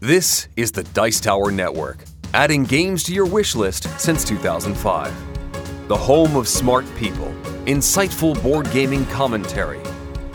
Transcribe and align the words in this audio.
This 0.00 0.48
is 0.56 0.72
the 0.72 0.82
Dice 0.82 1.20
Tower 1.20 1.50
Network, 1.50 2.04
adding 2.34 2.64
games 2.64 3.02
to 3.04 3.14
your 3.14 3.24
wish 3.24 3.54
list 3.54 3.84
since 3.98 4.24
2005. 4.24 5.88
The 5.88 5.96
home 5.96 6.36
of 6.36 6.46
smart 6.46 6.84
people, 6.96 7.34
insightful 7.64 8.40
board 8.42 8.70
gaming 8.72 9.06
commentary, 9.06 9.80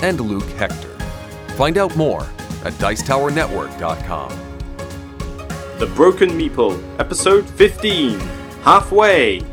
and 0.01 0.19
Luke 0.19 0.49
Hector. 0.57 0.97
Find 1.57 1.77
out 1.77 1.95
more 1.95 2.23
at 2.65 2.73
Dicetowernetwork.com. 2.73 4.29
The 5.77 5.87
Broken 5.93 6.29
Meeple, 6.29 6.81
Episode 6.99 7.47
15 7.47 8.19
Halfway. 8.63 9.50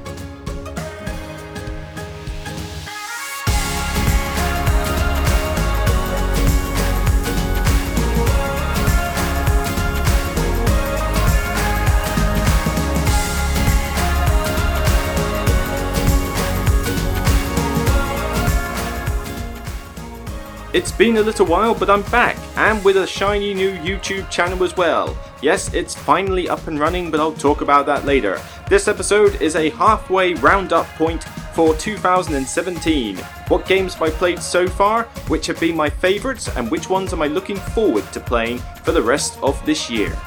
Been 20.98 21.18
a 21.18 21.22
little 21.22 21.46
while, 21.46 21.76
but 21.76 21.88
I'm 21.88 22.02
back, 22.10 22.36
and 22.56 22.84
with 22.84 22.96
a 22.96 23.06
shiny 23.06 23.54
new 23.54 23.70
YouTube 23.70 24.28
channel 24.30 24.64
as 24.64 24.76
well. 24.76 25.16
Yes, 25.40 25.72
it's 25.72 25.94
finally 25.94 26.48
up 26.48 26.66
and 26.66 26.80
running, 26.80 27.12
but 27.12 27.20
I'll 27.20 27.32
talk 27.32 27.60
about 27.60 27.86
that 27.86 28.04
later. 28.04 28.42
This 28.68 28.88
episode 28.88 29.40
is 29.40 29.54
a 29.54 29.70
halfway 29.70 30.34
roundup 30.34 30.86
point 30.96 31.22
for 31.54 31.76
2017. 31.76 33.16
What 33.46 33.64
games 33.64 33.94
have 33.94 34.02
I 34.02 34.10
played 34.10 34.42
so 34.42 34.66
far, 34.66 35.04
which 35.28 35.46
have 35.46 35.60
been 35.60 35.76
my 35.76 35.88
favourites, 35.88 36.48
and 36.56 36.68
which 36.68 36.90
ones 36.90 37.12
am 37.12 37.22
I 37.22 37.28
looking 37.28 37.58
forward 37.58 38.10
to 38.12 38.18
playing 38.18 38.58
for 38.82 38.90
the 38.90 39.02
rest 39.02 39.38
of 39.40 39.64
this 39.64 39.88
year? 39.88 40.18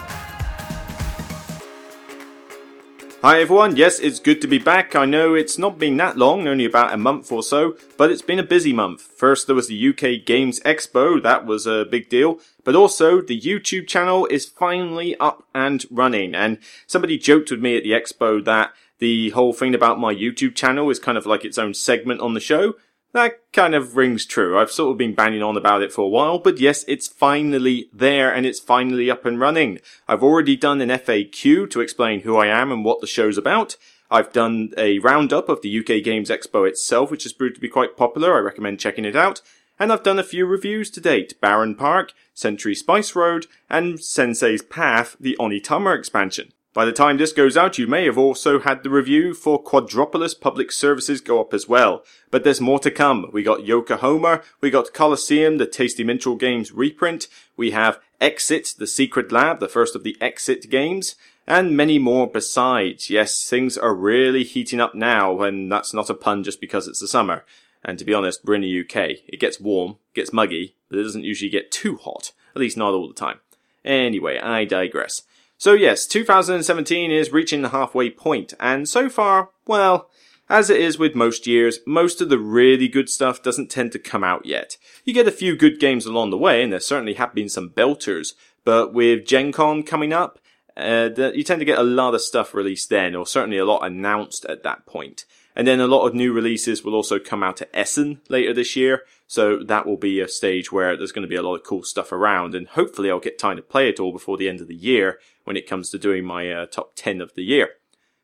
Hi 3.23 3.39
everyone, 3.39 3.75
yes, 3.75 3.99
it's 3.99 4.19
good 4.19 4.41
to 4.41 4.47
be 4.47 4.57
back. 4.57 4.95
I 4.95 5.05
know 5.05 5.35
it's 5.35 5.59
not 5.59 5.77
been 5.77 5.95
that 5.97 6.17
long, 6.17 6.47
only 6.47 6.65
about 6.65 6.91
a 6.91 6.97
month 6.97 7.31
or 7.31 7.43
so, 7.43 7.77
but 7.95 8.09
it's 8.09 8.23
been 8.23 8.39
a 8.39 8.43
busy 8.43 8.73
month. 8.73 9.01
First, 9.01 9.45
there 9.45 9.55
was 9.55 9.67
the 9.67 9.89
UK 9.89 10.25
Games 10.25 10.59
Expo, 10.61 11.21
that 11.21 11.45
was 11.45 11.67
a 11.67 11.85
big 11.85 12.09
deal, 12.09 12.39
but 12.63 12.75
also 12.75 13.21
the 13.21 13.39
YouTube 13.39 13.87
channel 13.87 14.25
is 14.25 14.47
finally 14.47 15.15
up 15.17 15.47
and 15.53 15.85
running. 15.91 16.33
And 16.33 16.57
somebody 16.87 17.19
joked 17.19 17.51
with 17.51 17.61
me 17.61 17.77
at 17.77 17.83
the 17.83 17.91
expo 17.91 18.43
that 18.43 18.73
the 18.97 19.29
whole 19.29 19.53
thing 19.53 19.75
about 19.75 19.99
my 19.99 20.15
YouTube 20.15 20.55
channel 20.55 20.89
is 20.89 20.97
kind 20.97 21.15
of 21.15 21.27
like 21.27 21.45
its 21.45 21.59
own 21.59 21.75
segment 21.75 22.21
on 22.21 22.33
the 22.33 22.39
show. 22.39 22.73
That 23.13 23.39
kind 23.51 23.75
of 23.75 23.97
rings 23.97 24.25
true. 24.25 24.57
I've 24.57 24.71
sort 24.71 24.91
of 24.91 24.97
been 24.97 25.13
banging 25.13 25.43
on 25.43 25.57
about 25.57 25.83
it 25.83 25.91
for 25.91 26.01
a 26.01 26.07
while, 26.07 26.39
but 26.39 26.59
yes, 26.59 26.85
it's 26.87 27.09
finally 27.09 27.89
there 27.91 28.33
and 28.33 28.45
it's 28.45 28.59
finally 28.59 29.11
up 29.11 29.25
and 29.25 29.37
running. 29.37 29.79
I've 30.07 30.23
already 30.23 30.55
done 30.55 30.79
an 30.79 30.89
FAQ 30.89 31.69
to 31.71 31.81
explain 31.81 32.21
who 32.21 32.37
I 32.37 32.47
am 32.47 32.71
and 32.71 32.85
what 32.85 33.01
the 33.01 33.07
show's 33.07 33.37
about. 33.37 33.75
I've 34.09 34.31
done 34.31 34.73
a 34.77 34.99
roundup 34.99 35.49
of 35.49 35.61
the 35.61 35.79
UK 35.79 36.03
Games 36.03 36.29
Expo 36.29 36.67
itself, 36.67 37.11
which 37.11 37.23
has 37.23 37.33
proved 37.33 37.55
to 37.55 37.61
be 37.61 37.67
quite 37.67 37.97
popular. 37.97 38.33
I 38.35 38.39
recommend 38.39 38.79
checking 38.79 39.05
it 39.05 39.15
out. 39.15 39.41
And 39.77 39.91
I've 39.91 40.03
done 40.03 40.19
a 40.19 40.23
few 40.23 40.45
reviews 40.45 40.89
to 40.91 41.01
date. 41.01 41.33
Barenpark, 41.41 42.11
Century 42.33 42.75
Spice 42.75 43.15
Road, 43.15 43.47
and 43.69 44.01
Sensei's 44.01 44.61
Path, 44.61 45.17
the 45.19 45.35
Onitama 45.39 45.97
expansion. 45.97 46.53
By 46.73 46.85
the 46.85 46.93
time 46.93 47.17
this 47.17 47.33
goes 47.33 47.57
out, 47.57 47.77
you 47.77 47.85
may 47.85 48.05
have 48.05 48.17
also 48.17 48.59
had 48.59 48.81
the 48.81 48.89
review 48.89 49.33
for 49.33 49.61
Quadropolis 49.61 50.39
Public 50.39 50.71
Services 50.71 51.19
go 51.19 51.41
up 51.41 51.53
as 51.53 51.67
well. 51.67 52.05
But 52.29 52.45
there's 52.45 52.61
more 52.61 52.79
to 52.79 52.89
come. 52.89 53.29
We 53.33 53.43
got 53.43 53.65
Yokohama, 53.65 54.41
we 54.61 54.69
got 54.69 54.93
Colosseum, 54.93 55.57
the 55.57 55.65
Tasty 55.65 56.05
Minstrel 56.05 56.35
Games 56.35 56.71
reprint, 56.71 57.27
we 57.57 57.71
have 57.71 57.99
Exit, 58.21 58.75
the 58.77 58.87
Secret 58.87 59.33
Lab, 59.33 59.59
the 59.59 59.67
first 59.67 59.97
of 59.97 60.03
the 60.03 60.15
Exit 60.21 60.69
games, 60.69 61.15
and 61.45 61.75
many 61.75 61.99
more 61.99 62.25
besides. 62.25 63.09
Yes, 63.09 63.49
things 63.49 63.77
are 63.77 63.93
really 63.93 64.45
heating 64.45 64.79
up 64.79 64.95
now, 64.95 65.41
and 65.41 65.69
that's 65.69 65.93
not 65.93 66.09
a 66.09 66.13
pun 66.13 66.41
just 66.41 66.61
because 66.61 66.87
it's 66.87 67.01
the 67.01 67.07
summer. 67.07 67.43
And 67.83 67.99
to 67.99 68.05
be 68.05 68.13
honest, 68.13 68.45
we're 68.45 68.55
in 68.55 68.61
the 68.61 68.79
UK. 68.79 69.17
It 69.27 69.41
gets 69.41 69.59
warm, 69.59 69.97
gets 70.13 70.31
muggy, 70.31 70.75
but 70.87 70.99
it 70.99 71.03
doesn't 71.03 71.25
usually 71.25 71.49
get 71.49 71.69
too 71.69 71.97
hot. 71.97 72.31
At 72.55 72.61
least 72.61 72.77
not 72.77 72.93
all 72.93 73.09
the 73.09 73.13
time. 73.13 73.39
Anyway, 73.83 74.39
I 74.39 74.63
digress. 74.63 75.23
So 75.61 75.73
yes, 75.73 76.07
2017 76.07 77.11
is 77.11 77.31
reaching 77.31 77.61
the 77.61 77.69
halfway 77.69 78.09
point, 78.09 78.55
and 78.59 78.89
so 78.89 79.11
far, 79.11 79.49
well, 79.67 80.09
as 80.49 80.71
it 80.71 80.81
is 80.81 80.97
with 80.97 81.13
most 81.13 81.45
years, 81.45 81.81
most 81.85 82.19
of 82.19 82.29
the 82.29 82.39
really 82.39 82.87
good 82.87 83.09
stuff 83.09 83.43
doesn't 83.43 83.69
tend 83.69 83.91
to 83.91 83.99
come 83.99 84.23
out 84.23 84.43
yet. 84.43 84.77
You 85.05 85.13
get 85.13 85.27
a 85.27 85.31
few 85.31 85.55
good 85.55 85.79
games 85.79 86.07
along 86.07 86.31
the 86.31 86.37
way, 86.39 86.63
and 86.63 86.73
there 86.73 86.79
certainly 86.79 87.13
have 87.13 87.35
been 87.35 87.47
some 87.47 87.69
belters, 87.69 88.33
but 88.65 88.91
with 88.91 89.27
Gen 89.27 89.51
Con 89.51 89.83
coming 89.83 90.13
up, 90.13 90.39
uh, 90.75 91.11
you 91.15 91.43
tend 91.43 91.59
to 91.59 91.65
get 91.65 91.77
a 91.77 91.83
lot 91.83 92.15
of 92.15 92.21
stuff 92.21 92.55
released 92.55 92.89
then, 92.89 93.13
or 93.13 93.27
certainly 93.27 93.59
a 93.59 93.65
lot 93.65 93.85
announced 93.85 94.45
at 94.45 94.63
that 94.63 94.87
point. 94.87 95.25
And 95.55 95.67
then 95.67 95.79
a 95.79 95.85
lot 95.85 96.07
of 96.07 96.15
new 96.15 96.33
releases 96.33 96.83
will 96.83 96.95
also 96.95 97.19
come 97.19 97.43
out 97.43 97.61
at 97.61 97.69
Essen 97.73 98.21
later 98.29 98.53
this 98.53 98.75
year. 98.75 99.03
So 99.27 99.61
that 99.63 99.85
will 99.85 99.97
be 99.97 100.19
a 100.19 100.27
stage 100.27 100.71
where 100.71 100.95
there's 100.95 101.11
going 101.11 101.23
to 101.23 101.29
be 101.29 101.35
a 101.35 101.41
lot 101.41 101.55
of 101.55 101.63
cool 101.63 101.83
stuff 101.83 102.11
around. 102.11 102.55
And 102.55 102.67
hopefully 102.69 103.11
I'll 103.11 103.19
get 103.19 103.37
time 103.37 103.57
to 103.57 103.61
play 103.61 103.89
it 103.89 103.99
all 103.99 104.13
before 104.13 104.37
the 104.37 104.47
end 104.47 104.61
of 104.61 104.67
the 104.67 104.75
year 104.75 105.19
when 105.43 105.57
it 105.57 105.67
comes 105.67 105.89
to 105.89 105.97
doing 105.97 106.25
my 106.25 106.51
uh, 106.51 106.65
top 106.65 106.93
10 106.95 107.21
of 107.21 107.33
the 107.35 107.43
year. 107.43 107.69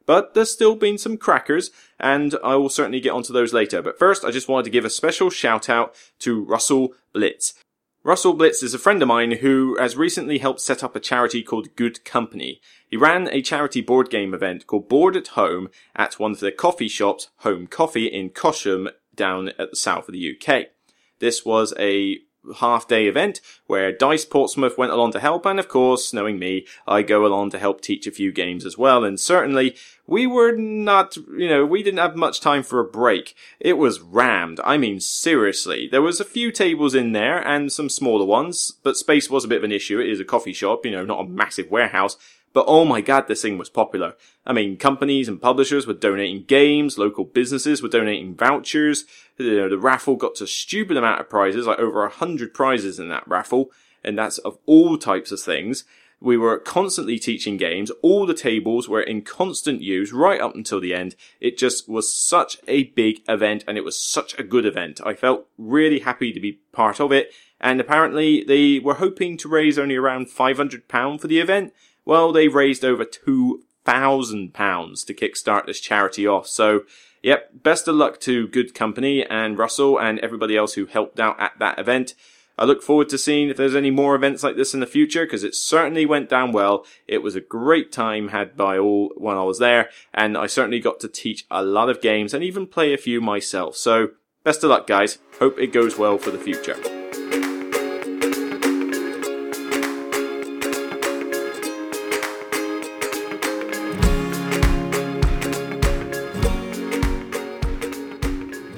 But 0.06 0.34
there's 0.34 0.52
still 0.52 0.76
been 0.76 0.98
some 0.98 1.18
crackers, 1.18 1.70
and 2.00 2.36
I 2.44 2.56
will 2.56 2.70
certainly 2.70 3.02
get 3.02 3.12
onto 3.12 3.34
those 3.34 3.54
later. 3.54 3.82
But 3.82 4.00
first, 4.00 4.24
I 4.24 4.32
just 4.32 4.48
wanted 4.48 4.64
to 4.64 4.70
give 4.72 4.86
a 4.86 4.90
special 4.90 5.30
shout 5.30 5.70
out 5.70 5.96
to 6.20 6.44
Russell 6.46 6.94
Blitz. 7.14 7.54
Russell 8.04 8.34
Blitz 8.34 8.64
is 8.64 8.74
a 8.74 8.80
friend 8.80 9.02
of 9.02 9.10
mine 9.10 9.34
who 9.34 9.78
has 9.78 9.98
recently 9.98 10.38
helped 10.38 10.62
set 10.62 10.82
up 10.82 10.96
a 10.96 11.00
charity 11.02 11.44
called 11.44 11.76
Good 11.76 12.06
Company. 12.06 12.62
He 12.88 12.96
ran 12.96 13.28
a 13.28 13.42
charity 13.42 13.82
board 13.82 14.10
game 14.10 14.34
event 14.34 14.66
called 14.66 14.88
Board 14.88 15.18
at 15.18 15.28
Home 15.30 15.70
at 15.94 16.18
one 16.18 16.32
of 16.32 16.40
their 16.40 16.52
coffee 16.52 16.88
shops, 16.88 17.28
Home 17.40 17.68
Coffee 17.68 18.06
in 18.08 18.30
Cosham, 18.30 18.88
down 19.14 19.50
at 19.60 19.72
the 19.72 19.76
south 19.76 20.08
of 20.08 20.14
the 20.14 20.38
UK. 20.40 20.68
This 21.20 21.44
was 21.44 21.74
a 21.78 22.20
half 22.56 22.88
day 22.88 23.08
event 23.08 23.42
where 23.68 23.92
Dice 23.92 24.26
Portsmouth 24.26 24.78
went 24.78 24.92
along 24.92 25.12
to 25.12 25.20
help, 25.20 25.46
and 25.46 25.60
of 25.60 25.68
course, 25.68 26.14
knowing 26.14 26.40
me, 26.40 26.66
I 26.88 27.02
go 27.02 27.26
along 27.26 27.52
to 27.52 27.60
help 27.60 27.82
teach 27.82 28.08
a 28.08 28.12
few 28.12 28.32
games 28.32 28.66
as 28.66 28.78
well. 28.78 29.04
And 29.04 29.20
certainly, 29.20 29.76
we 30.06 30.26
were 30.26 30.54
not, 30.54 31.18
you 31.18 31.50
know, 31.50 31.66
we 31.66 31.84
didn't 31.84 32.00
have 32.00 32.16
much 32.16 32.40
time 32.40 32.64
for 32.64 32.80
a 32.80 32.86
break. 32.86 33.36
It 33.60 33.74
was 33.74 34.00
rammed. 34.00 34.60
I 34.64 34.78
mean, 34.78 35.00
seriously. 35.00 35.88
There 35.92 36.02
was 36.02 36.20
a 36.20 36.26
few 36.26 36.52
tables 36.52 36.96
in 36.96 37.12
there 37.12 37.46
and 37.46 37.72
some 37.72 37.90
smaller 37.90 38.26
ones, 38.26 38.72
but 38.84 38.96
space 38.96 39.30
was 39.30 39.44
a 39.44 39.48
bit 39.50 39.60
of 39.60 39.64
an 39.66 39.72
issue. 39.72 40.00
It 40.00 40.10
is 40.10 40.20
a 40.20 40.26
coffee 40.26 40.54
shop, 40.54 40.86
you 40.86 40.92
know, 40.92 41.06
not 41.06 41.26
a 41.26 41.28
massive 41.28 41.70
warehouse. 41.70 42.18
But 42.54 42.66
oh 42.68 42.86
my 42.86 43.02
god, 43.02 43.28
this 43.28 43.44
thing 43.44 43.58
was 43.58 43.70
popular. 43.70 44.16
I 44.46 44.54
mean, 44.54 44.78
companies 44.78 45.28
and 45.28 45.40
publishers 45.40 45.86
were 45.86 45.94
donating 45.94 46.46
games, 46.46 46.98
local 46.98 47.24
businesses 47.24 47.84
were 47.84 47.90
donating 47.90 48.34
vouchers. 48.34 49.06
You 49.38 49.58
know, 49.58 49.70
the 49.70 49.78
raffle 49.78 50.16
got 50.16 50.36
to 50.36 50.46
a 50.46 50.48
stupid 50.48 50.98
amount 50.98 51.22
of 51.22 51.30
prizes, 51.30 51.68
like 51.68 51.80
over 51.80 52.04
a 52.04 52.10
hundred 52.10 52.54
prizes 52.54 53.00
in 53.00 53.10
that 53.10 53.28
raffle, 53.28 53.72
and 54.04 54.18
that's 54.18 54.38
of 54.40 54.58
all 54.66 54.98
types 54.98 55.32
of 55.32 55.40
things. 55.40 55.84
We 56.20 56.36
were 56.36 56.58
constantly 56.58 57.20
teaching 57.20 57.58
games. 57.58 57.92
All 58.02 58.26
the 58.26 58.34
tables 58.34 58.90
were 58.90 59.02
in 59.02 59.22
constant 59.22 59.82
use 59.82 60.12
right 60.12 60.42
up 60.42 60.56
until 60.56 60.80
the 60.82 60.94
end. 60.94 61.16
It 61.40 61.60
just 61.60 61.88
was 61.88 62.12
such 62.12 62.58
a 62.68 62.86
big 62.86 63.22
event 63.30 63.64
and 63.68 63.78
it 63.78 63.84
was 63.84 64.00
such 64.00 64.38
a 64.40 64.44
good 64.44 64.66
event. 64.66 65.00
I 65.06 65.14
felt 65.14 65.48
really 65.60 66.00
happy 66.00 66.34
to 66.34 66.40
be 66.40 66.60
part 66.72 67.00
of 67.00 67.12
it. 67.12 67.32
And 67.62 67.80
apparently 67.80 68.44
they 68.44 68.80
were 68.80 68.96
hoping 68.96 69.38
to 69.38 69.48
raise 69.48 69.78
only 69.78 69.96
around 69.96 70.28
£500 70.28 71.22
for 71.22 71.28
the 71.28 71.40
event. 71.40 71.72
Well, 72.04 72.32
they 72.32 72.48
raised 72.48 72.84
over 72.84 73.06
£2,000 73.88 75.06
to 75.06 75.14
kickstart 75.14 75.66
this 75.66 75.80
charity 75.80 76.28
off. 76.28 76.48
So, 76.48 76.82
yep, 77.24 77.50
best 77.54 77.88
of 77.88 77.96
luck 77.96 78.20
to 78.22 78.48
Good 78.48 78.74
Company 78.74 79.26
and 79.26 79.58
Russell 79.58 80.00
and 80.00 80.20
everybody 80.20 80.58
else 80.58 80.74
who 80.74 80.86
helped 80.86 81.20
out 81.20 81.40
at 81.40 81.54
that 81.60 81.80
event. 81.80 82.14
I 82.60 82.66
look 82.66 82.82
forward 82.82 83.10
to 83.10 83.18
seeing 83.18 83.50
if 83.50 83.58
there's 83.58 83.76
any 83.76 83.92
more 83.92 84.16
events 84.16 84.42
like 84.44 84.56
this 84.56 84.74
in 84.74 84.80
the 84.80 84.88
future 84.88 85.26
because 85.26 85.44
it 85.44 85.54
certainly 85.54 86.06
went 86.06 86.28
down 86.28 86.52
well. 86.52 86.86
It 87.08 87.20
was 87.20 87.36
a 87.36 87.42
great 87.42 87.92
time 87.92 88.30
had 88.30 88.58
by 88.58 88.80
all 88.80 89.12
when 89.16 89.38
I 89.38 89.44
was 89.44 89.60
there 89.60 89.90
and 90.14 90.36
I 90.36 90.48
certainly 90.48 90.80
got 90.80 91.00
to 91.02 91.08
teach 91.08 91.46
a 91.52 91.64
lot 91.64 91.90
of 91.90 92.02
games 92.02 92.34
and 92.34 92.44
even 92.44 92.66
play 92.66 92.94
a 92.94 92.98
few 92.98 93.22
myself. 93.22 93.76
So 93.78 94.10
best 94.44 94.64
of 94.64 94.72
luck 94.72 94.88
guys. 94.88 95.20
Hope 95.40 95.60
it 95.60 95.68
goes 95.68 96.00
well 96.00 96.18
for 96.18 96.32
the 96.32 96.40
future. 96.40 97.07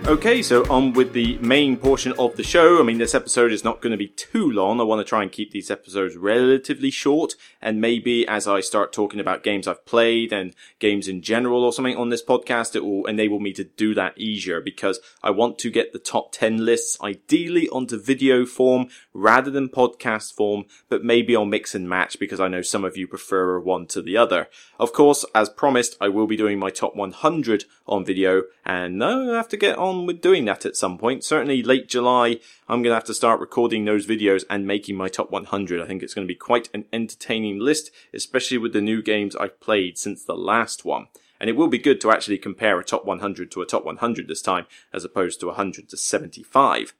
Okay, 0.09 0.41
so 0.41 0.67
on 0.71 0.94
with 0.94 1.13
the 1.13 1.38
main 1.38 1.77
portion 1.77 2.13
of 2.17 2.35
the 2.35 2.41
show. 2.41 2.79
I 2.79 2.83
mean, 2.83 2.97
this 2.97 3.13
episode 3.13 3.51
is 3.51 3.63
not 3.63 3.79
going 3.79 3.91
to 3.91 3.97
be 3.97 4.07
too 4.07 4.50
long. 4.50 4.81
I 4.81 4.83
want 4.83 5.06
to 5.06 5.07
try 5.07 5.21
and 5.21 5.31
keep 5.31 5.51
these 5.51 5.69
episodes 5.69 6.17
relatively 6.17 6.89
short, 6.89 7.35
and 7.61 7.79
maybe 7.79 8.27
as 8.27 8.47
I 8.47 8.61
start 8.61 8.91
talking 8.91 9.19
about 9.19 9.44
games 9.44 9.67
I've 9.67 9.85
played 9.85 10.33
and 10.33 10.56
games 10.79 11.07
in 11.07 11.21
general 11.21 11.63
or 11.63 11.71
something 11.71 11.95
on 11.95 12.09
this 12.09 12.25
podcast, 12.25 12.75
it 12.75 12.83
will 12.83 13.06
enable 13.06 13.39
me 13.39 13.53
to 13.53 13.63
do 13.63 13.94
that 13.94 14.17
easier 14.17 14.59
because 14.59 15.00
I 15.21 15.29
want 15.29 15.59
to 15.59 15.69
get 15.69 15.94
the 15.94 16.00
top 16.00 16.31
10 16.31 16.65
lists 16.65 16.97
ideally 17.03 17.69
onto 17.69 18.01
video 18.01 18.47
form 18.47 18.88
rather 19.13 19.51
than 19.51 19.69
podcast 19.69 20.33
form, 20.33 20.65
but 20.89 21.03
maybe 21.03 21.35
I'll 21.35 21.45
mix 21.45 21.75
and 21.75 21.88
match 21.88 22.17
because 22.19 22.39
I 22.39 22.47
know 22.47 22.63
some 22.63 22.83
of 22.83 22.97
you 22.97 23.07
prefer 23.07 23.59
one 23.59 23.85
to 23.88 24.01
the 24.01 24.17
other. 24.17 24.47
Of 24.79 24.91
course, 24.91 25.23
as 25.35 25.50
promised, 25.50 25.97
I 26.01 26.09
will 26.09 26.25
be 26.25 26.35
doing 26.35 26.57
my 26.57 26.71
top 26.71 26.95
100 26.95 27.65
on 27.85 28.03
video, 28.03 28.44
and 28.65 29.03
I 29.03 29.35
have 29.35 29.50
to 29.50 29.57
get 29.57 29.77
on 29.77 29.98
with 30.05 30.21
doing 30.21 30.45
that 30.45 30.65
at 30.65 30.75
some 30.75 30.97
point. 30.97 31.23
Certainly 31.23 31.63
late 31.63 31.87
July, 31.87 32.39
I'm 32.67 32.81
going 32.81 32.91
to 32.91 32.95
have 32.95 33.03
to 33.05 33.13
start 33.13 33.39
recording 33.39 33.85
those 33.85 34.07
videos 34.07 34.43
and 34.49 34.67
making 34.67 34.95
my 34.95 35.07
top 35.07 35.31
100. 35.31 35.81
I 35.81 35.85
think 35.85 36.03
it's 36.03 36.13
going 36.13 36.27
to 36.27 36.31
be 36.31 36.37
quite 36.37 36.69
an 36.73 36.85
entertaining 36.91 37.59
list, 37.59 37.91
especially 38.13 38.57
with 38.57 38.73
the 38.73 38.81
new 38.81 39.01
games 39.01 39.35
I've 39.35 39.59
played 39.59 39.97
since 39.97 40.23
the 40.23 40.35
last 40.35 40.85
one. 40.85 41.07
And 41.39 41.49
it 41.49 41.55
will 41.55 41.67
be 41.67 41.77
good 41.77 42.01
to 42.01 42.11
actually 42.11 42.37
compare 42.37 42.79
a 42.79 42.83
top 42.83 43.05
100 43.05 43.49
to 43.51 43.61
a 43.61 43.65
top 43.65 43.85
100 43.85 44.27
this 44.27 44.41
time, 44.41 44.65
as 44.91 45.05
opposed 45.05 45.39
to 45.39 45.47
100 45.47 45.89
to 45.89 45.97
75. 45.97 46.93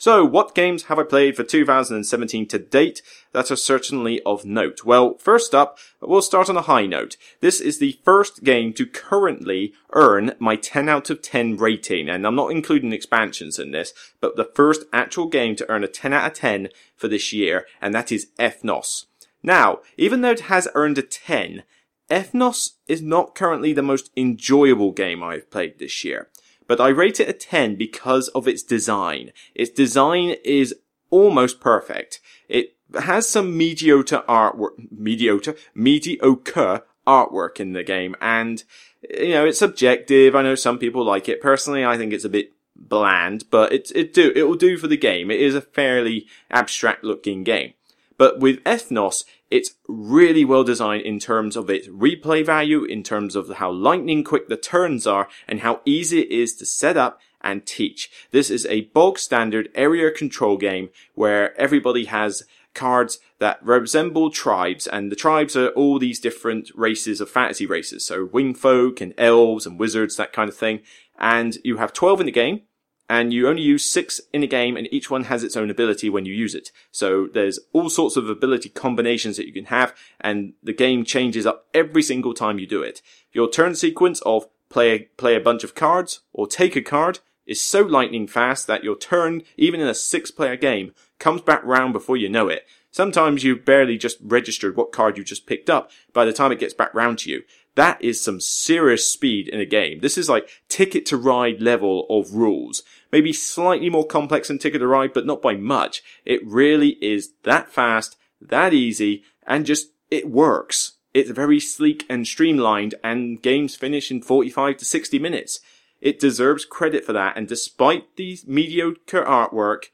So, 0.00 0.24
what 0.24 0.54
games 0.54 0.84
have 0.84 0.98
I 0.98 1.02
played 1.02 1.36
for 1.36 1.44
2017 1.44 2.46
to 2.46 2.58
date 2.58 3.02
that 3.32 3.50
are 3.50 3.56
certainly 3.56 4.22
of 4.22 4.46
note? 4.46 4.82
Well, 4.82 5.18
first 5.18 5.54
up, 5.54 5.78
we'll 6.00 6.22
start 6.22 6.48
on 6.48 6.56
a 6.56 6.62
high 6.62 6.86
note. 6.86 7.18
This 7.42 7.60
is 7.60 7.78
the 7.78 8.00
first 8.02 8.42
game 8.42 8.72
to 8.72 8.86
currently 8.86 9.74
earn 9.92 10.32
my 10.38 10.56
10 10.56 10.88
out 10.88 11.10
of 11.10 11.20
10 11.20 11.58
rating, 11.58 12.08
and 12.08 12.26
I'm 12.26 12.34
not 12.34 12.50
including 12.50 12.94
expansions 12.94 13.58
in 13.58 13.72
this, 13.72 13.92
but 14.22 14.36
the 14.36 14.50
first 14.54 14.84
actual 14.90 15.26
game 15.26 15.54
to 15.56 15.70
earn 15.70 15.84
a 15.84 15.86
10 15.86 16.14
out 16.14 16.30
of 16.30 16.32
10 16.32 16.70
for 16.96 17.06
this 17.06 17.30
year, 17.34 17.66
and 17.78 17.94
that 17.94 18.10
is 18.10 18.28
Ethnos. 18.38 19.04
Now, 19.42 19.80
even 19.98 20.22
though 20.22 20.30
it 20.30 20.40
has 20.40 20.66
earned 20.74 20.96
a 20.96 21.02
10, 21.02 21.62
Ethnos 22.10 22.70
is 22.86 23.02
not 23.02 23.34
currently 23.34 23.74
the 23.74 23.82
most 23.82 24.10
enjoyable 24.16 24.92
game 24.92 25.22
I've 25.22 25.50
played 25.50 25.78
this 25.78 26.06
year 26.06 26.30
but 26.70 26.80
I 26.80 26.90
rate 26.90 27.18
it 27.18 27.28
a 27.28 27.32
10 27.32 27.74
because 27.74 28.28
of 28.28 28.46
its 28.46 28.62
design. 28.62 29.32
Its 29.56 29.72
design 29.72 30.36
is 30.44 30.72
almost 31.10 31.60
perfect. 31.60 32.20
It 32.48 32.76
has 32.96 33.28
some 33.28 33.58
mediocre 33.58 34.22
artwork, 34.28 34.88
mediocre, 34.88 35.56
mediocre 35.74 36.82
artwork 37.08 37.58
in 37.58 37.72
the 37.72 37.82
game, 37.82 38.14
and, 38.20 38.62
you 39.02 39.30
know, 39.30 39.46
it's 39.46 39.58
subjective. 39.58 40.36
I 40.36 40.42
know 40.42 40.54
some 40.54 40.78
people 40.78 41.04
like 41.04 41.28
it. 41.28 41.40
Personally, 41.40 41.84
I 41.84 41.96
think 41.96 42.12
it's 42.12 42.24
a 42.24 42.28
bit 42.28 42.52
bland, 42.76 43.46
but 43.50 43.72
it, 43.72 43.90
it 43.96 44.14
do, 44.14 44.32
it 44.36 44.44
will 44.44 44.54
do 44.54 44.78
for 44.78 44.86
the 44.86 44.96
game. 44.96 45.28
It 45.28 45.40
is 45.40 45.56
a 45.56 45.60
fairly 45.60 46.28
abstract 46.52 47.02
looking 47.02 47.42
game. 47.42 47.72
But 48.20 48.38
with 48.38 48.62
Ethnos, 48.64 49.24
it's 49.50 49.76
really 49.88 50.44
well 50.44 50.62
designed 50.62 51.06
in 51.06 51.18
terms 51.18 51.56
of 51.56 51.70
its 51.70 51.88
replay 51.88 52.44
value, 52.44 52.84
in 52.84 53.02
terms 53.02 53.34
of 53.34 53.48
how 53.48 53.70
lightning 53.70 54.24
quick 54.24 54.46
the 54.48 54.58
turns 54.58 55.06
are, 55.06 55.26
and 55.48 55.60
how 55.60 55.80
easy 55.86 56.20
it 56.20 56.30
is 56.30 56.54
to 56.56 56.66
set 56.66 56.98
up 56.98 57.18
and 57.40 57.64
teach. 57.64 58.10
This 58.30 58.50
is 58.50 58.66
a 58.66 58.82
bog 58.92 59.18
standard 59.18 59.70
area 59.74 60.10
control 60.10 60.58
game 60.58 60.90
where 61.14 61.58
everybody 61.58 62.04
has 62.04 62.42
cards 62.74 63.20
that 63.38 63.64
resemble 63.64 64.30
tribes, 64.30 64.86
and 64.86 65.10
the 65.10 65.16
tribes 65.16 65.56
are 65.56 65.68
all 65.68 65.98
these 65.98 66.20
different 66.20 66.70
races 66.74 67.22
of 67.22 67.30
fantasy 67.30 67.64
races. 67.64 68.04
So 68.04 68.26
wing 68.26 68.52
folk 68.52 69.00
and 69.00 69.14
elves 69.16 69.64
and 69.64 69.80
wizards, 69.80 70.16
that 70.16 70.34
kind 70.34 70.50
of 70.50 70.56
thing. 70.58 70.80
And 71.18 71.56
you 71.64 71.78
have 71.78 71.94
12 71.94 72.20
in 72.20 72.26
the 72.26 72.32
game, 72.32 72.64
and 73.10 73.32
you 73.32 73.48
only 73.48 73.62
use 73.62 73.84
six 73.84 74.20
in 74.32 74.44
a 74.44 74.46
game 74.46 74.76
and 74.76 74.86
each 74.92 75.10
one 75.10 75.24
has 75.24 75.42
its 75.42 75.56
own 75.56 75.68
ability 75.68 76.08
when 76.08 76.24
you 76.24 76.32
use 76.32 76.54
it. 76.54 76.70
So 76.92 77.26
there's 77.26 77.58
all 77.72 77.90
sorts 77.90 78.16
of 78.16 78.30
ability 78.30 78.68
combinations 78.68 79.36
that 79.36 79.48
you 79.48 79.52
can 79.52 79.64
have 79.64 79.92
and 80.20 80.52
the 80.62 80.72
game 80.72 81.04
changes 81.04 81.44
up 81.44 81.66
every 81.74 82.04
single 82.04 82.34
time 82.34 82.60
you 82.60 82.68
do 82.68 82.84
it. 82.84 83.02
Your 83.32 83.50
turn 83.50 83.74
sequence 83.74 84.20
of 84.20 84.46
play, 84.68 85.08
play 85.16 85.34
a 85.34 85.40
bunch 85.40 85.64
of 85.64 85.74
cards 85.74 86.20
or 86.32 86.46
take 86.46 86.76
a 86.76 86.82
card 86.82 87.18
is 87.46 87.60
so 87.60 87.82
lightning 87.82 88.28
fast 88.28 88.68
that 88.68 88.84
your 88.84 88.96
turn, 88.96 89.42
even 89.56 89.80
in 89.80 89.88
a 89.88 89.94
six 89.94 90.30
player 90.30 90.54
game, 90.54 90.94
comes 91.18 91.40
back 91.40 91.64
round 91.64 91.92
before 91.92 92.16
you 92.16 92.28
know 92.28 92.46
it. 92.46 92.64
Sometimes 92.92 93.42
you've 93.42 93.64
barely 93.64 93.98
just 93.98 94.18
registered 94.22 94.76
what 94.76 94.92
card 94.92 95.18
you 95.18 95.24
just 95.24 95.46
picked 95.46 95.68
up 95.68 95.90
by 96.12 96.24
the 96.24 96.32
time 96.32 96.52
it 96.52 96.60
gets 96.60 96.74
back 96.74 96.94
round 96.94 97.18
to 97.18 97.30
you. 97.30 97.42
That 97.76 98.02
is 98.02 98.20
some 98.20 98.40
serious 98.40 99.10
speed 99.10 99.48
in 99.48 99.60
a 99.60 99.64
game. 99.64 100.00
This 100.00 100.18
is 100.18 100.28
like 100.28 100.48
ticket 100.68 101.06
to 101.06 101.16
ride 101.16 101.62
level 101.62 102.06
of 102.10 102.34
rules. 102.34 102.82
Maybe 103.12 103.32
slightly 103.32 103.90
more 103.90 104.06
complex 104.06 104.48
than 104.48 104.58
ticket 104.58 104.80
to 104.80 104.86
ride, 104.86 105.12
but 105.12 105.26
not 105.26 105.42
by 105.42 105.56
much. 105.56 106.02
It 106.24 106.46
really 106.46 106.90
is 107.00 107.32
that 107.42 107.70
fast, 107.70 108.16
that 108.40 108.72
easy, 108.72 109.24
and 109.46 109.66
just, 109.66 109.88
it 110.10 110.30
works. 110.30 110.92
It's 111.12 111.30
very 111.30 111.58
sleek 111.58 112.06
and 112.08 112.26
streamlined, 112.26 112.94
and 113.02 113.42
games 113.42 113.74
finish 113.74 114.10
in 114.10 114.22
45 114.22 114.76
to 114.78 114.84
60 114.84 115.18
minutes. 115.18 115.60
It 116.00 116.20
deserves 116.20 116.64
credit 116.64 117.04
for 117.04 117.12
that, 117.12 117.36
and 117.36 117.48
despite 117.48 118.16
the 118.16 118.38
mediocre 118.46 119.24
artwork, 119.24 119.86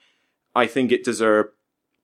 I 0.54 0.66
think 0.66 0.92
it 0.92 1.04
deserved 1.04 1.50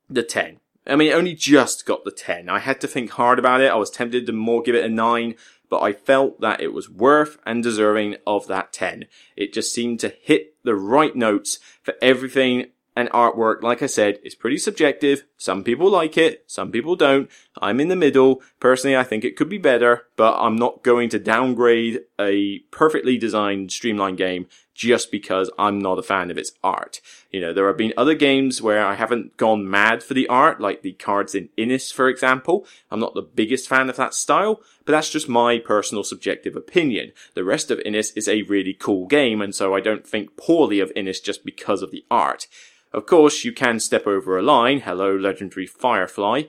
the 0.08 0.22
10. 0.22 0.60
I 0.86 0.96
mean, 0.96 1.12
it 1.12 1.14
only 1.14 1.34
just 1.34 1.86
got 1.86 2.04
the 2.04 2.10
10. 2.10 2.48
I 2.48 2.58
had 2.58 2.80
to 2.80 2.88
think 2.88 3.10
hard 3.10 3.38
about 3.38 3.60
it. 3.60 3.70
I 3.70 3.76
was 3.76 3.90
tempted 3.90 4.26
to 4.26 4.32
more 4.32 4.62
give 4.62 4.74
it 4.74 4.84
a 4.84 4.88
9, 4.88 5.34
but 5.72 5.82
I 5.82 5.94
felt 5.94 6.42
that 6.42 6.60
it 6.60 6.74
was 6.74 6.90
worth 6.90 7.38
and 7.46 7.62
deserving 7.62 8.16
of 8.26 8.46
that 8.46 8.74
10. 8.74 9.06
It 9.36 9.54
just 9.54 9.72
seemed 9.72 10.00
to 10.00 10.14
hit 10.20 10.56
the 10.64 10.74
right 10.74 11.16
notes 11.16 11.60
for 11.82 11.94
everything 12.02 12.66
and 12.94 13.08
artwork, 13.08 13.62
like 13.62 13.82
I 13.82 13.86
said, 13.86 14.18
is 14.22 14.34
pretty 14.34 14.58
subjective. 14.58 15.24
Some 15.38 15.64
people 15.64 15.88
like 15.88 16.18
it, 16.18 16.44
some 16.46 16.72
people 16.72 16.94
don't. 16.94 17.30
I'm 17.58 17.80
in 17.80 17.88
the 17.88 17.96
middle. 17.96 18.42
Personally, 18.60 18.98
I 18.98 19.02
think 19.02 19.24
it 19.24 19.34
could 19.34 19.48
be 19.48 19.56
better, 19.56 20.02
but 20.14 20.36
I'm 20.38 20.56
not 20.56 20.82
going 20.82 21.08
to 21.08 21.18
downgrade 21.18 22.02
a 22.22 22.60
perfectly 22.70 23.18
designed 23.18 23.72
streamlined 23.72 24.18
game 24.18 24.46
just 24.74 25.10
because 25.10 25.50
I'm 25.58 25.78
not 25.78 25.98
a 25.98 26.02
fan 26.02 26.30
of 26.30 26.38
its 26.38 26.52
art. 26.64 27.00
You 27.30 27.40
know, 27.40 27.52
there 27.52 27.66
have 27.66 27.76
been 27.76 27.92
other 27.96 28.14
games 28.14 28.62
where 28.62 28.84
I 28.84 28.94
haven't 28.94 29.36
gone 29.36 29.68
mad 29.68 30.02
for 30.02 30.14
the 30.14 30.26
art, 30.28 30.60
like 30.60 30.82
the 30.82 30.92
cards 30.92 31.34
in 31.34 31.50
Inis, 31.56 31.92
for 31.92 32.08
example. 32.08 32.66
I'm 32.90 33.00
not 33.00 33.14
the 33.14 33.22
biggest 33.22 33.68
fan 33.68 33.90
of 33.90 33.96
that 33.96 34.14
style, 34.14 34.60
but 34.84 34.92
that's 34.92 35.10
just 35.10 35.28
my 35.28 35.58
personal 35.58 36.04
subjective 36.04 36.56
opinion. 36.56 37.12
The 37.34 37.44
rest 37.44 37.70
of 37.70 37.80
Inis 37.80 38.12
is 38.12 38.28
a 38.28 38.42
really 38.42 38.74
cool 38.74 39.06
game, 39.06 39.42
and 39.42 39.54
so 39.54 39.74
I 39.74 39.80
don't 39.80 40.06
think 40.06 40.36
poorly 40.36 40.80
of 40.80 40.92
Inis 40.96 41.20
just 41.20 41.44
because 41.44 41.82
of 41.82 41.90
the 41.90 42.04
art. 42.10 42.46
Of 42.92 43.06
course, 43.06 43.44
you 43.44 43.52
can 43.52 43.80
step 43.80 44.06
over 44.06 44.38
a 44.38 44.42
line. 44.42 44.80
Hello, 44.80 45.14
legendary 45.14 45.66
Firefly. 45.66 46.44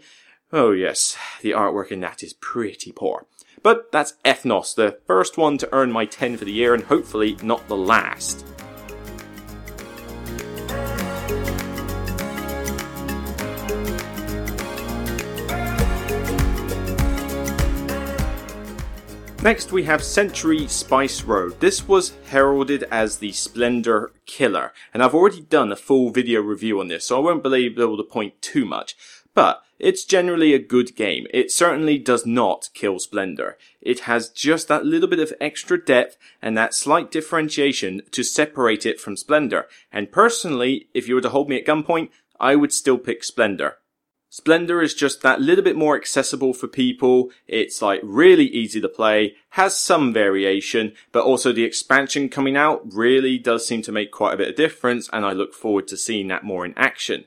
Oh 0.51 0.71
yes, 0.71 1.17
the 1.41 1.51
artwork 1.51 1.91
in 1.91 1.99
that 2.01 2.21
is 2.21 2.33
pretty 2.33 2.91
poor. 2.91 3.25
But 3.63 3.93
that's 3.93 4.15
Ethnos, 4.25 4.75
the 4.75 4.99
first 5.07 5.37
one 5.37 5.57
to 5.59 5.69
earn 5.73 5.89
my 5.89 6.05
10 6.05 6.35
for 6.35 6.43
the 6.43 6.51
year 6.51 6.73
and 6.73 6.83
hopefully 6.83 7.37
not 7.41 7.65
the 7.69 7.77
last. 7.77 8.45
Next, 19.41 19.73
we 19.73 19.83
have 19.83 20.01
Century 20.01 20.67
Spice 20.67 21.23
Road. 21.23 21.59
This 21.59 21.85
was 21.85 22.13
heralded 22.27 22.83
as 22.89 23.17
the 23.17 23.33
Splendor 23.33 24.13
Killer, 24.25 24.71
and 24.93 25.03
I've 25.03 25.13
already 25.13 25.41
done 25.41 25.69
a 25.69 25.75
full 25.75 26.11
video 26.11 26.39
review 26.39 26.79
on 26.79 26.87
this, 26.87 27.07
so 27.07 27.17
I 27.17 27.19
won't 27.19 27.43
be 27.43 27.65
able 27.65 27.97
to 27.97 28.03
point 28.03 28.41
too 28.41 28.63
much. 28.63 28.95
But 29.33 29.63
it's 29.79 30.05
generally 30.05 30.53
a 30.53 30.59
good 30.59 30.95
game. 30.95 31.27
It 31.31 31.51
certainly 31.51 31.97
does 31.97 32.25
not 32.25 32.69
kill 32.73 32.99
Splendor. 32.99 33.57
It 33.81 34.01
has 34.01 34.29
just 34.29 34.67
that 34.67 34.85
little 34.85 35.09
bit 35.09 35.19
of 35.19 35.33
extra 35.41 35.83
depth 35.83 36.17
and 36.41 36.57
that 36.57 36.73
slight 36.73 37.11
differentiation 37.11 38.01
to 38.11 38.23
separate 38.23 38.85
it 38.85 38.99
from 38.99 39.17
Splendor. 39.17 39.67
And 39.91 40.11
personally, 40.11 40.87
if 40.93 41.07
you 41.07 41.15
were 41.15 41.21
to 41.21 41.29
hold 41.29 41.49
me 41.49 41.57
at 41.57 41.65
gunpoint, 41.65 42.09
I 42.39 42.55
would 42.55 42.71
still 42.71 42.97
pick 42.97 43.23
Splendor. 43.23 43.77
Splendor 44.29 44.81
is 44.81 44.95
just 44.95 45.21
that 45.21 45.41
little 45.41 45.63
bit 45.63 45.75
more 45.75 45.95
accessible 45.95 46.53
for 46.53 46.67
people. 46.67 47.29
It's 47.47 47.83
like 47.83 47.99
really 48.01 48.45
easy 48.45 48.81
to 48.81 48.89
play, 48.89 49.35
has 49.51 49.79
some 49.79 50.11
variation, 50.11 50.93
but 51.11 51.23
also 51.23 51.51
the 51.51 51.65
expansion 51.65 52.29
coming 52.29 52.57
out 52.57 52.81
really 52.91 53.37
does 53.37 53.67
seem 53.67 53.83
to 53.83 53.91
make 53.91 54.11
quite 54.11 54.33
a 54.33 54.37
bit 54.37 54.49
of 54.49 54.55
difference 54.55 55.07
and 55.13 55.23
I 55.23 55.33
look 55.33 55.53
forward 55.53 55.87
to 55.89 55.97
seeing 55.97 56.29
that 56.29 56.43
more 56.43 56.65
in 56.65 56.73
action. 56.75 57.25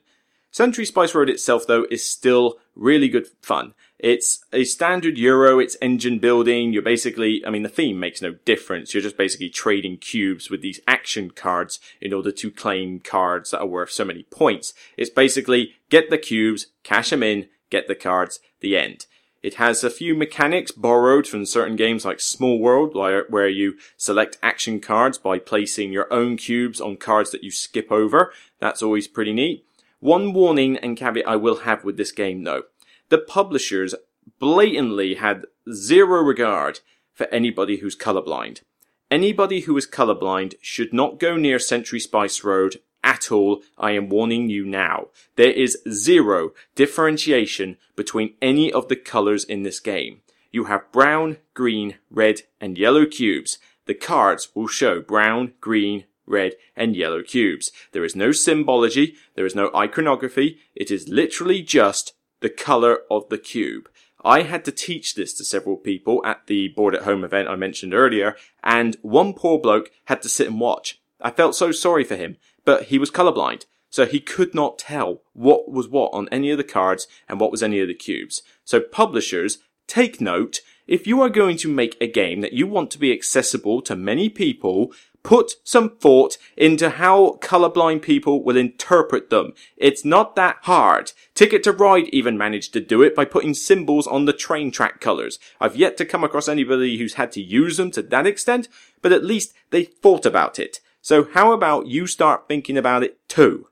Century 0.56 0.86
Spice 0.86 1.14
Road 1.14 1.28
itself 1.28 1.66
though 1.66 1.84
is 1.90 2.02
still 2.02 2.56
really 2.74 3.10
good 3.10 3.28
fun. 3.42 3.74
It's 3.98 4.42
a 4.54 4.64
standard 4.64 5.18
Euro, 5.18 5.58
it's 5.58 5.76
engine 5.82 6.18
building, 6.18 6.72
you're 6.72 6.80
basically, 6.80 7.44
I 7.46 7.50
mean 7.50 7.62
the 7.62 7.68
theme 7.68 8.00
makes 8.00 8.22
no 8.22 8.36
difference, 8.46 8.94
you're 8.94 9.02
just 9.02 9.18
basically 9.18 9.50
trading 9.50 9.98
cubes 9.98 10.48
with 10.48 10.62
these 10.62 10.80
action 10.88 11.30
cards 11.30 11.78
in 12.00 12.14
order 12.14 12.32
to 12.32 12.50
claim 12.50 13.00
cards 13.00 13.50
that 13.50 13.60
are 13.60 13.66
worth 13.66 13.90
so 13.90 14.06
many 14.06 14.22
points. 14.22 14.72
It's 14.96 15.10
basically 15.10 15.74
get 15.90 16.08
the 16.08 16.16
cubes, 16.16 16.68
cash 16.82 17.10
them 17.10 17.22
in, 17.22 17.48
get 17.68 17.86
the 17.86 17.94
cards, 17.94 18.40
the 18.60 18.78
end. 18.78 19.04
It 19.42 19.56
has 19.56 19.84
a 19.84 19.90
few 19.90 20.14
mechanics 20.14 20.70
borrowed 20.70 21.26
from 21.26 21.44
certain 21.44 21.76
games 21.76 22.06
like 22.06 22.18
Small 22.18 22.58
World, 22.58 22.94
where 22.94 23.48
you 23.48 23.76
select 23.98 24.38
action 24.42 24.80
cards 24.80 25.18
by 25.18 25.38
placing 25.38 25.92
your 25.92 26.10
own 26.10 26.38
cubes 26.38 26.80
on 26.80 26.96
cards 26.96 27.30
that 27.32 27.44
you 27.44 27.50
skip 27.50 27.92
over. 27.92 28.32
That's 28.58 28.82
always 28.82 29.06
pretty 29.06 29.34
neat. 29.34 29.66
One 30.00 30.32
warning 30.32 30.76
and 30.76 30.96
caveat 30.96 31.26
I 31.26 31.36
will 31.36 31.60
have 31.60 31.84
with 31.84 31.96
this 31.96 32.12
game 32.12 32.44
though. 32.44 32.64
The 33.08 33.18
publishers 33.18 33.94
blatantly 34.38 35.14
had 35.14 35.46
zero 35.72 36.20
regard 36.22 36.80
for 37.12 37.26
anybody 37.28 37.78
who's 37.78 37.96
colorblind. 37.96 38.62
Anybody 39.10 39.60
who 39.60 39.76
is 39.76 39.86
colorblind 39.86 40.54
should 40.60 40.92
not 40.92 41.20
go 41.20 41.36
near 41.36 41.58
Century 41.58 42.00
Spice 42.00 42.42
Road 42.42 42.80
at 43.04 43.30
all. 43.30 43.62
I 43.78 43.92
am 43.92 44.08
warning 44.08 44.50
you 44.50 44.64
now. 44.64 45.08
There 45.36 45.52
is 45.52 45.78
zero 45.88 46.52
differentiation 46.74 47.78
between 47.94 48.34
any 48.42 48.72
of 48.72 48.88
the 48.88 48.96
colors 48.96 49.44
in 49.44 49.62
this 49.62 49.80
game. 49.80 50.22
You 50.50 50.64
have 50.64 50.90
brown, 50.90 51.38
green, 51.54 51.96
red, 52.10 52.42
and 52.60 52.76
yellow 52.76 53.06
cubes. 53.06 53.58
The 53.86 53.94
cards 53.94 54.48
will 54.54 54.66
show 54.66 55.00
brown, 55.00 55.52
green, 55.60 56.04
red, 56.26 56.54
and 56.74 56.96
yellow 56.96 57.22
cubes. 57.22 57.70
There 57.92 58.04
is 58.04 58.16
no 58.16 58.32
symbology. 58.32 59.14
There 59.34 59.46
is 59.46 59.54
no 59.54 59.70
iconography. 59.74 60.58
It 60.74 60.90
is 60.90 61.08
literally 61.08 61.62
just 61.62 62.14
the 62.40 62.50
color 62.50 63.00
of 63.10 63.28
the 63.28 63.38
cube. 63.38 63.88
I 64.24 64.42
had 64.42 64.64
to 64.64 64.72
teach 64.72 65.14
this 65.14 65.32
to 65.34 65.44
several 65.44 65.76
people 65.76 66.20
at 66.24 66.46
the 66.48 66.68
board 66.68 66.94
at 66.94 67.02
home 67.02 67.22
event 67.22 67.48
I 67.48 67.54
mentioned 67.54 67.94
earlier, 67.94 68.36
and 68.64 68.96
one 69.02 69.34
poor 69.34 69.58
bloke 69.58 69.90
had 70.06 70.20
to 70.22 70.28
sit 70.28 70.48
and 70.48 70.60
watch. 70.60 71.00
I 71.20 71.30
felt 71.30 71.54
so 71.54 71.70
sorry 71.70 72.02
for 72.02 72.16
him, 72.16 72.36
but 72.64 72.84
he 72.84 72.98
was 72.98 73.10
colorblind, 73.10 73.66
so 73.88 74.04
he 74.04 74.20
could 74.20 74.54
not 74.54 74.78
tell 74.78 75.22
what 75.32 75.70
was 75.70 75.88
what 75.88 76.12
on 76.12 76.28
any 76.30 76.50
of 76.50 76.58
the 76.58 76.64
cards 76.64 77.06
and 77.28 77.38
what 77.38 77.50
was 77.52 77.62
any 77.62 77.78
of 77.80 77.88
the 77.88 77.94
cubes. 77.94 78.42
So 78.64 78.80
publishers, 78.80 79.58
take 79.86 80.20
note, 80.20 80.60
if 80.86 81.06
you 81.06 81.20
are 81.20 81.28
going 81.28 81.56
to 81.58 81.68
make 81.68 81.96
a 82.00 82.06
game 82.06 82.40
that 82.40 82.52
you 82.52 82.66
want 82.66 82.90
to 82.92 82.98
be 82.98 83.12
accessible 83.12 83.82
to 83.82 83.96
many 83.96 84.28
people, 84.28 84.92
put 85.22 85.54
some 85.64 85.90
thought 85.90 86.38
into 86.56 86.88
how 86.88 87.36
colorblind 87.40 88.00
people 88.00 88.44
will 88.44 88.56
interpret 88.56 89.28
them. 89.28 89.52
It's 89.76 90.04
not 90.04 90.36
that 90.36 90.58
hard. 90.62 91.10
Ticket 91.34 91.64
to 91.64 91.72
Ride 91.72 92.08
even 92.10 92.38
managed 92.38 92.72
to 92.74 92.80
do 92.80 93.02
it 93.02 93.16
by 93.16 93.24
putting 93.24 93.52
symbols 93.52 94.06
on 94.06 94.24
the 94.24 94.32
train 94.32 94.70
track 94.70 95.00
colors. 95.00 95.40
I've 95.60 95.74
yet 95.74 95.96
to 95.96 96.04
come 96.04 96.22
across 96.22 96.48
anybody 96.48 96.98
who's 96.98 97.14
had 97.14 97.32
to 97.32 97.42
use 97.42 97.76
them 97.76 97.90
to 97.92 98.02
that 98.02 98.26
extent, 98.26 98.68
but 99.02 99.10
at 99.10 99.24
least 99.24 99.52
they 99.70 99.82
thought 99.82 100.24
about 100.24 100.60
it. 100.60 100.78
So 101.02 101.28
how 101.34 101.52
about 101.52 101.88
you 101.88 102.06
start 102.06 102.46
thinking 102.46 102.78
about 102.78 103.02
it 103.02 103.18
too? 103.28 103.66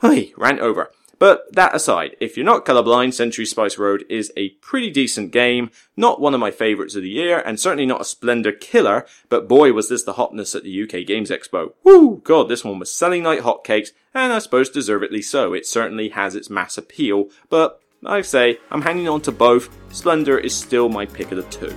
Hey, 0.00 0.32
rant 0.36 0.60
over. 0.60 0.90
But 1.18 1.52
that 1.54 1.74
aside, 1.74 2.16
if 2.20 2.36
you're 2.36 2.44
not 2.44 2.66
colorblind, 2.66 3.14
Century 3.14 3.46
Spice 3.46 3.78
Road 3.78 4.04
is 4.08 4.32
a 4.36 4.50
pretty 4.50 4.90
decent 4.90 5.32
game. 5.32 5.70
Not 5.96 6.20
one 6.20 6.34
of 6.34 6.40
my 6.40 6.50
favourites 6.50 6.94
of 6.94 7.02
the 7.02 7.08
year, 7.08 7.38
and 7.38 7.58
certainly 7.58 7.86
not 7.86 8.02
a 8.02 8.04
splendor 8.04 8.52
killer, 8.52 9.06
but 9.28 9.48
boy 9.48 9.72
was 9.72 9.88
this 9.88 10.02
the 10.02 10.14
hotness 10.14 10.54
at 10.54 10.62
the 10.62 10.82
UK 10.82 11.06
Games 11.06 11.30
Expo. 11.30 11.72
Woo! 11.84 12.20
God, 12.22 12.48
this 12.48 12.64
one 12.64 12.78
was 12.78 12.92
selling 12.92 13.24
like 13.24 13.40
hotcakes, 13.40 13.92
and 14.12 14.32
I 14.32 14.38
suppose 14.40 14.68
deservedly 14.68 15.22
so. 15.22 15.54
It 15.54 15.66
certainly 15.66 16.10
has 16.10 16.34
its 16.34 16.50
mass 16.50 16.76
appeal, 16.76 17.30
but 17.48 17.80
I 18.04 18.20
say, 18.20 18.58
I'm 18.70 18.82
hanging 18.82 19.08
on 19.08 19.22
to 19.22 19.32
both. 19.32 19.70
Splendor 19.94 20.38
is 20.38 20.54
still 20.54 20.88
my 20.88 21.06
pick 21.06 21.32
of 21.32 21.38
the 21.38 21.42
two. 21.44 21.74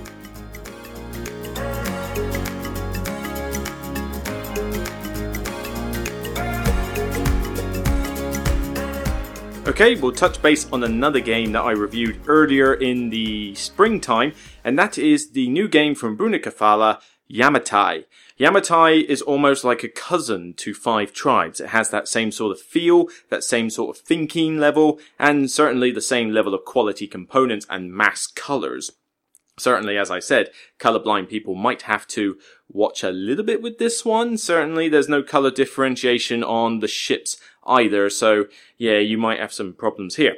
Okay, 9.70 9.94
we'll 9.94 10.10
touch 10.10 10.42
base 10.42 10.68
on 10.72 10.82
another 10.82 11.20
game 11.20 11.52
that 11.52 11.62
I 11.62 11.70
reviewed 11.70 12.22
earlier 12.26 12.74
in 12.74 13.10
the 13.10 13.54
springtime, 13.54 14.32
and 14.64 14.76
that 14.76 14.98
is 14.98 15.30
the 15.30 15.48
new 15.48 15.68
game 15.68 15.94
from 15.94 16.16
Bruno 16.16 16.38
Cathala, 16.38 17.00
Yamatai. 17.32 18.06
Yamatai 18.36 19.04
is 19.04 19.22
almost 19.22 19.62
like 19.62 19.84
a 19.84 19.88
cousin 19.88 20.54
to 20.54 20.74
Five 20.74 21.12
Tribes. 21.12 21.60
It 21.60 21.68
has 21.68 21.90
that 21.90 22.08
same 22.08 22.32
sort 22.32 22.50
of 22.50 22.60
feel, 22.60 23.06
that 23.28 23.44
same 23.44 23.70
sort 23.70 23.96
of 23.96 24.02
thinking 24.02 24.58
level, 24.58 24.98
and 25.20 25.48
certainly 25.48 25.92
the 25.92 26.00
same 26.00 26.30
level 26.30 26.52
of 26.52 26.64
quality 26.64 27.06
components 27.06 27.64
and 27.70 27.92
mass 27.92 28.26
colors. 28.26 28.90
Certainly, 29.56 29.98
as 29.98 30.10
I 30.10 30.18
said, 30.18 30.50
colorblind 30.80 31.28
people 31.28 31.54
might 31.54 31.82
have 31.82 32.08
to 32.08 32.38
watch 32.68 33.04
a 33.04 33.10
little 33.10 33.44
bit 33.44 33.62
with 33.62 33.78
this 33.78 34.04
one. 34.04 34.36
Certainly, 34.36 34.88
there's 34.88 35.08
no 35.08 35.22
color 35.22 35.52
differentiation 35.52 36.42
on 36.42 36.80
the 36.80 36.88
ships 36.88 37.36
either. 37.66 38.10
So 38.10 38.46
yeah, 38.78 38.98
you 38.98 39.18
might 39.18 39.40
have 39.40 39.52
some 39.52 39.72
problems 39.72 40.16
here. 40.16 40.36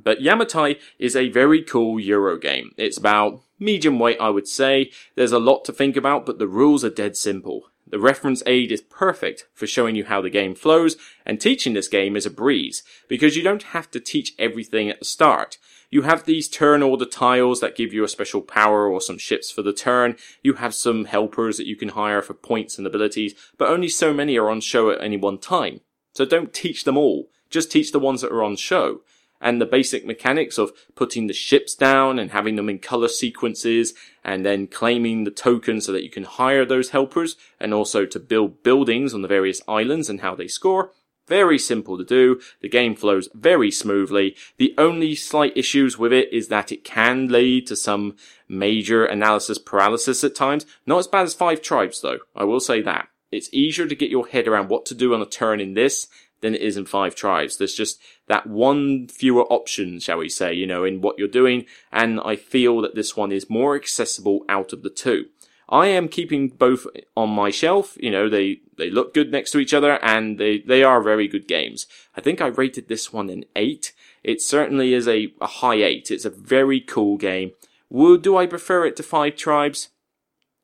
But 0.00 0.20
Yamatai 0.20 0.78
is 0.98 1.16
a 1.16 1.28
very 1.28 1.62
cool 1.62 1.98
Euro 1.98 2.38
game. 2.38 2.70
It's 2.76 2.98
about 2.98 3.40
medium 3.58 3.98
weight, 3.98 4.18
I 4.20 4.30
would 4.30 4.46
say. 4.46 4.90
There's 5.16 5.32
a 5.32 5.40
lot 5.40 5.64
to 5.64 5.72
think 5.72 5.96
about, 5.96 6.24
but 6.24 6.38
the 6.38 6.46
rules 6.46 6.84
are 6.84 6.90
dead 6.90 7.16
simple. 7.16 7.64
The 7.90 7.98
reference 7.98 8.42
aid 8.46 8.70
is 8.70 8.82
perfect 8.82 9.46
for 9.54 9.66
showing 9.66 9.96
you 9.96 10.04
how 10.04 10.20
the 10.20 10.30
game 10.30 10.54
flows, 10.54 10.96
and 11.24 11.40
teaching 11.40 11.72
this 11.72 11.88
game 11.88 12.16
is 12.16 12.26
a 12.26 12.30
breeze, 12.30 12.82
because 13.08 13.34
you 13.34 13.42
don't 13.42 13.62
have 13.62 13.90
to 13.92 14.00
teach 14.00 14.34
everything 14.38 14.90
at 14.90 14.98
the 14.98 15.04
start. 15.04 15.56
You 15.90 16.02
have 16.02 16.24
these 16.24 16.48
turn 16.48 16.82
order 16.82 17.06
tiles 17.06 17.60
that 17.60 17.76
give 17.76 17.94
you 17.94 18.04
a 18.04 18.08
special 18.08 18.42
power 18.42 18.86
or 18.86 19.00
some 19.00 19.16
ships 19.16 19.50
for 19.50 19.62
the 19.62 19.72
turn. 19.72 20.16
You 20.42 20.54
have 20.54 20.74
some 20.74 21.06
helpers 21.06 21.56
that 21.56 21.66
you 21.66 21.76
can 21.76 21.90
hire 21.90 22.20
for 22.20 22.34
points 22.34 22.76
and 22.76 22.86
abilities, 22.86 23.34
but 23.56 23.70
only 23.70 23.88
so 23.88 24.12
many 24.12 24.36
are 24.36 24.50
on 24.50 24.60
show 24.60 24.90
at 24.90 25.00
any 25.00 25.16
one 25.16 25.38
time. 25.38 25.80
So 26.12 26.24
don't 26.24 26.52
teach 26.52 26.84
them 26.84 26.96
all. 26.96 27.28
Just 27.50 27.70
teach 27.70 27.92
the 27.92 28.00
ones 28.00 28.20
that 28.20 28.32
are 28.32 28.42
on 28.42 28.56
show. 28.56 29.00
And 29.40 29.60
the 29.60 29.66
basic 29.66 30.04
mechanics 30.04 30.58
of 30.58 30.72
putting 30.96 31.28
the 31.28 31.32
ships 31.32 31.74
down 31.74 32.18
and 32.18 32.32
having 32.32 32.56
them 32.56 32.68
in 32.68 32.80
color 32.80 33.06
sequences 33.06 33.94
and 34.24 34.44
then 34.44 34.66
claiming 34.66 35.22
the 35.22 35.30
tokens 35.30 35.86
so 35.86 35.92
that 35.92 36.02
you 36.02 36.10
can 36.10 36.24
hire 36.24 36.64
those 36.64 36.90
helpers 36.90 37.36
and 37.60 37.72
also 37.72 38.04
to 38.04 38.18
build 38.18 38.64
buildings 38.64 39.14
on 39.14 39.22
the 39.22 39.28
various 39.28 39.62
islands 39.68 40.10
and 40.10 40.22
how 40.22 40.34
they 40.34 40.48
score. 40.48 40.90
Very 41.28 41.58
simple 41.58 41.98
to 41.98 42.04
do. 42.04 42.40
The 42.62 42.68
game 42.68 42.96
flows 42.96 43.28
very 43.34 43.70
smoothly. 43.70 44.34
The 44.56 44.74
only 44.76 45.14
slight 45.14 45.56
issues 45.56 45.98
with 45.98 46.12
it 46.12 46.32
is 46.32 46.48
that 46.48 46.72
it 46.72 46.84
can 46.84 47.28
lead 47.28 47.66
to 47.68 47.76
some 47.76 48.16
major 48.48 49.04
analysis 49.04 49.58
paralysis 49.58 50.24
at 50.24 50.34
times. 50.34 50.64
Not 50.86 50.98
as 50.98 51.06
bad 51.06 51.26
as 51.26 51.34
Five 51.34 51.60
Tribes 51.62 52.00
though. 52.00 52.20
I 52.34 52.44
will 52.44 52.60
say 52.60 52.80
that 52.82 53.08
it's 53.30 53.52
easier 53.52 53.86
to 53.86 53.94
get 53.94 54.10
your 54.10 54.26
head 54.26 54.48
around 54.48 54.68
what 54.68 54.86
to 54.86 54.94
do 54.94 55.14
on 55.14 55.22
a 55.22 55.26
turn 55.26 55.60
in 55.60 55.74
this 55.74 56.08
than 56.40 56.54
it 56.54 56.60
is 56.60 56.76
in 56.76 56.86
five 56.86 57.14
tribes. 57.14 57.56
There's 57.56 57.74
just 57.74 58.00
that 58.26 58.46
one 58.46 59.08
fewer 59.08 59.42
option, 59.44 59.98
shall 59.98 60.18
we 60.18 60.28
say, 60.28 60.54
you 60.54 60.66
know, 60.66 60.84
in 60.84 61.00
what 61.00 61.18
you're 61.18 61.28
doing. 61.28 61.66
And 61.92 62.20
I 62.20 62.36
feel 62.36 62.80
that 62.82 62.94
this 62.94 63.16
one 63.16 63.32
is 63.32 63.50
more 63.50 63.74
accessible 63.74 64.44
out 64.48 64.72
of 64.72 64.82
the 64.82 64.90
two. 64.90 65.26
I 65.68 65.88
am 65.88 66.08
keeping 66.08 66.48
both 66.48 66.86
on 67.16 67.30
my 67.30 67.50
shelf. 67.50 67.96
You 68.00 68.10
know, 68.10 68.28
they, 68.28 68.60
they 68.76 68.88
look 68.88 69.12
good 69.12 69.30
next 69.30 69.50
to 69.50 69.58
each 69.58 69.74
other 69.74 70.02
and 70.02 70.38
they, 70.38 70.60
they 70.60 70.82
are 70.82 71.02
very 71.02 71.28
good 71.28 71.46
games. 71.46 71.86
I 72.16 72.20
think 72.20 72.40
I 72.40 72.46
rated 72.46 72.88
this 72.88 73.12
one 73.12 73.28
an 73.28 73.44
eight. 73.54 73.92
It 74.24 74.40
certainly 74.40 74.94
is 74.94 75.06
a, 75.06 75.32
a 75.40 75.46
high 75.46 75.82
eight. 75.82 76.10
It's 76.10 76.24
a 76.24 76.30
very 76.30 76.80
cool 76.80 77.18
game. 77.18 77.52
Would, 77.90 78.22
do 78.22 78.36
I 78.36 78.46
prefer 78.46 78.86
it 78.86 78.96
to 78.96 79.02
Five 79.02 79.36
Tribes? 79.36 79.88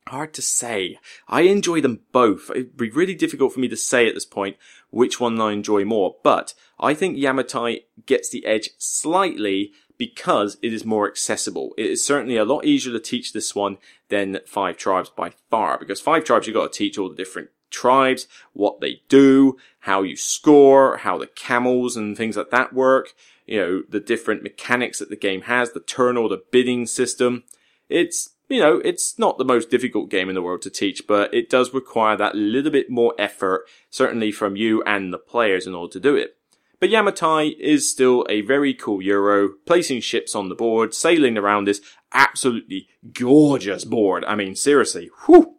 Hard 0.08 0.34
to 0.34 0.42
say. 0.42 0.98
I 1.28 1.42
enjoy 1.42 1.80
them 1.80 2.00
both. 2.12 2.50
It'd 2.50 2.76
be 2.76 2.90
really 2.90 3.14
difficult 3.14 3.54
for 3.54 3.60
me 3.60 3.68
to 3.68 3.76
say 3.76 4.06
at 4.06 4.14
this 4.14 4.26
point 4.26 4.56
which 4.90 5.18
one 5.18 5.40
I 5.40 5.52
enjoy 5.52 5.84
more, 5.84 6.16
but 6.22 6.54
I 6.78 6.94
think 6.94 7.16
Yamatai 7.16 7.84
gets 8.06 8.28
the 8.28 8.44
edge 8.44 8.70
slightly 8.78 9.72
because 9.96 10.58
it 10.62 10.72
is 10.72 10.84
more 10.84 11.08
accessible. 11.08 11.72
It 11.78 11.86
is 11.86 12.04
certainly 12.04 12.36
a 12.36 12.44
lot 12.44 12.64
easier 12.64 12.92
to 12.92 13.00
teach 13.00 13.32
this 13.32 13.54
one 13.54 13.78
than 14.08 14.40
Five 14.46 14.76
Tribes 14.76 15.08
by 15.08 15.32
far, 15.50 15.78
because 15.78 16.00
Five 16.00 16.24
Tribes 16.24 16.46
you've 16.46 16.54
got 16.54 16.72
to 16.72 16.78
teach 16.78 16.98
all 16.98 17.08
the 17.08 17.14
different 17.14 17.50
tribes, 17.70 18.28
what 18.52 18.80
they 18.80 19.02
do, 19.08 19.56
how 19.80 20.02
you 20.02 20.16
score, 20.16 20.98
how 20.98 21.18
the 21.18 21.26
camels 21.26 21.96
and 21.96 22.16
things 22.16 22.36
like 22.36 22.50
that 22.50 22.72
work, 22.72 23.14
you 23.46 23.58
know, 23.58 23.82
the 23.88 24.00
different 24.00 24.42
mechanics 24.42 24.98
that 24.98 25.10
the 25.10 25.16
game 25.16 25.42
has, 25.42 25.72
the 25.72 25.80
turn 25.80 26.16
order 26.16 26.38
bidding 26.50 26.86
system. 26.86 27.44
It's 27.88 28.33
you 28.54 28.60
know, 28.60 28.76
it's 28.84 29.18
not 29.18 29.36
the 29.36 29.44
most 29.44 29.68
difficult 29.68 30.10
game 30.10 30.28
in 30.28 30.36
the 30.36 30.42
world 30.42 30.62
to 30.62 30.70
teach, 30.70 31.08
but 31.08 31.34
it 31.34 31.50
does 31.50 31.74
require 31.74 32.16
that 32.16 32.36
little 32.36 32.70
bit 32.70 32.88
more 32.88 33.12
effort, 33.18 33.64
certainly 33.90 34.30
from 34.30 34.54
you 34.54 34.80
and 34.84 35.12
the 35.12 35.18
players 35.18 35.66
in 35.66 35.74
order 35.74 35.92
to 35.94 35.98
do 35.98 36.14
it. 36.14 36.36
But 36.78 36.90
Yamatai 36.90 37.58
is 37.58 37.90
still 37.90 38.24
a 38.28 38.42
very 38.42 38.72
cool 38.72 39.02
Euro, 39.02 39.54
placing 39.66 40.02
ships 40.02 40.36
on 40.36 40.48
the 40.48 40.54
board, 40.54 40.94
sailing 40.94 41.36
around 41.36 41.64
this 41.64 41.80
absolutely 42.12 42.86
gorgeous 43.12 43.84
board. 43.84 44.24
I 44.24 44.36
mean, 44.36 44.54
seriously, 44.54 45.10
whew. 45.26 45.56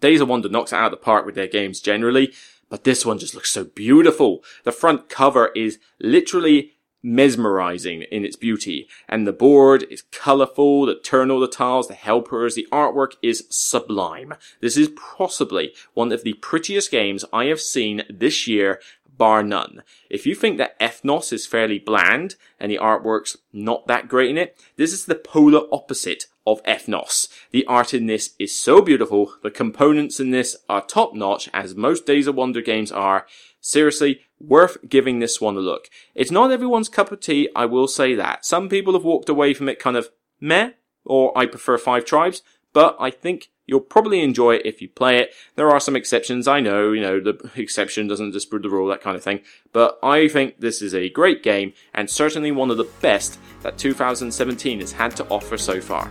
Days 0.00 0.22
of 0.22 0.28
Wonder 0.28 0.48
knocks 0.48 0.72
it 0.72 0.76
out 0.76 0.86
of 0.86 0.90
the 0.92 0.96
park 0.96 1.26
with 1.26 1.34
their 1.34 1.46
games 1.46 1.80
generally, 1.80 2.32
but 2.70 2.84
this 2.84 3.04
one 3.04 3.18
just 3.18 3.34
looks 3.34 3.50
so 3.50 3.64
beautiful. 3.64 4.42
The 4.64 4.72
front 4.72 5.10
cover 5.10 5.50
is 5.54 5.78
literally 6.00 6.72
mesmerizing 7.02 8.02
in 8.02 8.24
its 8.24 8.36
beauty. 8.36 8.88
And 9.08 9.26
the 9.26 9.32
board 9.32 9.84
is 9.90 10.02
colorful, 10.12 10.86
the 10.86 10.94
turn 10.94 11.30
all 11.30 11.40
the 11.40 11.48
tiles, 11.48 11.88
the 11.88 11.94
helpers, 11.94 12.54
the 12.54 12.68
artwork 12.70 13.12
is 13.22 13.46
sublime. 13.50 14.34
This 14.60 14.76
is 14.76 14.90
possibly 14.96 15.72
one 15.94 16.12
of 16.12 16.22
the 16.22 16.34
prettiest 16.34 16.90
games 16.90 17.24
I 17.32 17.46
have 17.46 17.60
seen 17.60 18.02
this 18.08 18.46
year 18.46 18.80
bar 19.18 19.42
none. 19.42 19.82
If 20.10 20.26
you 20.26 20.34
think 20.34 20.58
that 20.58 20.78
Ethnos 20.80 21.32
is 21.32 21.46
fairly 21.46 21.78
bland 21.78 22.36
and 22.58 22.72
the 22.72 22.78
artwork's 22.78 23.36
not 23.52 23.86
that 23.86 24.08
great 24.08 24.30
in 24.30 24.38
it, 24.38 24.58
this 24.76 24.92
is 24.92 25.04
the 25.04 25.14
polar 25.14 25.62
opposite 25.72 26.26
of 26.46 26.62
Ethnos. 26.64 27.28
The 27.50 27.64
art 27.66 27.94
in 27.94 28.06
this 28.06 28.34
is 28.38 28.56
so 28.56 28.82
beautiful, 28.82 29.34
the 29.42 29.50
components 29.50 30.18
in 30.18 30.30
this 30.30 30.56
are 30.68 30.82
top 30.82 31.14
notch, 31.14 31.48
as 31.54 31.74
most 31.74 32.06
Days 32.06 32.26
of 32.26 32.34
Wonder 32.34 32.60
games 32.60 32.90
are. 32.90 33.26
Seriously, 33.60 34.22
worth 34.42 34.78
giving 34.88 35.18
this 35.18 35.40
one 35.40 35.56
a 35.56 35.60
look. 35.60 35.88
It's 36.14 36.30
not 36.30 36.50
everyone's 36.50 36.88
cup 36.88 37.12
of 37.12 37.20
tea, 37.20 37.48
I 37.54 37.66
will 37.66 37.88
say 37.88 38.14
that. 38.14 38.44
Some 38.44 38.68
people 38.68 38.92
have 38.94 39.04
walked 39.04 39.28
away 39.28 39.54
from 39.54 39.68
it 39.68 39.78
kind 39.78 39.96
of 39.96 40.10
meh, 40.40 40.70
or 41.04 41.36
I 41.36 41.46
prefer 41.46 41.78
Five 41.78 42.04
Tribes, 42.04 42.42
but 42.72 42.96
I 42.98 43.10
think 43.10 43.50
you'll 43.66 43.80
probably 43.80 44.20
enjoy 44.20 44.56
it 44.56 44.66
if 44.66 44.82
you 44.82 44.88
play 44.88 45.18
it. 45.18 45.32
There 45.56 45.70
are 45.70 45.80
some 45.80 45.96
exceptions, 45.96 46.48
I 46.48 46.60
know, 46.60 46.92
you 46.92 47.00
know, 47.00 47.20
the 47.20 47.50
exception 47.54 48.08
doesn't 48.08 48.32
disprove 48.32 48.62
the 48.62 48.70
rule, 48.70 48.88
that 48.88 49.02
kind 49.02 49.16
of 49.16 49.22
thing, 49.22 49.40
but 49.72 49.98
I 50.02 50.28
think 50.28 50.60
this 50.60 50.82
is 50.82 50.94
a 50.94 51.08
great 51.08 51.42
game, 51.42 51.72
and 51.94 52.10
certainly 52.10 52.50
one 52.50 52.70
of 52.70 52.76
the 52.76 52.90
best 53.00 53.38
that 53.62 53.78
2017 53.78 54.80
has 54.80 54.92
had 54.92 55.16
to 55.16 55.26
offer 55.28 55.56
so 55.56 55.80
far. 55.80 56.10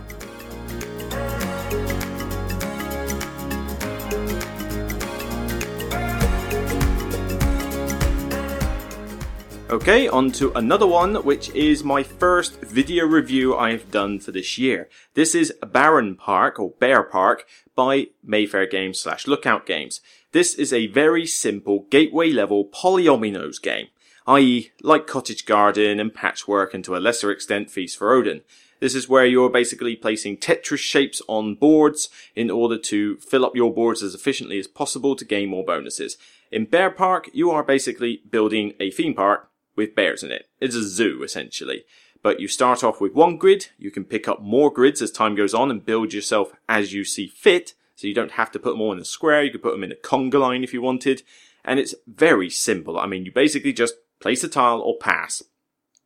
Okay, 9.72 10.06
on 10.06 10.30
to 10.32 10.52
another 10.52 10.86
one, 10.86 11.14
which 11.24 11.48
is 11.54 11.82
my 11.82 12.02
first 12.02 12.60
video 12.60 13.06
review 13.06 13.56
I've 13.56 13.90
done 13.90 14.20
for 14.20 14.30
this 14.30 14.58
year. 14.58 14.90
This 15.14 15.34
is 15.34 15.50
Barenpark, 15.62 16.58
or 16.58 16.72
Bear 16.72 17.02
Park, 17.02 17.46
by 17.74 18.08
Mayfair 18.22 18.66
Games 18.66 19.00
slash 19.00 19.26
Lookout 19.26 19.64
Games. 19.64 20.02
This 20.32 20.52
is 20.52 20.74
a 20.74 20.88
very 20.88 21.24
simple 21.24 21.86
gateway 21.88 22.32
level 22.32 22.66
polyominoes 22.66 23.62
game, 23.62 23.86
i.e. 24.26 24.72
like 24.82 25.06
Cottage 25.06 25.46
Garden 25.46 25.98
and 25.98 26.12
Patchwork 26.12 26.74
and 26.74 26.84
to 26.84 26.94
a 26.94 26.98
lesser 27.00 27.30
extent 27.30 27.70
Feast 27.70 27.96
for 27.96 28.12
Odin. 28.12 28.42
This 28.80 28.94
is 28.94 29.08
where 29.08 29.24
you're 29.24 29.48
basically 29.48 29.96
placing 29.96 30.36
Tetris 30.36 30.80
shapes 30.80 31.22
on 31.28 31.54
boards 31.54 32.10
in 32.36 32.50
order 32.50 32.76
to 32.76 33.16
fill 33.20 33.46
up 33.46 33.56
your 33.56 33.72
boards 33.72 34.02
as 34.02 34.14
efficiently 34.14 34.58
as 34.58 34.66
possible 34.66 35.16
to 35.16 35.24
gain 35.24 35.48
more 35.48 35.64
bonuses. 35.64 36.18
In 36.50 36.66
Bear 36.66 36.90
Park, 36.90 37.30
you 37.32 37.50
are 37.50 37.62
basically 37.62 38.20
building 38.30 38.74
a 38.78 38.90
theme 38.90 39.14
park 39.14 39.48
with 39.76 39.94
bears 39.94 40.22
in 40.22 40.30
it. 40.30 40.48
It's 40.60 40.74
a 40.74 40.86
zoo, 40.86 41.22
essentially. 41.22 41.84
But 42.22 42.38
you 42.38 42.46
start 42.46 42.84
off 42.84 43.00
with 43.00 43.14
one 43.14 43.36
grid, 43.36 43.68
you 43.78 43.90
can 43.90 44.04
pick 44.04 44.28
up 44.28 44.40
more 44.40 44.70
grids 44.72 45.02
as 45.02 45.10
time 45.10 45.34
goes 45.34 45.54
on 45.54 45.70
and 45.70 45.84
build 45.84 46.12
yourself 46.12 46.52
as 46.68 46.92
you 46.92 47.04
see 47.04 47.26
fit, 47.26 47.74
so 47.96 48.06
you 48.06 48.14
don't 48.14 48.32
have 48.32 48.50
to 48.52 48.58
put 48.58 48.70
them 48.70 48.80
all 48.80 48.92
in 48.92 49.00
a 49.00 49.04
square, 49.04 49.42
you 49.42 49.50
could 49.50 49.62
put 49.62 49.72
them 49.72 49.84
in 49.84 49.92
a 49.92 49.96
conga 49.96 50.38
line 50.38 50.62
if 50.62 50.72
you 50.72 50.80
wanted, 50.80 51.22
and 51.64 51.80
it's 51.80 51.94
very 52.06 52.48
simple. 52.48 52.98
I 52.98 53.06
mean, 53.06 53.24
you 53.24 53.32
basically 53.32 53.72
just 53.72 53.94
place 54.20 54.44
a 54.44 54.48
tile 54.48 54.80
or 54.80 54.96
pass. 54.98 55.42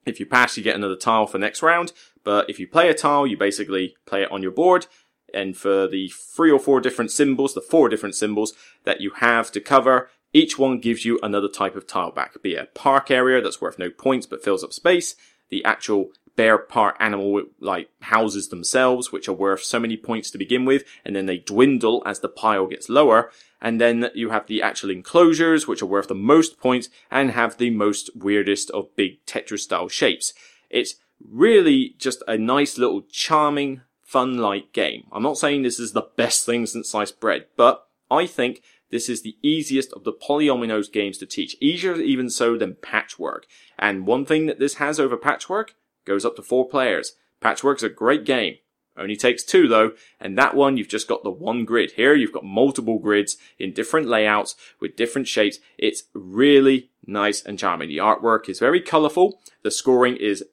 If 0.06 0.18
you 0.18 0.26
pass, 0.26 0.56
you 0.56 0.62
get 0.62 0.76
another 0.76 0.96
tile 0.96 1.26
for 1.26 1.38
next 1.38 1.62
round, 1.62 1.92
but 2.24 2.48
if 2.48 2.58
you 2.58 2.66
play 2.66 2.88
a 2.88 2.94
tile, 2.94 3.26
you 3.26 3.36
basically 3.36 3.96
play 4.06 4.22
it 4.22 4.32
on 4.32 4.42
your 4.42 4.52
board, 4.52 4.86
and 5.34 5.56
for 5.56 5.86
the 5.86 6.08
three 6.08 6.50
or 6.50 6.58
four 6.58 6.80
different 6.80 7.10
symbols, 7.10 7.52
the 7.52 7.60
four 7.60 7.90
different 7.90 8.14
symbols 8.14 8.54
that 8.84 9.02
you 9.02 9.10
have 9.16 9.52
to 9.52 9.60
cover, 9.60 10.08
each 10.32 10.58
one 10.58 10.80
gives 10.80 11.04
you 11.04 11.18
another 11.22 11.48
type 11.48 11.76
of 11.76 11.86
tile 11.86 12.10
back, 12.10 12.40
be 12.42 12.54
it 12.54 12.62
a 12.62 12.78
park 12.78 13.10
area 13.10 13.40
that's 13.40 13.60
worth 13.60 13.78
no 13.78 13.90
points 13.90 14.26
but 14.26 14.44
fills 14.44 14.64
up 14.64 14.72
space, 14.72 15.14
the 15.48 15.64
actual 15.64 16.10
bear 16.36 16.58
part 16.58 16.96
animal 17.00 17.42
like 17.60 17.88
houses 18.02 18.48
themselves, 18.48 19.10
which 19.10 19.28
are 19.28 19.32
worth 19.32 19.62
so 19.62 19.80
many 19.80 19.96
points 19.96 20.30
to 20.30 20.38
begin 20.38 20.64
with, 20.64 20.84
and 21.04 21.16
then 21.16 21.26
they 21.26 21.38
dwindle 21.38 22.02
as 22.04 22.20
the 22.20 22.28
pile 22.28 22.66
gets 22.66 22.88
lower. 22.88 23.30
And 23.60 23.80
then 23.80 24.10
you 24.14 24.30
have 24.30 24.46
the 24.46 24.62
actual 24.62 24.90
enclosures, 24.90 25.66
which 25.66 25.80
are 25.82 25.86
worth 25.86 26.08
the 26.08 26.14
most 26.14 26.60
points 26.60 26.90
and 27.10 27.30
have 27.30 27.56
the 27.56 27.70
most 27.70 28.10
weirdest 28.14 28.70
of 28.70 28.94
big 28.94 29.24
Tetris 29.24 29.60
style 29.60 29.88
shapes. 29.88 30.34
It's 30.68 30.96
really 31.26 31.94
just 31.98 32.22
a 32.28 32.36
nice 32.36 32.76
little 32.76 33.02
charming, 33.10 33.80
fun 34.02 34.36
like 34.36 34.72
game. 34.72 35.04
I'm 35.10 35.22
not 35.22 35.38
saying 35.38 35.62
this 35.62 35.80
is 35.80 35.92
the 35.92 36.08
best 36.16 36.44
thing 36.44 36.66
since 36.66 36.90
sliced 36.90 37.18
bread, 37.18 37.46
but 37.56 37.86
I 38.10 38.26
think 38.26 38.62
this 38.90 39.08
is 39.08 39.22
the 39.22 39.36
easiest 39.42 39.92
of 39.92 40.04
the 40.04 40.12
polyominoes 40.12 40.92
games 40.92 41.18
to 41.18 41.26
teach, 41.26 41.56
easier 41.60 41.94
even 41.94 42.30
so 42.30 42.56
than 42.56 42.76
Patchwork. 42.82 43.46
And 43.78 44.06
one 44.06 44.24
thing 44.24 44.46
that 44.46 44.58
this 44.58 44.74
has 44.74 45.00
over 45.00 45.16
Patchwork 45.16 45.74
goes 46.04 46.24
up 46.24 46.36
to 46.36 46.42
four 46.42 46.68
players. 46.68 47.12
Patchwork's 47.40 47.82
a 47.82 47.88
great 47.88 48.24
game. 48.24 48.56
Only 48.98 49.16
takes 49.16 49.44
two 49.44 49.68
though, 49.68 49.92
and 50.18 50.38
that 50.38 50.54
one 50.54 50.76
you've 50.76 50.88
just 50.88 51.08
got 51.08 51.22
the 51.22 51.30
one 51.30 51.64
grid. 51.64 51.92
Here 51.92 52.14
you've 52.14 52.32
got 52.32 52.44
multiple 52.44 52.98
grids 52.98 53.36
in 53.58 53.74
different 53.74 54.08
layouts 54.08 54.56
with 54.80 54.96
different 54.96 55.28
shapes. 55.28 55.58
It's 55.76 56.04
really 56.14 56.90
nice 57.06 57.42
and 57.42 57.58
charming. 57.58 57.88
The 57.88 57.98
artwork 57.98 58.48
is 58.48 58.58
very 58.58 58.80
colourful. 58.80 59.38
The 59.62 59.70
scoring 59.70 60.16
is 60.16 60.44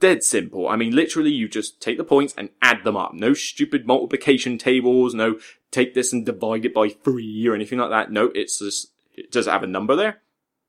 dead 0.00 0.24
simple. 0.24 0.68
I 0.68 0.76
mean, 0.76 0.94
literally, 0.94 1.30
you 1.30 1.48
just 1.48 1.80
take 1.80 1.98
the 1.98 2.04
points 2.04 2.34
and 2.36 2.50
add 2.60 2.84
them 2.84 2.96
up. 2.96 3.14
No 3.14 3.34
stupid 3.34 3.86
multiplication 3.86 4.58
tables, 4.58 5.14
no 5.14 5.38
take 5.70 5.94
this 5.94 6.12
and 6.12 6.26
divide 6.26 6.64
it 6.64 6.74
by 6.74 6.88
three 6.88 7.46
or 7.46 7.54
anything 7.54 7.78
like 7.78 7.90
that. 7.90 8.10
No, 8.10 8.30
it's 8.34 8.58
just, 8.58 8.90
it 9.14 9.30
does 9.30 9.46
have 9.46 9.62
a 9.62 9.68
number 9.68 9.94
there? 9.94 10.20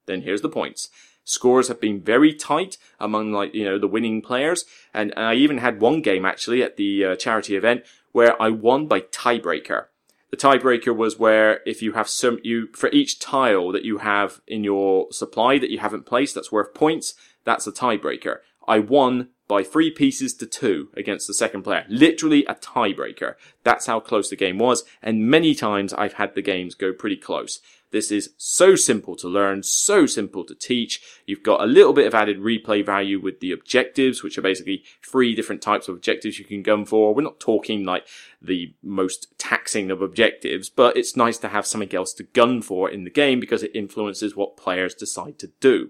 Then 0.05 0.21
here's 0.21 0.41
the 0.41 0.49
points. 0.49 0.89
Scores 1.23 1.67
have 1.67 1.79
been 1.79 2.01
very 2.01 2.33
tight 2.33 2.77
among 2.99 3.31
like, 3.31 3.53
you 3.53 3.63
know, 3.63 3.79
the 3.79 3.87
winning 3.87 4.21
players. 4.21 4.65
And, 4.93 5.13
I 5.15 5.35
even 5.35 5.59
had 5.59 5.79
one 5.79 6.01
game 6.01 6.25
actually 6.25 6.61
at 6.63 6.77
the 6.77 7.05
uh, 7.05 7.15
charity 7.15 7.55
event 7.55 7.83
where 8.11 8.39
I 8.41 8.49
won 8.49 8.87
by 8.87 9.01
tiebreaker. 9.01 9.85
The 10.31 10.37
tiebreaker 10.37 10.95
was 10.95 11.19
where 11.19 11.61
if 11.65 11.81
you 11.81 11.93
have 11.93 12.07
some, 12.09 12.39
you, 12.43 12.67
for 12.73 12.89
each 12.89 13.19
tile 13.19 13.71
that 13.71 13.85
you 13.85 13.99
have 13.99 14.41
in 14.47 14.63
your 14.63 15.11
supply 15.11 15.57
that 15.59 15.69
you 15.69 15.79
haven't 15.79 16.05
placed 16.05 16.35
that's 16.35 16.51
worth 16.51 16.73
points, 16.73 17.13
that's 17.43 17.67
a 17.67 17.71
tiebreaker. 17.71 18.37
I 18.67 18.79
won 18.79 19.29
by 19.47 19.63
three 19.63 19.91
pieces 19.91 20.33
to 20.35 20.45
two 20.45 20.89
against 20.95 21.27
the 21.27 21.33
second 21.33 21.63
player. 21.63 21.85
Literally 21.89 22.45
a 22.45 22.55
tiebreaker. 22.55 23.35
That's 23.63 23.85
how 23.85 23.99
close 23.99 24.29
the 24.29 24.37
game 24.37 24.57
was. 24.57 24.85
And 25.01 25.27
many 25.27 25.53
times 25.53 25.93
I've 25.93 26.13
had 26.13 26.35
the 26.35 26.41
games 26.41 26.73
go 26.73 26.93
pretty 26.93 27.17
close. 27.17 27.59
This 27.91 28.11
is 28.11 28.29
so 28.37 28.77
simple 28.77 29.17
to 29.17 29.27
learn, 29.27 29.63
so 29.63 30.05
simple 30.05 30.45
to 30.45 30.55
teach. 30.55 31.01
You've 31.25 31.43
got 31.43 31.61
a 31.61 31.65
little 31.65 31.91
bit 31.91 32.07
of 32.07 32.15
added 32.15 32.39
replay 32.39 32.85
value 32.85 33.19
with 33.19 33.41
the 33.41 33.51
objectives, 33.51 34.23
which 34.23 34.37
are 34.37 34.41
basically 34.41 34.85
three 35.05 35.35
different 35.35 35.61
types 35.61 35.89
of 35.89 35.95
objectives 35.95 36.39
you 36.39 36.45
can 36.45 36.63
gun 36.63 36.85
for. 36.85 37.13
We're 37.13 37.21
not 37.21 37.41
talking 37.41 37.83
like 37.83 38.07
the 38.41 38.73
most 38.81 39.37
taxing 39.37 39.91
of 39.91 40.01
objectives, 40.01 40.69
but 40.69 40.95
it's 40.95 41.17
nice 41.17 41.37
to 41.39 41.49
have 41.49 41.67
something 41.67 41.93
else 41.93 42.13
to 42.13 42.23
gun 42.23 42.61
for 42.61 42.89
in 42.89 43.03
the 43.03 43.09
game 43.09 43.41
because 43.41 43.63
it 43.63 43.75
influences 43.75 44.33
what 44.33 44.55
players 44.55 44.95
decide 44.95 45.37
to 45.39 45.51
do. 45.59 45.89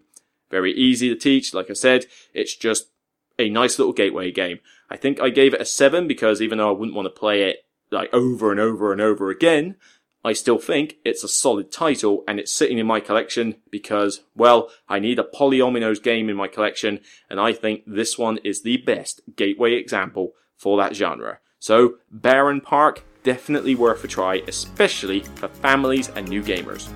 Very 0.52 0.74
easy 0.74 1.10
to 1.10 1.16
teach. 1.16 1.54
Like 1.54 1.70
I 1.70 1.74
said, 1.74 2.06
it's 2.34 2.56
just 2.56 2.90
a 3.40 3.50
nice 3.50 3.80
little 3.80 3.94
gateway 3.94 4.32
game. 4.32 4.60
I 4.90 4.98
think 4.98 5.20
I 5.20 5.30
gave 5.30 5.54
it 5.54 5.62
a 5.62 5.66
seven 5.66 6.08
because 6.08 6.42
even 6.42 6.58
though 6.58 6.70
I 6.70 6.78
wouldn't 6.78 6.96
want 6.96 7.06
to 7.08 7.20
play 7.20 7.44
it 7.44 7.66
like 7.92 8.14
over 8.14 8.52
and 8.52 8.60
over 8.60 8.92
and 8.92 9.02
over 9.02 9.30
again, 9.30 9.78
I 10.24 10.34
still 10.34 10.60
think 10.60 10.98
it's 11.04 11.24
a 11.24 11.28
solid 11.28 11.72
title 11.72 12.24
and 12.28 12.40
it's 12.40 12.52
sitting 12.52 12.78
in 12.78 12.86
my 12.86 13.00
collection 13.00 13.56
because, 13.72 14.22
well, 14.36 14.70
I 14.88 15.00
need 15.00 15.18
a 15.18 15.24
polyominoes 15.24 16.02
game 16.02 16.30
in 16.30 16.36
my 16.36 16.48
collection 16.48 17.00
and 17.30 17.40
I 17.40 17.54
think 17.54 17.84
this 17.88 18.18
one 18.18 18.38
is 18.44 18.62
the 18.62 18.78
best 18.78 19.22
gateway 19.36 19.74
example 19.74 20.34
for 20.58 20.78
that 20.78 20.96
genre. 20.96 21.40
So, 21.60 21.96
Barenpark, 22.16 23.00
definitely 23.24 23.76
worth 23.76 24.04
a 24.04 24.08
try, 24.08 24.44
especially 24.48 25.22
for 25.22 25.48
families 25.48 26.10
and 26.10 26.28
new 26.28 26.44
gamers. 26.44 26.90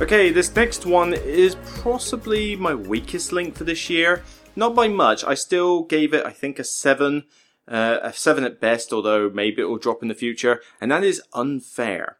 Okay, 0.00 0.30
this 0.30 0.56
next 0.56 0.86
one 0.86 1.12
is 1.12 1.56
possibly 1.82 2.56
my 2.56 2.74
weakest 2.74 3.32
link 3.32 3.54
for 3.54 3.64
this 3.64 3.90
year. 3.90 4.22
Not 4.56 4.74
by 4.74 4.88
much. 4.88 5.22
I 5.24 5.34
still 5.34 5.82
gave 5.82 6.14
it, 6.14 6.24
I 6.24 6.30
think, 6.30 6.58
a 6.58 6.64
7. 6.64 7.24
Uh, 7.68 7.98
a 8.02 8.10
7 8.10 8.42
at 8.42 8.62
best, 8.62 8.94
although 8.94 9.28
maybe 9.28 9.60
it 9.60 9.66
will 9.66 9.76
drop 9.76 10.00
in 10.00 10.08
the 10.08 10.14
future. 10.14 10.62
And 10.80 10.90
that 10.90 11.04
is 11.04 11.20
unfair. 11.34 12.16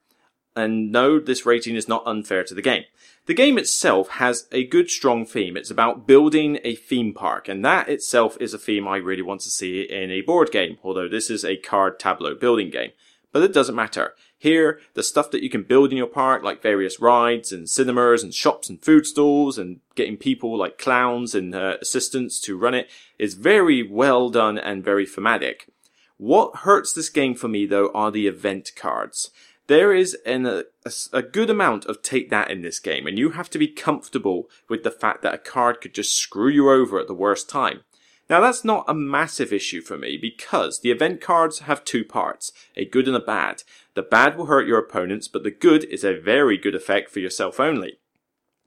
And 0.54 0.92
no, 0.92 1.18
this 1.18 1.46
rating 1.46 1.74
is 1.74 1.88
not 1.88 2.02
unfair 2.04 2.44
to 2.44 2.54
the 2.54 2.60
game. 2.60 2.84
The 3.24 3.32
game 3.32 3.56
itself 3.56 4.10
has 4.10 4.46
a 4.52 4.66
good 4.66 4.90
strong 4.90 5.24
theme. 5.24 5.56
It's 5.56 5.70
about 5.70 6.06
building 6.06 6.58
a 6.62 6.74
theme 6.74 7.14
park, 7.14 7.48
and 7.48 7.64
that 7.64 7.88
itself 7.88 8.36
is 8.40 8.52
a 8.52 8.58
theme 8.58 8.86
I 8.86 8.98
really 8.98 9.22
want 9.22 9.40
to 9.42 9.50
see 9.50 9.82
in 9.82 10.10
a 10.10 10.20
board 10.20 10.52
game, 10.52 10.76
although 10.84 11.08
this 11.08 11.30
is 11.30 11.46
a 11.46 11.56
card 11.56 11.98
tableau 11.98 12.34
building 12.34 12.68
game. 12.68 12.90
But 13.32 13.42
it 13.42 13.54
doesn't 13.54 13.74
matter. 13.74 14.14
Here, 14.40 14.80
the 14.94 15.02
stuff 15.02 15.30
that 15.32 15.42
you 15.42 15.50
can 15.50 15.64
build 15.64 15.90
in 15.90 15.98
your 15.98 16.06
park, 16.06 16.42
like 16.42 16.62
various 16.62 16.98
rides 16.98 17.52
and 17.52 17.68
cinemas 17.68 18.22
and 18.22 18.32
shops 18.32 18.70
and 18.70 18.82
food 18.82 19.04
stalls 19.04 19.58
and 19.58 19.80
getting 19.94 20.16
people 20.16 20.56
like 20.56 20.78
clowns 20.78 21.34
and 21.34 21.54
uh, 21.54 21.76
assistants 21.82 22.40
to 22.40 22.56
run 22.56 22.72
it, 22.72 22.88
is 23.18 23.34
very 23.34 23.82
well 23.82 24.30
done 24.30 24.56
and 24.56 24.82
very 24.82 25.04
thematic. 25.04 25.68
What 26.16 26.60
hurts 26.60 26.94
this 26.94 27.10
game 27.10 27.34
for 27.34 27.48
me 27.48 27.66
though 27.66 27.90
are 27.92 28.10
the 28.10 28.26
event 28.26 28.72
cards. 28.74 29.30
There 29.66 29.92
is 29.92 30.16
an, 30.24 30.46
a, 30.46 30.64
a 31.12 31.20
good 31.20 31.50
amount 31.50 31.84
of 31.84 32.00
take 32.00 32.30
that 32.30 32.50
in 32.50 32.62
this 32.62 32.78
game, 32.78 33.06
and 33.06 33.18
you 33.18 33.32
have 33.32 33.50
to 33.50 33.58
be 33.58 33.68
comfortable 33.68 34.48
with 34.70 34.84
the 34.84 34.90
fact 34.90 35.20
that 35.20 35.34
a 35.34 35.38
card 35.38 35.82
could 35.82 35.92
just 35.92 36.16
screw 36.16 36.48
you 36.48 36.70
over 36.70 36.98
at 36.98 37.08
the 37.08 37.14
worst 37.14 37.50
time. 37.50 37.82
Now 38.30 38.38
that's 38.38 38.64
not 38.64 38.84
a 38.86 38.94
massive 38.94 39.52
issue 39.52 39.80
for 39.80 39.98
me 39.98 40.16
because 40.16 40.80
the 40.80 40.92
event 40.92 41.20
cards 41.20 41.58
have 41.60 41.84
two 41.84 42.04
parts, 42.04 42.52
a 42.76 42.84
good 42.84 43.08
and 43.08 43.16
a 43.16 43.20
bad. 43.20 43.64
The 43.94 44.02
bad 44.02 44.38
will 44.38 44.46
hurt 44.46 44.68
your 44.68 44.78
opponents, 44.78 45.26
but 45.26 45.42
the 45.42 45.50
good 45.50 45.82
is 45.82 46.04
a 46.04 46.16
very 46.16 46.56
good 46.56 46.76
effect 46.76 47.10
for 47.10 47.18
yourself 47.18 47.58
only. 47.58 47.98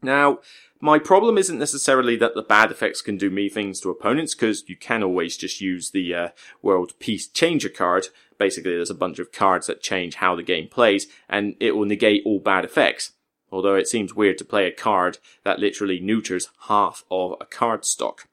Now, 0.01 0.39
my 0.81 0.99
problem 0.99 1.37
isn't 1.37 1.57
necessarily 1.57 2.17
that 2.17 2.35
the 2.35 2.41
bad 2.41 2.71
effects 2.71 3.01
can 3.01 3.15
do 3.15 3.29
me 3.29 3.47
things 3.47 3.79
to 3.79 3.89
opponents, 3.89 4.35
because 4.35 4.67
you 4.67 4.75
can 4.75 5.01
always 5.01 5.37
just 5.37 5.61
use 5.61 5.91
the 5.91 6.13
uh, 6.13 6.27
World 6.61 6.91
Peace 6.99 7.25
Changer 7.29 7.69
card. 7.69 8.07
Basically, 8.37 8.75
there's 8.75 8.89
a 8.89 8.95
bunch 8.95 9.17
of 9.17 9.31
cards 9.31 9.67
that 9.67 9.81
change 9.81 10.15
how 10.15 10.35
the 10.35 10.43
game 10.43 10.67
plays, 10.67 11.07
and 11.29 11.55
it 11.61 11.77
will 11.77 11.85
negate 11.85 12.23
all 12.25 12.39
bad 12.39 12.65
effects. 12.65 13.13
Although 13.49 13.75
it 13.75 13.87
seems 13.87 14.13
weird 14.13 14.37
to 14.39 14.45
play 14.45 14.67
a 14.67 14.73
card 14.73 15.19
that 15.45 15.59
literally 15.59 16.01
neuters 16.01 16.49
half 16.67 17.05
of 17.09 17.37
a 17.39 17.45
card 17.45 17.85
stock. 17.85 18.27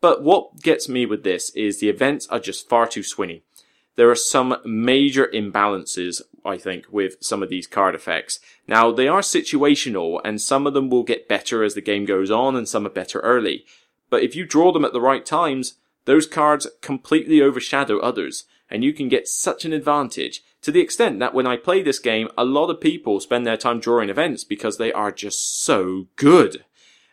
But 0.00 0.22
what 0.22 0.60
gets 0.60 0.88
me 0.88 1.06
with 1.06 1.24
this 1.24 1.50
is 1.50 1.80
the 1.80 1.88
events 1.88 2.26
are 2.28 2.40
just 2.40 2.68
far 2.68 2.86
too 2.86 3.00
swingy 3.00 3.42
there 3.96 4.10
are 4.10 4.14
some 4.14 4.56
major 4.64 5.26
imbalances, 5.34 6.20
I 6.44 6.58
think, 6.58 6.84
with 6.90 7.16
some 7.20 7.42
of 7.42 7.48
these 7.48 7.66
card 7.66 7.94
effects. 7.94 8.38
Now, 8.68 8.92
they 8.92 9.08
are 9.08 9.20
situational, 9.20 10.20
and 10.22 10.40
some 10.40 10.66
of 10.66 10.74
them 10.74 10.90
will 10.90 11.02
get 11.02 11.28
better 11.28 11.64
as 11.64 11.74
the 11.74 11.80
game 11.80 12.04
goes 12.04 12.30
on, 12.30 12.54
and 12.54 12.68
some 12.68 12.86
are 12.86 12.90
better 12.90 13.20
early. 13.20 13.64
But 14.08 14.22
if 14.22 14.36
you 14.36 14.46
draw 14.46 14.70
them 14.70 14.84
at 14.84 14.92
the 14.92 15.00
right 15.00 15.24
times, 15.24 15.74
those 16.04 16.26
cards 16.26 16.68
completely 16.82 17.40
overshadow 17.40 17.98
others, 17.98 18.44
and 18.70 18.84
you 18.84 18.92
can 18.92 19.08
get 19.08 19.28
such 19.28 19.64
an 19.64 19.72
advantage 19.72 20.42
to 20.62 20.70
the 20.70 20.80
extent 20.80 21.18
that 21.20 21.34
when 21.34 21.46
I 21.46 21.56
play 21.56 21.82
this 21.82 21.98
game, 21.98 22.28
a 22.36 22.44
lot 22.44 22.70
of 22.70 22.80
people 22.80 23.20
spend 23.20 23.46
their 23.46 23.56
time 23.56 23.80
drawing 23.80 24.10
events 24.10 24.44
because 24.44 24.76
they 24.76 24.92
are 24.92 25.12
just 25.12 25.62
so 25.62 26.06
good. 26.16 26.64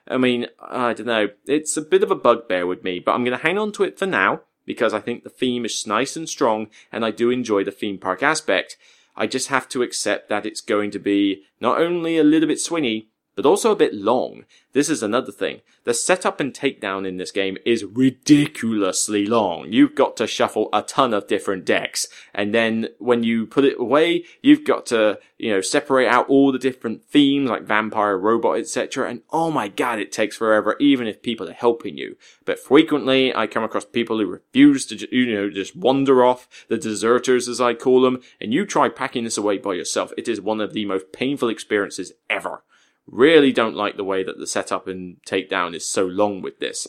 I 0.07 0.17
mean, 0.17 0.47
I 0.59 0.93
don't 0.93 1.07
know, 1.07 1.29
it's 1.45 1.77
a 1.77 1.81
bit 1.81 2.03
of 2.03 2.11
a 2.11 2.15
bugbear 2.15 2.67
with 2.67 2.83
me, 2.83 2.99
but 2.99 3.13
I'm 3.13 3.23
going 3.23 3.37
to 3.37 3.43
hang 3.43 3.57
on 3.57 3.71
to 3.73 3.83
it 3.83 3.97
for 3.97 4.05
now 4.05 4.41
because 4.65 4.93
I 4.93 4.99
think 4.99 5.23
the 5.23 5.29
theme 5.29 5.65
is 5.65 5.87
nice 5.87 6.15
and 6.15 6.27
strong 6.27 6.67
and 6.91 7.05
I 7.05 7.11
do 7.11 7.29
enjoy 7.29 7.63
the 7.63 7.71
theme 7.71 7.97
park 7.97 8.21
aspect. 8.21 8.77
I 9.15 9.27
just 9.27 9.47
have 9.47 9.69
to 9.69 9.81
accept 9.81 10.29
that 10.29 10.45
it's 10.45 10.61
going 10.61 10.91
to 10.91 10.99
be 10.99 11.43
not 11.59 11.79
only 11.79 12.17
a 12.17 12.23
little 12.23 12.47
bit 12.47 12.57
swingy, 12.57 13.07
but 13.35 13.45
also 13.45 13.71
a 13.71 13.75
bit 13.75 13.93
long. 13.93 14.45
This 14.73 14.89
is 14.89 15.03
another 15.03 15.31
thing. 15.31 15.61
The 15.83 15.93
setup 15.93 16.39
and 16.39 16.53
takedown 16.53 17.07
in 17.07 17.17
this 17.17 17.31
game 17.31 17.57
is 17.65 17.83
ridiculously 17.83 19.25
long. 19.25 19.71
You've 19.71 19.95
got 19.95 20.17
to 20.17 20.27
shuffle 20.27 20.69
a 20.73 20.81
ton 20.81 21.13
of 21.13 21.27
different 21.27 21.65
decks. 21.65 22.07
And 22.33 22.53
then 22.53 22.89
when 22.97 23.23
you 23.23 23.45
put 23.45 23.65
it 23.65 23.79
away, 23.79 24.23
you've 24.41 24.63
got 24.63 24.87
to, 24.87 25.19
you 25.37 25.51
know, 25.51 25.61
separate 25.61 26.07
out 26.07 26.27
all 26.27 26.51
the 26.51 26.57
different 26.57 27.05
themes 27.05 27.49
like 27.49 27.63
vampire, 27.63 28.17
robot, 28.17 28.57
etc. 28.57 29.09
And 29.09 29.21
oh 29.31 29.51
my 29.51 29.67
god, 29.67 29.99
it 29.99 30.11
takes 30.11 30.37
forever 30.37 30.75
even 30.79 31.05
if 31.05 31.21
people 31.21 31.47
are 31.49 31.53
helping 31.53 31.97
you. 31.97 32.17
But 32.45 32.59
frequently 32.59 33.35
I 33.35 33.45
come 33.45 33.63
across 33.63 33.85
people 33.85 34.17
who 34.17 34.25
refuse 34.25 34.85
to, 34.87 35.15
you 35.15 35.35
know, 35.35 35.49
just 35.49 35.75
wander 35.75 36.25
off, 36.25 36.47
the 36.67 36.77
deserters 36.77 37.47
as 37.47 37.61
I 37.61 37.73
call 37.73 38.01
them, 38.01 38.21
and 38.41 38.53
you 38.53 38.65
try 38.65 38.89
packing 38.89 39.23
this 39.23 39.37
away 39.37 39.57
by 39.59 39.73
yourself. 39.73 40.11
It 40.17 40.27
is 40.27 40.41
one 40.41 40.61
of 40.61 40.73
the 40.73 40.85
most 40.85 41.11
painful 41.11 41.49
experiences 41.49 42.13
ever. 42.29 42.63
Really 43.05 43.51
don't 43.51 43.75
like 43.75 43.97
the 43.97 44.03
way 44.03 44.23
that 44.23 44.37
the 44.37 44.47
setup 44.47 44.87
and 44.87 45.17
takedown 45.27 45.75
is 45.75 45.85
so 45.85 46.05
long 46.05 46.41
with 46.41 46.59
this. 46.59 46.87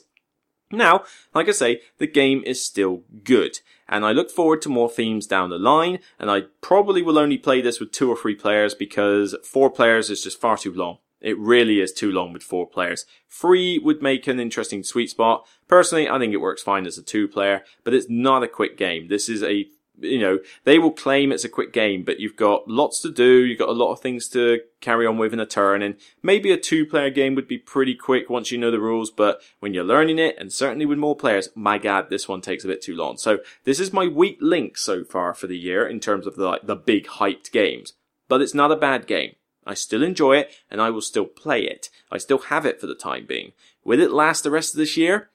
Now, 0.71 1.05
like 1.35 1.49
I 1.49 1.53
say, 1.53 1.81
the 1.99 2.07
game 2.07 2.43
is 2.47 2.65
still 2.65 3.03
good, 3.23 3.61
and 3.89 4.05
I 4.05 4.13
look 4.13 4.31
forward 4.31 4.63
to 4.63 4.69
more 4.69 4.89
themes 4.89 5.27
down 5.27 5.51
the 5.51 5.59
line, 5.59 5.99
and 6.19 6.31
I 6.31 6.43
probably 6.61 7.03
will 7.03 7.19
only 7.19 7.39
play 7.39 7.61
this 7.61 7.81
with 7.81 7.93
two 7.93 8.11
or 8.11 8.17
three 8.17 8.35
players 8.35 8.75
because 8.75 9.37
four 9.45 9.71
players 9.71 10.11
is 10.11 10.23
just 10.23 10.41
far 10.41 10.57
too 10.57 10.73
long. 10.73 10.99
It 11.21 11.39
really 11.39 11.81
is 11.81 11.93
too 11.93 12.13
long 12.13 12.33
with 12.33 12.43
four 12.43 12.67
players. 12.67 13.07
Three 13.31 13.79
would 13.79 14.03
make 14.03 14.27
an 14.27 14.39
interesting 14.39 14.83
sweet 14.83 15.09
spot. 15.09 15.47
Personally, 15.69 16.09
I 16.09 16.19
think 16.19 16.35
it 16.35 16.41
works 16.41 16.63
fine 16.63 16.87
as 16.87 16.99
a 16.99 17.03
two 17.03 17.29
player, 17.29 17.63
but 17.83 17.95
it's 17.95 18.11
not 18.11 18.43
a 18.43 18.49
quick 18.49 18.77
game. 18.77 19.09
This 19.09 19.29
is 19.29 19.43
a 19.43 19.67
you 20.01 20.19
know, 20.19 20.39
they 20.65 20.79
will 20.79 20.91
claim 20.91 21.33
it's 21.33 21.45
a 21.45 21.49
quick 21.49 21.73
game, 21.73 22.03
but 22.03 22.21
you've 22.21 22.37
got 22.37 22.69
lots 22.69 23.01
to 23.03 23.11
do. 23.11 23.45
You've 23.45 23.59
got 23.59 23.69
a 23.69 23.73
lot 23.73 23.93
of 23.93 24.01
things 24.01 24.29
to 24.29 24.61
carry 24.81 25.07
on 25.07 25.19
with 25.19 25.33
in 25.33 25.41
a 25.41 25.47
turn. 25.47 25.83
And 25.83 25.97
maybe 26.23 26.53
a 26.53 26.57
two 26.57 26.85
player 26.85 27.11
game 27.11 27.35
would 27.35 27.49
be 27.49 27.59
pretty 27.59 27.95
quick 27.95 28.29
once 28.29 28.51
you 28.51 28.59
know 28.59 28.71
the 28.71 28.81
rules. 28.81 29.11
But 29.11 29.41
when 29.61 29.75
you're 29.75 29.85
learning 29.85 30.19
it, 30.19 30.37
and 30.39 30.53
certainly 30.53 30.87
with 30.87 30.99
more 30.99 31.17
players, 31.17 31.49
my 31.55 31.79
God, 31.79 32.11
this 32.11 32.29
one 32.29 32.41
takes 32.41 32.65
a 32.65 32.69
bit 32.69 32.83
too 32.83 32.97
long. 32.97 33.17
So 33.17 33.39
this 33.65 33.81
is 33.81 33.93
my 33.93 34.07
weak 34.07 34.39
link 34.41 34.77
so 34.77 35.05
far 35.05 35.35
for 35.35 35.47
the 35.47 35.59
year 35.59 35.87
in 35.87 36.01
terms 36.01 36.27
of 36.27 36.37
the, 36.37 36.45
like, 36.45 36.67
the 36.67 36.77
big 36.77 37.07
hyped 37.07 37.53
games. 37.53 37.95
But 38.29 38.43
it's 38.43 38.55
not 38.55 38.73
a 38.73 38.77
bad 38.77 39.07
game. 39.07 39.37
I 39.67 39.75
still 39.75 40.03
enjoy 40.03 40.37
it 40.37 40.55
and 40.71 40.81
I 40.81 40.91
will 40.91 41.01
still 41.01 41.25
play 41.25 41.63
it. 41.63 41.89
I 42.11 42.19
still 42.19 42.39
have 42.39 42.67
it 42.67 42.81
for 42.81 42.87
the 42.87 42.95
time 42.95 43.27
being. 43.27 43.53
Will 43.83 44.01
it 44.01 44.11
last 44.11 44.45
the 44.45 44.51
rest 44.51 44.75
of 44.75 44.79
this 44.79 44.97
year? 44.97 45.31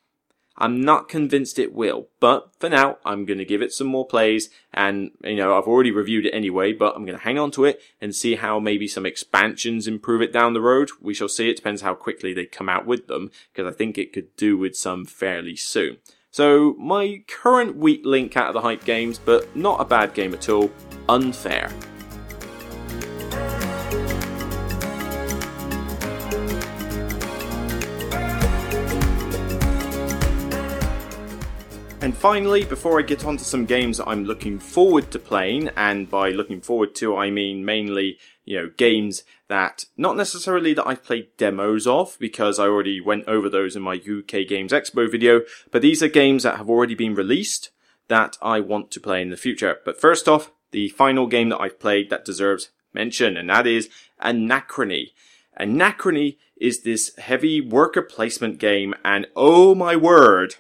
I'm 0.60 0.82
not 0.82 1.08
convinced 1.08 1.58
it 1.58 1.74
will, 1.74 2.10
but 2.20 2.52
for 2.60 2.70
now, 2.70 2.98
I'm 3.06 3.26
going 3.26 3.38
to 3.38 3.46
give 3.46 3.62
it 3.62 3.72
some 3.72 3.88
more 3.88 4.06
plays. 4.06 4.50
And, 4.74 5.12
you 5.24 5.38
know, 5.38 5.58
I've 5.58 5.68
already 5.68 5.90
reviewed 5.90 6.26
it 6.26 6.34
anyway, 6.34 6.74
but 6.74 6.96
I'm 6.96 7.06
going 7.06 7.18
to 7.18 7.24
hang 7.24 7.40
on 7.40 7.50
to 7.52 7.64
it 7.64 7.82
and 8.02 8.14
see 8.14 8.36
how 8.36 8.60
maybe 8.60 8.88
some 8.88 9.06
expansions 9.06 9.88
improve 9.88 10.22
it 10.22 10.34
down 10.34 10.54
the 10.54 10.62
road. 10.62 10.90
We 11.02 11.14
shall 11.14 11.30
see. 11.30 11.50
It 11.50 11.56
depends 11.56 11.82
how 11.82 11.96
quickly 11.96 12.34
they 12.34 12.46
come 12.46 12.68
out 12.68 12.86
with 12.86 13.08
them, 13.08 13.32
because 13.54 13.74
I 13.74 13.76
think 13.76 13.98
it 13.98 14.12
could 14.12 14.36
do 14.36 14.58
with 14.58 14.76
some 14.76 15.06
fairly 15.06 15.56
soon. 15.56 15.98
So, 16.30 16.76
my 16.78 17.24
current 17.28 17.78
weak 17.78 18.02
link 18.04 18.38
out 18.38 18.50
of 18.50 18.54
the 18.54 18.62
hype 18.62 18.84
games, 18.86 19.18
but 19.18 19.56
not 19.56 19.82
a 19.82 19.86
bad 19.86 20.14
game 20.14 20.34
at 20.34 20.50
all, 20.50 20.70
unfair. 21.08 21.72
And 32.10 32.18
finally, 32.18 32.66
before 32.66 32.98
I 32.98 33.04
get 33.04 33.24
on 33.24 33.38
to 33.38 33.44
some 33.44 33.68
games 33.68 33.98
that 33.98 34.08
I'm 34.08 34.24
looking 34.26 34.58
forward 34.58 35.12
to 35.12 35.20
playing, 35.20 35.70
and 35.78 36.10
by 36.10 36.32
looking 36.32 36.60
forward 36.60 36.96
to, 36.96 37.16
I 37.16 37.30
mean 37.30 37.64
mainly, 37.64 38.18
you 38.46 38.58
know, 38.58 38.72
games 38.78 39.22
that 39.48 39.86
not 39.96 40.18
necessarily 40.18 40.74
that 40.74 40.88
I've 40.88 41.04
played 41.04 41.28
demos 41.38 41.86
of, 41.86 42.18
because 42.20 42.58
I 42.58 42.64
already 42.64 43.00
went 43.00 43.28
over 43.28 43.48
those 43.48 43.76
in 43.76 43.84
my 43.84 43.94
UK 43.94 44.48
Games 44.48 44.72
Expo 44.72 45.08
video, 45.08 45.42
but 45.70 45.84
these 45.84 46.02
are 46.02 46.08
games 46.08 46.42
that 46.42 46.58
have 46.58 46.68
already 46.68 46.96
been 46.96 47.14
released 47.14 47.70
that 48.08 48.40
I 48.42 48.60
want 48.60 48.90
to 48.90 49.00
play 49.00 49.22
in 49.22 49.30
the 49.30 49.38
future. 49.38 49.78
But 49.86 50.02
first 50.02 50.28
off, 50.28 50.50
the 50.72 50.90
final 50.90 51.28
game 51.28 51.50
that 51.50 51.62
I've 51.62 51.80
played 51.80 52.10
that 52.10 52.26
deserves 52.26 52.72
mention, 52.92 53.38
and 53.38 53.52
that 53.52 53.68
is 53.68 53.88
Anachrony. 54.20 55.12
Anachrony 55.60 56.38
is 56.60 56.82
this 56.82 57.16
heavy 57.20 57.62
worker 57.62 58.02
placement 58.02 58.58
game, 58.58 58.96
and 59.06 59.28
oh 59.36 59.76
my 59.76 59.96
word, 59.96 60.56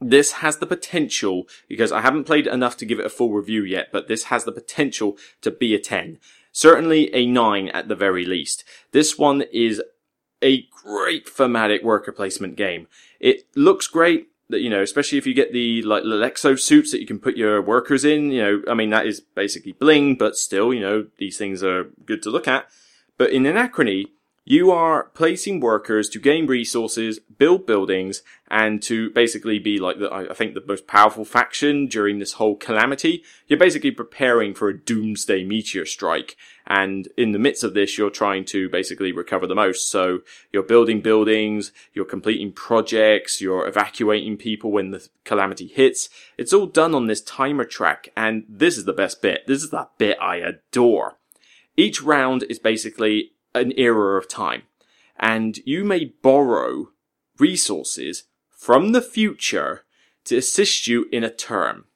this 0.00 0.32
has 0.32 0.58
the 0.58 0.66
potential, 0.66 1.48
because 1.68 1.92
I 1.92 2.00
haven't 2.00 2.24
played 2.24 2.46
enough 2.46 2.76
to 2.78 2.86
give 2.86 3.00
it 3.00 3.06
a 3.06 3.10
full 3.10 3.32
review 3.32 3.62
yet, 3.64 3.88
but 3.92 4.08
this 4.08 4.24
has 4.24 4.44
the 4.44 4.52
potential 4.52 5.16
to 5.42 5.50
be 5.50 5.74
a 5.74 5.78
10. 5.78 6.18
Certainly 6.52 7.14
a 7.14 7.26
9 7.26 7.68
at 7.68 7.88
the 7.88 7.96
very 7.96 8.24
least. 8.24 8.64
This 8.92 9.18
one 9.18 9.42
is 9.52 9.82
a 10.42 10.66
great 10.84 11.28
thematic 11.28 11.82
worker 11.82 12.12
placement 12.12 12.56
game. 12.56 12.86
It 13.20 13.44
looks 13.56 13.86
great, 13.86 14.28
that 14.48 14.60
you 14.60 14.70
know, 14.70 14.82
especially 14.82 15.18
if 15.18 15.26
you 15.26 15.34
get 15.34 15.52
the 15.52 15.82
like 15.82 16.04
Lexo 16.04 16.58
suits 16.58 16.90
that 16.92 17.00
you 17.00 17.06
can 17.06 17.18
put 17.18 17.36
your 17.36 17.60
workers 17.60 18.04
in, 18.04 18.30
you 18.30 18.42
know, 18.42 18.62
I 18.68 18.74
mean 18.74 18.90
that 18.90 19.06
is 19.06 19.20
basically 19.20 19.72
bling, 19.72 20.14
but 20.14 20.36
still, 20.36 20.72
you 20.72 20.80
know, 20.80 21.06
these 21.18 21.36
things 21.36 21.62
are 21.62 21.90
good 22.06 22.22
to 22.22 22.30
look 22.30 22.48
at. 22.48 22.68
But 23.18 23.30
in 23.30 23.42
Anachrony, 23.42 24.06
you 24.48 24.70
are 24.70 25.10
placing 25.12 25.60
workers 25.60 26.08
to 26.08 26.18
gain 26.18 26.46
resources, 26.46 27.18
build 27.18 27.66
buildings, 27.66 28.22
and 28.50 28.82
to 28.82 29.10
basically 29.10 29.58
be 29.58 29.78
like 29.78 29.98
the, 29.98 30.10
I 30.10 30.32
think 30.32 30.54
the 30.54 30.64
most 30.66 30.86
powerful 30.86 31.26
faction 31.26 31.86
during 31.86 32.18
this 32.18 32.32
whole 32.32 32.56
calamity. 32.56 33.22
You're 33.46 33.58
basically 33.58 33.90
preparing 33.90 34.54
for 34.54 34.70
a 34.70 34.78
doomsday 34.78 35.44
meteor 35.44 35.84
strike. 35.84 36.34
And 36.66 37.08
in 37.18 37.32
the 37.32 37.38
midst 37.38 37.62
of 37.62 37.74
this, 37.74 37.98
you're 37.98 38.08
trying 38.08 38.46
to 38.46 38.70
basically 38.70 39.12
recover 39.12 39.46
the 39.46 39.54
most. 39.54 39.90
So 39.90 40.20
you're 40.50 40.62
building 40.62 41.02
buildings, 41.02 41.70
you're 41.92 42.06
completing 42.06 42.52
projects, 42.52 43.42
you're 43.42 43.68
evacuating 43.68 44.38
people 44.38 44.72
when 44.72 44.92
the 44.92 45.06
calamity 45.24 45.66
hits. 45.66 46.08
It's 46.38 46.54
all 46.54 46.66
done 46.66 46.94
on 46.94 47.06
this 47.06 47.20
timer 47.20 47.66
track. 47.66 48.08
And 48.16 48.44
this 48.48 48.78
is 48.78 48.86
the 48.86 48.94
best 48.94 49.20
bit. 49.20 49.46
This 49.46 49.62
is 49.62 49.68
that 49.72 49.90
bit 49.98 50.16
I 50.22 50.36
adore. 50.36 51.18
Each 51.76 52.00
round 52.00 52.44
is 52.44 52.58
basically 52.58 53.32
an 53.54 53.72
era 53.76 54.18
of 54.18 54.28
time. 54.28 54.62
And 55.18 55.58
you 55.64 55.84
may 55.84 56.12
borrow 56.22 56.90
resources 57.38 58.24
from 58.48 58.92
the 58.92 59.02
future 59.02 59.84
to 60.24 60.36
assist 60.36 60.86
you 60.86 61.06
in 61.10 61.24
a 61.24 61.30
term. 61.30 61.86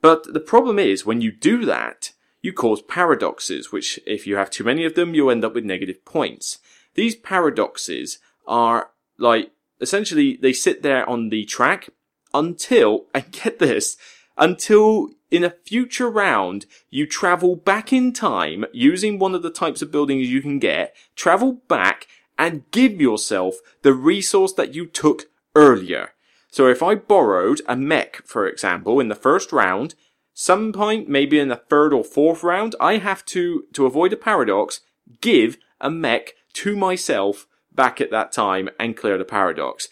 But 0.00 0.32
the 0.32 0.40
problem 0.40 0.78
is, 0.78 1.04
when 1.04 1.20
you 1.20 1.32
do 1.32 1.64
that, 1.64 2.12
you 2.40 2.52
cause 2.52 2.82
paradoxes, 2.82 3.72
which, 3.72 3.98
if 4.06 4.26
you 4.26 4.36
have 4.36 4.50
too 4.50 4.64
many 4.64 4.84
of 4.84 4.94
them, 4.94 5.14
you 5.14 5.28
end 5.28 5.44
up 5.44 5.54
with 5.54 5.64
negative 5.64 6.04
points. 6.04 6.58
These 6.94 7.16
paradoxes 7.16 8.18
are 8.46 8.90
like, 9.18 9.50
essentially, 9.80 10.38
they 10.40 10.52
sit 10.52 10.82
there 10.82 11.08
on 11.08 11.30
the 11.30 11.44
track 11.44 11.90
until, 12.32 13.06
and 13.14 13.30
get 13.32 13.58
this, 13.58 13.96
until 14.36 15.10
in 15.30 15.44
a 15.44 15.50
future 15.50 16.10
round, 16.10 16.66
you 16.90 17.06
travel 17.06 17.56
back 17.56 17.92
in 17.92 18.12
time 18.12 18.64
using 18.72 19.18
one 19.18 19.34
of 19.34 19.42
the 19.42 19.50
types 19.50 19.82
of 19.82 19.92
buildings 19.92 20.28
you 20.28 20.40
can 20.40 20.58
get, 20.58 20.94
travel 21.16 21.60
back 21.68 22.06
and 22.38 22.70
give 22.70 23.00
yourself 23.00 23.56
the 23.82 23.92
resource 23.92 24.52
that 24.54 24.74
you 24.74 24.86
took 24.86 25.24
earlier. 25.54 26.10
So 26.50 26.68
if 26.68 26.82
I 26.82 26.94
borrowed 26.94 27.60
a 27.66 27.76
mech, 27.76 28.22
for 28.24 28.46
example, 28.46 29.00
in 29.00 29.08
the 29.08 29.14
first 29.14 29.52
round, 29.52 29.94
some 30.32 30.72
point, 30.72 31.08
maybe 31.08 31.38
in 31.38 31.48
the 31.48 31.56
third 31.56 31.92
or 31.92 32.04
fourth 32.04 32.42
round, 32.42 32.74
I 32.80 32.98
have 32.98 33.24
to, 33.26 33.64
to 33.74 33.86
avoid 33.86 34.12
a 34.12 34.16
paradox, 34.16 34.80
give 35.20 35.58
a 35.80 35.90
mech 35.90 36.34
to 36.54 36.76
myself 36.76 37.46
back 37.72 38.00
at 38.00 38.10
that 38.10 38.32
time 38.32 38.68
and 38.78 38.96
clear 38.96 39.18
the 39.18 39.24
paradox. 39.24 39.88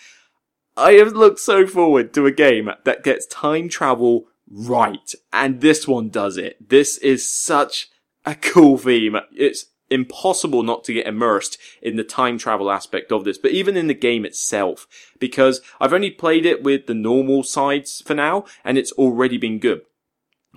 I 0.77 0.93
have 0.93 1.13
looked 1.13 1.41
so 1.41 1.67
forward 1.67 2.13
to 2.15 2.27
a 2.27 2.33
game 2.33 2.71
that 2.85 3.03
gets 3.03 3.27
time 3.27 3.69
travel 3.69 4.29
right. 4.51 5.15
And 5.33 5.61
this 5.61 5.87
one 5.87 6.09
does 6.09 6.37
it. 6.37 6.69
This 6.69 6.99
is 6.99 7.29
such 7.29 7.91
a 8.25 8.35
cool 8.35 8.79
theme. 8.79 9.17
It's 9.37 9.67
impossible 9.91 10.63
not 10.63 10.85
to 10.85 10.93
get 10.93 11.07
immersed 11.07 11.59
in 11.81 11.97
the 11.97 12.05
time 12.05 12.39
travel 12.39 12.71
aspect 12.71 13.13
of 13.13 13.25
this, 13.25 13.39
but 13.39 13.53
even 13.53 13.77
in 13.77 13.87
the 13.87 13.95
game 13.95 14.25
itself, 14.25 14.87
because 15.19 15.61
I've 15.81 15.93
only 15.93 16.11
played 16.11 16.45
it 16.45 16.63
with 16.63 16.87
the 16.87 16.95
normal 16.95 17.43
sides 17.43 18.03
for 18.05 18.15
now, 18.15 18.45
and 18.65 18.77
it's 18.77 18.93
already 18.93 19.39
been 19.39 19.59
good. 19.59 19.83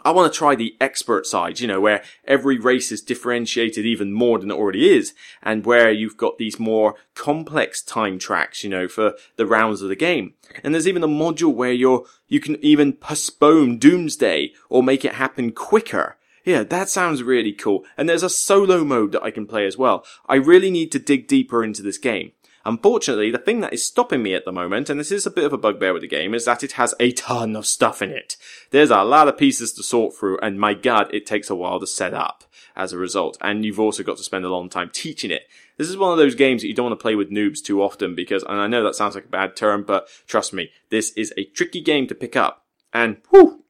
I 0.03 0.11
want 0.11 0.31
to 0.31 0.37
try 0.37 0.55
the 0.55 0.75
expert 0.79 1.25
side, 1.25 1.59
you 1.59 1.67
know, 1.67 1.81
where 1.81 2.03
every 2.25 2.57
race 2.57 2.91
is 2.91 3.01
differentiated 3.01 3.85
even 3.85 4.11
more 4.11 4.39
than 4.39 4.51
it 4.51 4.55
already 4.55 4.89
is, 4.89 5.13
and 5.41 5.65
where 5.65 5.91
you've 5.91 6.17
got 6.17 6.37
these 6.37 6.59
more 6.59 6.95
complex 7.15 7.81
time 7.81 8.19
tracks, 8.19 8.63
you 8.63 8.69
know, 8.69 8.87
for 8.87 9.13
the 9.35 9.45
rounds 9.45 9.81
of 9.81 9.89
the 9.89 9.95
game. 9.95 10.33
And 10.63 10.73
there's 10.73 10.87
even 10.87 11.03
a 11.03 11.07
module 11.07 11.53
where 11.53 11.71
you're, 11.71 12.05
you 12.27 12.39
can 12.39 12.57
even 12.63 12.93
postpone 12.93 13.77
Doomsday 13.77 14.53
or 14.69 14.83
make 14.83 15.05
it 15.05 15.15
happen 15.15 15.51
quicker. 15.51 16.17
Yeah, 16.45 16.63
that 16.63 16.89
sounds 16.89 17.21
really 17.21 17.53
cool. 17.53 17.85
And 17.97 18.07
there's 18.07 18.23
a 18.23 18.29
solo 18.29 18.83
mode 18.83 19.11
that 19.11 19.23
I 19.23 19.29
can 19.29 19.45
play 19.45 19.65
as 19.65 19.77
well. 19.77 20.05
I 20.27 20.35
really 20.35 20.71
need 20.71 20.91
to 20.93 20.99
dig 20.99 21.27
deeper 21.27 21.63
into 21.63 21.83
this 21.83 21.97
game. 21.97 22.31
Unfortunately, 22.69 23.31
the 23.31 23.39
thing 23.39 23.61
that 23.61 23.73
is 23.73 23.83
stopping 23.83 24.21
me 24.21 24.35
at 24.35 24.45
the 24.45 24.51
moment, 24.51 24.91
and 24.91 24.99
this 24.99 25.11
is 25.11 25.25
a 25.25 25.31
bit 25.31 25.43
of 25.43 25.51
a 25.51 25.57
bugbear 25.57 25.91
with 25.91 26.03
the 26.03 26.07
game, 26.07 26.35
is 26.35 26.45
that 26.45 26.63
it 26.63 26.73
has 26.73 26.93
a 26.99 27.11
ton 27.13 27.55
of 27.55 27.65
stuff 27.65 27.99
in 27.99 28.11
it. 28.11 28.37
There's 28.69 28.91
a 28.91 29.01
lot 29.01 29.27
of 29.27 29.39
pieces 29.39 29.73
to 29.73 29.81
sort 29.81 30.15
through, 30.15 30.37
and 30.37 30.59
my 30.59 30.75
god, 30.75 31.11
it 31.11 31.25
takes 31.25 31.49
a 31.49 31.55
while 31.55 31.79
to 31.79 31.87
set 31.87 32.13
up 32.13 32.43
as 32.75 32.93
a 32.93 32.97
result. 32.99 33.39
And 33.41 33.65
you've 33.65 33.79
also 33.79 34.03
got 34.03 34.17
to 34.17 34.23
spend 34.23 34.45
a 34.45 34.51
long 34.51 34.69
time 34.69 34.91
teaching 34.93 35.31
it. 35.31 35.47
This 35.77 35.89
is 35.89 35.97
one 35.97 36.11
of 36.11 36.19
those 36.19 36.35
games 36.35 36.61
that 36.61 36.67
you 36.67 36.75
don't 36.75 36.91
want 36.91 36.99
to 36.99 37.01
play 37.01 37.15
with 37.15 37.31
noobs 37.31 37.59
too 37.59 37.81
often 37.81 38.13
because, 38.13 38.43
and 38.43 38.61
I 38.61 38.67
know 38.67 38.83
that 38.83 38.93
sounds 38.93 39.15
like 39.15 39.25
a 39.25 39.29
bad 39.29 39.55
term, 39.55 39.81
but 39.81 40.07
trust 40.27 40.53
me, 40.53 40.69
this 40.91 41.09
is 41.13 41.33
a 41.37 41.45
tricky 41.45 41.81
game 41.81 42.05
to 42.05 42.13
pick 42.13 42.35
up. 42.35 42.67
And, 42.93 43.17
whew, 43.31 43.63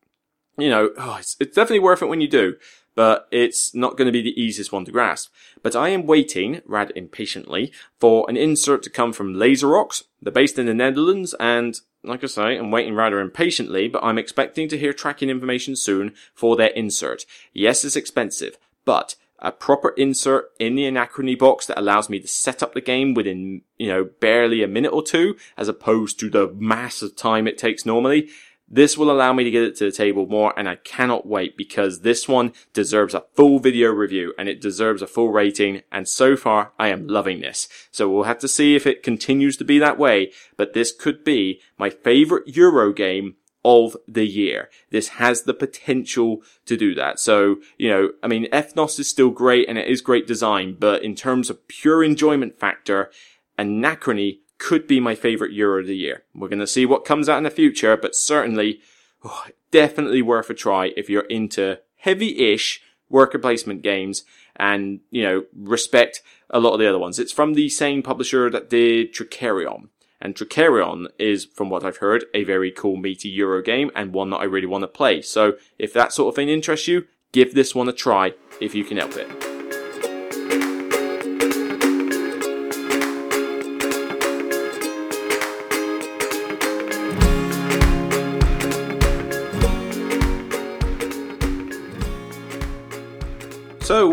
you 0.57 0.69
know, 0.69 0.91
oh, 0.97 1.15
it's, 1.17 1.37
it's 1.39 1.55
definitely 1.55 1.79
worth 1.79 2.01
it 2.01 2.07
when 2.07 2.19
you 2.19 2.27
do 2.27 2.57
but 2.99 3.29
it's 3.31 3.73
not 3.73 3.95
going 3.95 4.07
to 4.07 4.11
be 4.11 4.21
the 4.21 4.37
easiest 4.37 4.73
one 4.73 4.83
to 4.83 4.91
grasp. 4.91 5.31
But 5.63 5.73
I 5.73 5.87
am 5.87 6.05
waiting, 6.05 6.61
rather 6.65 6.91
impatiently, 6.97 7.71
for 7.97 8.25
an 8.27 8.35
insert 8.35 8.83
to 8.83 8.89
come 8.89 9.13
from 9.13 9.35
Laserox. 9.35 10.03
They're 10.21 10.33
based 10.33 10.59
in 10.59 10.65
the 10.65 10.73
Netherlands, 10.73 11.33
and 11.39 11.79
like 12.03 12.25
I 12.25 12.27
say, 12.27 12.57
I'm 12.57 12.71
waiting 12.71 12.95
rather 12.95 13.21
impatiently, 13.21 13.87
but 13.87 14.03
I'm 14.03 14.17
expecting 14.17 14.67
to 14.67 14.77
hear 14.77 14.91
tracking 14.91 15.29
information 15.29 15.77
soon 15.77 16.13
for 16.35 16.57
their 16.57 16.71
insert. 16.71 17.25
Yes, 17.53 17.85
it's 17.85 17.95
expensive, 17.95 18.57
but 18.83 19.15
a 19.41 19.53
proper 19.53 19.91
insert 19.91 20.51
in 20.59 20.75
the 20.75 20.83
Anachrony 20.83 21.39
box 21.39 21.67
that 21.67 21.79
allows 21.79 22.09
me 22.09 22.19
to 22.19 22.27
set 22.27 22.61
up 22.61 22.73
the 22.73 22.81
game 22.81 23.13
within, 23.13 23.61
you 23.77 23.87
know, 23.87 24.09
barely 24.19 24.61
a 24.61 24.67
minute 24.67 24.91
or 24.91 25.03
two, 25.03 25.37
as 25.55 25.69
opposed 25.69 26.19
to 26.19 26.29
the 26.29 26.53
massive 26.57 27.15
time 27.15 27.47
it 27.47 27.57
takes 27.57 27.85
normally. 27.85 28.27
This 28.69 28.97
will 28.97 29.09
allow 29.09 29.33
me 29.33 29.43
to 29.43 29.51
get 29.51 29.63
it 29.63 29.75
to 29.77 29.85
the 29.85 29.91
table 29.91 30.27
more 30.27 30.53
and 30.57 30.69
I 30.69 30.75
cannot 30.75 31.25
wait 31.25 31.57
because 31.57 32.01
this 32.01 32.27
one 32.27 32.53
deserves 32.71 33.15
a 33.15 33.25
full 33.33 33.59
video 33.59 33.89
review 33.89 34.33
and 34.37 34.47
it 34.47 34.61
deserves 34.61 35.01
a 35.01 35.07
full 35.07 35.31
rating 35.31 35.81
and 35.91 36.07
so 36.07 36.37
far 36.37 36.73
I 36.77 36.89
am 36.89 37.07
loving 37.07 37.41
this. 37.41 37.67
So 37.91 38.07
we'll 38.07 38.23
have 38.23 38.39
to 38.39 38.47
see 38.47 38.75
if 38.75 38.85
it 38.85 39.01
continues 39.01 39.57
to 39.57 39.65
be 39.65 39.79
that 39.79 39.97
way, 39.97 40.31
but 40.55 40.73
this 40.73 40.91
could 40.91 41.23
be 41.23 41.61
my 41.77 41.89
favorite 41.89 42.47
Euro 42.55 42.93
game 42.93 43.35
of 43.65 43.97
the 44.07 44.25
year. 44.25 44.69
This 44.89 45.09
has 45.09 45.43
the 45.43 45.53
potential 45.53 46.41
to 46.65 46.77
do 46.77 46.95
that. 46.95 47.19
So, 47.19 47.57
you 47.77 47.89
know, 47.89 48.11
I 48.23 48.27
mean, 48.27 48.47
Ethnos 48.51 48.99
is 48.99 49.09
still 49.09 49.31
great 49.31 49.67
and 49.67 49.77
it 49.77 49.87
is 49.87 50.01
great 50.01 50.27
design, 50.27 50.77
but 50.79 51.03
in 51.03 51.15
terms 51.15 51.49
of 51.49 51.67
pure 51.67 52.03
enjoyment 52.03 52.59
factor, 52.59 53.11
Anachrony 53.57 54.39
could 54.59 54.85
be 54.85 54.99
my 54.99 55.15
favorite 55.15 55.53
Euro 55.53 55.79
of 55.79 55.87
the 55.87 55.97
year. 55.97 56.23
We're 56.35 56.49
going 56.49 56.59
to 56.59 56.67
see 56.67 56.85
what 56.85 57.05
comes 57.05 57.27
out 57.27 57.37
in 57.37 57.43
the 57.43 57.49
future, 57.49 57.97
but 57.97 58.15
certainly, 58.15 58.81
oh, 59.23 59.45
definitely 59.71 60.21
worth 60.21 60.49
a 60.51 60.53
try 60.53 60.91
if 60.95 61.09
you're 61.09 61.23
into 61.23 61.79
heavy-ish 61.95 62.81
worker 63.09 63.39
placement 63.39 63.81
games 63.81 64.23
and, 64.55 64.99
you 65.09 65.23
know, 65.23 65.45
respect 65.55 66.21
a 66.49 66.59
lot 66.59 66.73
of 66.73 66.79
the 66.79 66.87
other 66.87 66.99
ones. 66.99 67.17
It's 67.17 67.31
from 67.31 67.53
the 67.53 67.69
same 67.69 68.03
publisher 68.03 68.49
that 68.49 68.69
did 68.69 69.13
Trickerion. 69.13 69.89
And 70.21 70.35
Trickerion 70.35 71.07
is, 71.17 71.45
from 71.45 71.69
what 71.69 71.85
I've 71.85 71.97
heard, 71.97 72.25
a 72.33 72.43
very 72.43 72.71
cool 72.71 72.97
meaty 72.97 73.29
Euro 73.29 73.61
game 73.61 73.89
and 73.95 74.13
one 74.13 74.29
that 74.31 74.37
I 74.37 74.43
really 74.43 74.67
want 74.67 74.83
to 74.83 74.87
play. 74.87 75.21
So 75.21 75.53
if 75.77 75.93
that 75.93 76.11
sort 76.11 76.29
of 76.29 76.35
thing 76.35 76.49
interests 76.49 76.87
you, 76.87 77.07
give 77.31 77.53
this 77.53 77.73
one 77.73 77.87
a 77.87 77.93
try 77.93 78.33
if 78.59 78.75
you 78.75 78.83
can 78.83 78.97
help 78.97 79.15
it. 79.15 79.48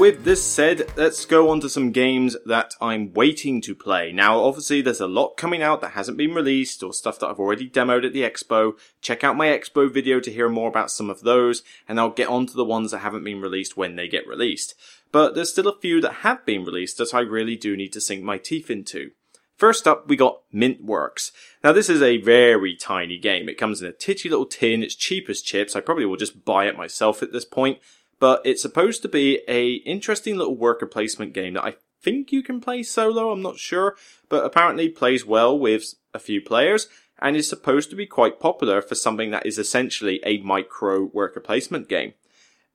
With 0.06 0.22
this 0.22 0.44
said, 0.44 0.88
let's 0.96 1.24
go 1.24 1.50
on 1.50 1.58
to 1.58 1.68
some 1.68 1.90
games 1.90 2.36
that 2.46 2.74
I'm 2.80 3.12
waiting 3.12 3.60
to 3.62 3.74
play. 3.74 4.12
Now 4.12 4.38
obviously 4.38 4.80
there's 4.80 5.00
a 5.00 5.08
lot 5.08 5.36
coming 5.36 5.62
out 5.62 5.80
that 5.80 5.94
hasn't 5.94 6.16
been 6.16 6.32
released 6.32 6.84
or 6.84 6.92
stuff 6.92 7.18
that 7.18 7.26
I've 7.26 7.40
already 7.40 7.68
demoed 7.68 8.06
at 8.06 8.12
the 8.12 8.22
expo. 8.22 8.74
Check 9.00 9.24
out 9.24 9.36
my 9.36 9.48
expo 9.48 9.92
video 9.92 10.20
to 10.20 10.30
hear 10.30 10.48
more 10.48 10.68
about 10.68 10.92
some 10.92 11.10
of 11.10 11.22
those 11.22 11.64
and 11.88 11.98
I'll 11.98 12.10
get 12.10 12.28
on 12.28 12.46
to 12.46 12.54
the 12.54 12.64
ones 12.64 12.92
that 12.92 12.98
haven't 12.98 13.24
been 13.24 13.40
released 13.40 13.76
when 13.76 13.96
they 13.96 14.06
get 14.06 14.28
released. 14.28 14.76
But 15.10 15.34
there's 15.34 15.50
still 15.50 15.66
a 15.66 15.80
few 15.80 16.00
that 16.02 16.18
have 16.22 16.46
been 16.46 16.64
released 16.64 16.98
that 16.98 17.12
I 17.12 17.20
really 17.20 17.56
do 17.56 17.76
need 17.76 17.92
to 17.94 18.00
sink 18.00 18.22
my 18.22 18.38
teeth 18.38 18.70
into. 18.70 19.10
First 19.56 19.88
up, 19.88 20.06
we 20.06 20.14
got 20.14 20.42
Mintworks. 20.54 21.32
Now, 21.64 21.72
this 21.72 21.88
is 21.88 22.02
a 22.02 22.18
very 22.18 22.76
tiny 22.76 23.18
game. 23.18 23.48
It 23.48 23.58
comes 23.58 23.82
in 23.82 23.88
a 23.88 23.92
titchy 23.92 24.28
little 24.28 24.46
tin. 24.46 24.84
It's 24.84 24.94
cheap 24.94 25.28
as 25.28 25.40
chips. 25.40 25.74
I 25.74 25.80
probably 25.80 26.04
will 26.04 26.16
just 26.16 26.44
buy 26.44 26.66
it 26.66 26.76
myself 26.76 27.24
at 27.24 27.32
this 27.32 27.46
point 27.46 27.78
but 28.18 28.42
it's 28.44 28.62
supposed 28.62 29.02
to 29.02 29.09
be 29.09 29.40
a 29.48 29.74
interesting 29.74 30.37
little 30.37 30.57
worker 30.57 30.87
placement 30.87 31.33
game 31.33 31.55
that 31.55 31.64
I 31.64 31.74
think 32.02 32.33
you 32.33 32.42
can 32.42 32.61
play 32.61 32.83
solo. 32.83 33.31
I'm 33.31 33.42
not 33.42 33.59
sure, 33.59 33.96
but 34.29 34.44
apparently 34.44 34.88
plays 34.88 35.24
well 35.24 35.59
with 35.59 35.94
a 36.14 36.18
few 36.18 36.40
players 36.40 36.88
and 37.18 37.37
is 37.37 37.48
supposed 37.48 37.90
to 37.90 37.96
be 37.96 38.07
quite 38.07 38.40
popular 38.40 38.83
for 38.83 38.94
something 38.94 39.31
that 39.31 39.46
is 39.46 39.59
essentially 39.59 40.20
a 40.24 40.38
micro 40.38 41.05
worker 41.05 41.40
placement 41.40 41.88
game. 41.88 42.14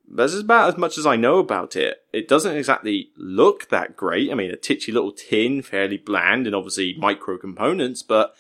This 0.08 0.34
is 0.34 0.41
about 0.41 0.69
as 0.69 0.77
much 0.77 0.97
as 0.97 1.06
I 1.06 1.15
know 1.15 1.38
about 1.38 1.75
it. 1.75 2.01
It 2.12 2.27
doesn't 2.27 2.58
exactly 2.58 3.12
look 3.15 3.69
that 3.69 3.95
great. 3.95 4.30
I 4.32 4.34
mean, 4.34 4.51
a 4.51 4.58
titchy 4.58 4.91
little 4.91 5.13
tin, 5.13 5.62
fairly 5.62 5.97
bland, 5.97 6.47
and 6.47 6.56
obviously 6.56 6.95
micro 6.97 7.38
components, 7.38 8.04
but 8.04 8.36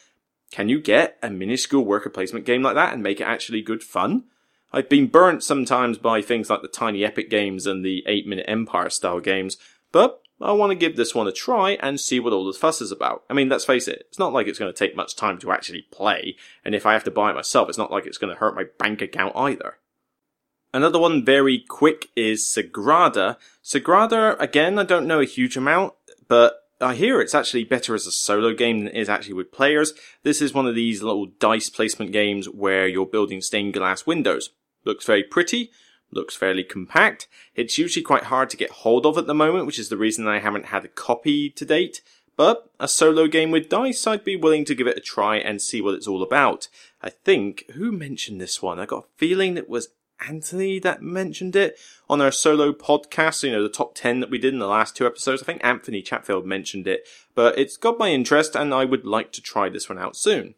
can 0.51 0.67
you 0.67 0.81
get 0.81 1.17
a 1.23 1.29
minuscule 1.29 1.85
worker 1.85 2.09
placement 2.09 2.45
game 2.45 2.61
like 2.61 2.75
that 2.75 2.93
and 2.93 3.01
make 3.01 3.21
it 3.21 3.27
actually 3.27 3.61
good 3.61 3.83
fun? 3.83 4.25
I've 4.73 4.89
been 4.89 5.07
burnt 5.07 5.43
sometimes 5.43 5.97
by 5.97 6.21
things 6.21 6.49
like 6.49 6.61
the 6.61 6.67
Tiny 6.67 7.03
Epic 7.03 7.29
games 7.29 7.67
and 7.67 7.83
the 7.83 8.03
8 8.07 8.25
Minute 8.25 8.45
Empire 8.47 8.89
style 8.89 9.19
games, 9.19 9.57
but 9.91 10.21
I 10.39 10.53
want 10.53 10.71
to 10.71 10.75
give 10.75 10.95
this 10.95 11.13
one 11.13 11.27
a 11.27 11.31
try 11.31 11.71
and 11.81 11.99
see 11.99 12.19
what 12.19 12.33
all 12.33 12.45
the 12.45 12.57
fuss 12.57 12.81
is 12.81 12.91
about. 12.91 13.23
I 13.29 13.33
mean, 13.33 13.49
let's 13.49 13.65
face 13.65 13.87
it, 13.87 14.05
it's 14.07 14.17
not 14.17 14.33
like 14.33 14.47
it's 14.47 14.57
going 14.57 14.73
to 14.73 14.77
take 14.77 14.95
much 14.95 15.15
time 15.15 15.37
to 15.39 15.51
actually 15.51 15.83
play, 15.91 16.35
and 16.63 16.73
if 16.73 16.85
I 16.85 16.93
have 16.93 17.03
to 17.03 17.11
buy 17.11 17.31
it 17.31 17.35
myself, 17.35 17.69
it's 17.69 17.77
not 17.77 17.91
like 17.91 18.05
it's 18.05 18.17
going 18.17 18.33
to 18.33 18.39
hurt 18.39 18.55
my 18.55 18.65
bank 18.79 19.01
account 19.01 19.35
either. 19.35 19.77
Another 20.73 20.99
one 20.99 21.25
very 21.25 21.59
quick 21.67 22.07
is 22.15 22.43
Sagrada. 22.45 23.35
Sagrada, 23.61 24.39
again, 24.39 24.79
I 24.79 24.83
don't 24.83 25.05
know 25.05 25.19
a 25.19 25.25
huge 25.25 25.57
amount, 25.57 25.93
but 26.29 26.61
I 26.79 26.95
hear 26.95 27.19
it's 27.19 27.35
actually 27.35 27.65
better 27.65 27.93
as 27.93 28.07
a 28.07 28.11
solo 28.11 28.53
game 28.53 28.79
than 28.79 28.87
it 28.87 28.95
is 28.95 29.09
actually 29.09 29.33
with 29.33 29.51
players. 29.51 29.93
This 30.23 30.41
is 30.41 30.53
one 30.53 30.65
of 30.65 30.75
these 30.75 31.03
little 31.03 31.25
dice 31.25 31.69
placement 31.69 32.13
games 32.13 32.47
where 32.47 32.87
you're 32.87 33.05
building 33.05 33.41
stained 33.41 33.73
glass 33.73 34.05
windows. 34.05 34.51
Looks 34.83 35.05
very 35.05 35.23
pretty, 35.23 35.71
looks 36.11 36.35
fairly 36.35 36.63
compact. 36.63 37.27
It's 37.55 37.77
usually 37.77 38.03
quite 38.03 38.23
hard 38.23 38.49
to 38.49 38.57
get 38.57 38.71
hold 38.71 39.05
of 39.05 39.17
at 39.17 39.27
the 39.27 39.33
moment, 39.33 39.65
which 39.65 39.79
is 39.79 39.89
the 39.89 39.97
reason 39.97 40.27
I 40.27 40.39
haven't 40.39 40.67
had 40.67 40.85
a 40.85 40.89
copy 40.89 41.49
to 41.51 41.65
date. 41.65 42.01
But 42.37 42.71
a 42.79 42.87
solo 42.87 43.27
game 43.27 43.51
with 43.51 43.69
dice, 43.69 44.07
I'd 44.07 44.23
be 44.23 44.35
willing 44.35 44.65
to 44.65 44.75
give 44.75 44.87
it 44.87 44.97
a 44.97 45.01
try 45.01 45.37
and 45.37 45.61
see 45.61 45.81
what 45.81 45.93
it's 45.93 46.07
all 46.07 46.23
about. 46.23 46.69
I 47.01 47.09
think, 47.09 47.65
who 47.73 47.91
mentioned 47.91 48.39
this 48.39 48.61
one? 48.61 48.79
I 48.79 48.85
got 48.85 49.03
a 49.03 49.17
feeling 49.17 49.57
it 49.57 49.69
was 49.69 49.89
Anthony 50.27 50.79
that 50.79 51.01
mentioned 51.01 51.55
it 51.55 51.77
on 52.09 52.21
our 52.21 52.31
solo 52.31 52.71
podcast, 52.71 53.43
you 53.43 53.51
know, 53.51 53.63
the 53.63 53.69
top 53.69 53.95
10 53.95 54.19
that 54.19 54.29
we 54.29 54.37
did 54.37 54.53
in 54.53 54.59
the 54.59 54.67
last 54.67 54.95
two 54.95 55.05
episodes. 55.05 55.41
I 55.41 55.45
think 55.45 55.63
Anthony 55.63 56.01
Chatfield 56.01 56.45
mentioned 56.45 56.87
it, 56.87 57.07
but 57.35 57.57
it's 57.57 57.77
got 57.77 57.99
my 57.99 58.09
interest 58.09 58.55
and 58.55 58.73
I 58.73 58.85
would 58.85 59.05
like 59.05 59.31
to 59.33 59.41
try 59.41 59.69
this 59.69 59.89
one 59.89 59.99
out 59.99 60.15
soon. 60.15 60.55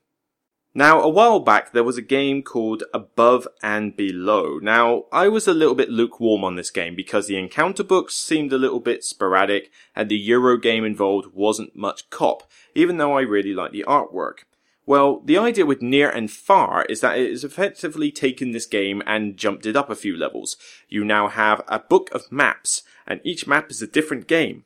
Now, 0.76 1.02
a 1.02 1.10
while 1.10 1.40
back, 1.40 1.72
there 1.72 1.84
was 1.84 2.00
a 2.00 2.02
game 2.02 2.42
called 2.42 2.84
Above 2.96 3.48
and 3.62 3.96
Below. 3.96 4.58
Now, 4.58 5.04
I 5.12 5.28
was 5.28 5.48
a 5.48 5.54
little 5.54 5.76
bit 5.76 5.92
lukewarm 5.92 6.44
on 6.44 6.56
this 6.56 6.72
game 6.72 6.96
because 6.96 7.28
the 7.28 7.38
encounter 7.38 7.84
books 7.84 8.16
seemed 8.16 8.52
a 8.52 8.58
little 8.58 8.80
bit 8.80 9.04
sporadic 9.04 9.70
and 9.96 10.10
the 10.10 10.18
Euro 10.18 10.58
game 10.58 10.84
involved 10.84 11.28
wasn't 11.32 11.76
much 11.76 12.10
cop, 12.10 12.50
even 12.74 12.98
though 12.98 13.16
I 13.16 13.22
really 13.22 13.54
liked 13.54 13.74
the 13.74 13.86
artwork. 13.88 14.46
Well, 14.88 15.22
the 15.24 15.38
idea 15.38 15.68
with 15.68 15.84
Near 15.84 16.10
and 16.10 16.32
Far 16.32 16.86
is 16.86 17.02
that 17.02 17.20
it 17.20 17.30
has 17.30 17.44
effectively 17.44 18.12
taken 18.12 18.50
this 18.50 18.66
game 18.66 19.04
and 19.06 19.38
jumped 19.38 19.68
it 19.68 19.76
up 19.76 19.92
a 19.92 19.96
few 19.96 20.18
levels. 20.18 20.58
You 20.90 21.06
now 21.06 21.28
have 21.28 21.62
a 21.68 21.78
book 21.78 22.10
of 22.12 22.32
maps, 22.32 22.82
and 23.06 23.22
each 23.24 23.46
map 23.46 23.70
is 23.70 23.84
a 23.84 23.88
different 23.88 24.26
game 24.26 24.66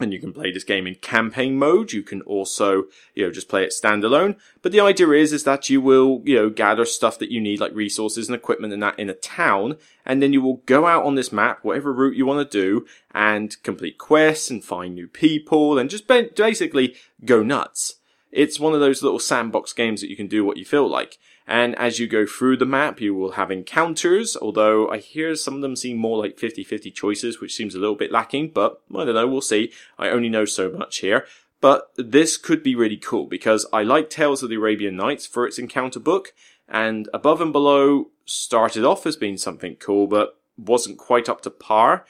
and 0.00 0.12
you 0.12 0.20
can 0.20 0.32
play 0.32 0.52
this 0.52 0.64
game 0.64 0.86
in 0.86 0.94
campaign 0.96 1.58
mode. 1.58 1.92
You 1.92 2.02
can 2.02 2.22
also, 2.22 2.84
you 3.14 3.24
know, 3.24 3.30
just 3.30 3.48
play 3.48 3.64
it 3.64 3.72
standalone. 3.72 4.36
But 4.62 4.72
the 4.72 4.80
idea 4.80 5.10
is, 5.10 5.32
is 5.32 5.44
that 5.44 5.68
you 5.68 5.80
will, 5.80 6.22
you 6.24 6.36
know, 6.36 6.50
gather 6.50 6.84
stuff 6.84 7.18
that 7.18 7.30
you 7.30 7.40
need, 7.40 7.60
like 7.60 7.74
resources 7.74 8.28
and 8.28 8.36
equipment 8.36 8.72
and 8.72 8.82
that 8.82 8.98
in 8.98 9.10
a 9.10 9.14
town. 9.14 9.76
And 10.04 10.22
then 10.22 10.32
you 10.32 10.40
will 10.40 10.62
go 10.66 10.86
out 10.86 11.04
on 11.04 11.14
this 11.14 11.32
map, 11.32 11.60
whatever 11.62 11.92
route 11.92 12.16
you 12.16 12.26
want 12.26 12.48
to 12.48 12.60
do, 12.60 12.86
and 13.12 13.60
complete 13.62 13.98
quests 13.98 14.50
and 14.50 14.64
find 14.64 14.94
new 14.94 15.08
people 15.08 15.78
and 15.78 15.90
just 15.90 16.06
basically 16.06 16.94
go 17.24 17.42
nuts. 17.42 17.96
It's 18.30 18.60
one 18.60 18.74
of 18.74 18.80
those 18.80 19.02
little 19.02 19.18
sandbox 19.18 19.72
games 19.72 20.00
that 20.00 20.10
you 20.10 20.16
can 20.16 20.26
do 20.26 20.44
what 20.44 20.56
you 20.56 20.64
feel 20.64 20.88
like. 20.88 21.18
And 21.46 21.74
as 21.76 21.98
you 21.98 22.06
go 22.06 22.26
through 22.26 22.58
the 22.58 22.66
map, 22.66 23.00
you 23.00 23.14
will 23.14 23.32
have 23.32 23.50
encounters, 23.50 24.36
although 24.36 24.88
I 24.90 24.98
hear 24.98 25.34
some 25.34 25.54
of 25.54 25.62
them 25.62 25.76
seem 25.76 25.96
more 25.96 26.18
like 26.18 26.36
50-50 26.36 26.92
choices, 26.92 27.40
which 27.40 27.54
seems 27.54 27.74
a 27.74 27.78
little 27.78 27.94
bit 27.94 28.12
lacking, 28.12 28.50
but 28.50 28.82
I 28.94 29.06
don't 29.06 29.14
know, 29.14 29.26
we'll 29.26 29.40
see. 29.40 29.72
I 29.98 30.10
only 30.10 30.28
know 30.28 30.44
so 30.44 30.70
much 30.70 30.98
here. 30.98 31.26
But 31.60 31.90
this 31.96 32.36
could 32.36 32.62
be 32.62 32.76
really 32.76 32.98
cool 32.98 33.26
because 33.26 33.66
I 33.72 33.82
like 33.82 34.10
Tales 34.10 34.42
of 34.42 34.50
the 34.50 34.56
Arabian 34.56 34.96
Nights 34.96 35.26
for 35.26 35.46
its 35.46 35.58
encounter 35.58 35.98
book, 35.98 36.34
and 36.68 37.08
Above 37.14 37.40
and 37.40 37.52
Below 37.52 38.10
started 38.26 38.84
off 38.84 39.06
as 39.06 39.16
being 39.16 39.38
something 39.38 39.76
cool, 39.76 40.06
but 40.06 40.38
wasn't 40.58 40.98
quite 40.98 41.28
up 41.28 41.40
to 41.42 41.50
par. 41.50 42.04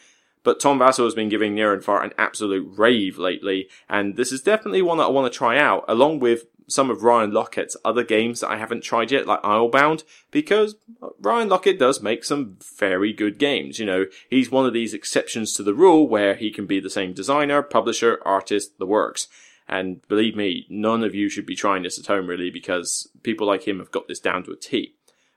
But 0.45 0.61
Tom 0.61 0.79
Vasel 0.79 1.05
has 1.05 1.15
been 1.15 1.29
giving 1.29 1.55
Near 1.55 1.73
and 1.73 1.85
Far 1.85 2.03
an 2.03 2.13
absolute 2.17 2.79
rave 2.79 3.19
lately, 3.19 3.69
and 3.89 4.17
this 4.17 4.33
is 4.33 4.41
definitely 4.41 4.83
one 4.83 4.99
that 4.99 5.05
I 5.05 5.11
want 5.11 5.31
to 5.33 5.37
try 5.37 5.59
out, 5.59 5.85
along 5.89 6.21
with 6.21 6.47
some 6.69 6.91
of 6.91 7.03
Ryan 7.03 7.33
Laukat's 7.33 7.77
other 7.85 8.05
games 8.05 8.41
that 8.41 8.51
I 8.51 8.59
haven't 8.59 8.83
tried 8.83 9.11
yet, 9.11 9.27
like 9.27 9.43
Islebound, 9.43 10.05
because 10.31 10.77
Ryan 11.21 11.49
Laukatt 11.49 11.79
does 11.79 12.03
make 12.03 12.25
some 12.25 12.59
very 12.79 13.13
good 13.13 13.39
games. 13.39 13.79
You 13.79 13.87
know, 13.87 14.07
he's 14.29 14.51
one 14.51 14.67
of 14.67 14.75
these 14.75 14.95
exceptions 14.95 15.55
to 15.55 15.63
the 15.63 15.75
rule 15.75 16.07
where 16.07 16.35
he 16.35 16.51
can 16.51 16.67
be 16.67 16.79
the 16.79 16.91
same 16.91 17.15
designer, 17.15 17.63
publisher, 17.63 18.21
artist, 18.25 18.79
the 18.79 18.87
works. 18.87 19.29
And 19.67 20.07
believe 20.09 20.37
me, 20.37 20.67
none 20.69 21.03
of 21.03 21.15
you 21.15 21.29
should 21.29 21.47
be 21.47 21.57
trying 21.57 21.83
this 21.83 21.99
at 21.99 22.07
home 22.07 22.27
really 22.27 22.51
because 22.51 23.11
people 23.23 23.47
like 23.47 23.67
him 23.67 23.79
have 23.79 23.91
got 23.91 24.09
this 24.09 24.21
down 24.21 24.45
to 24.45 24.53
a 24.53 24.57
T. 24.57 24.95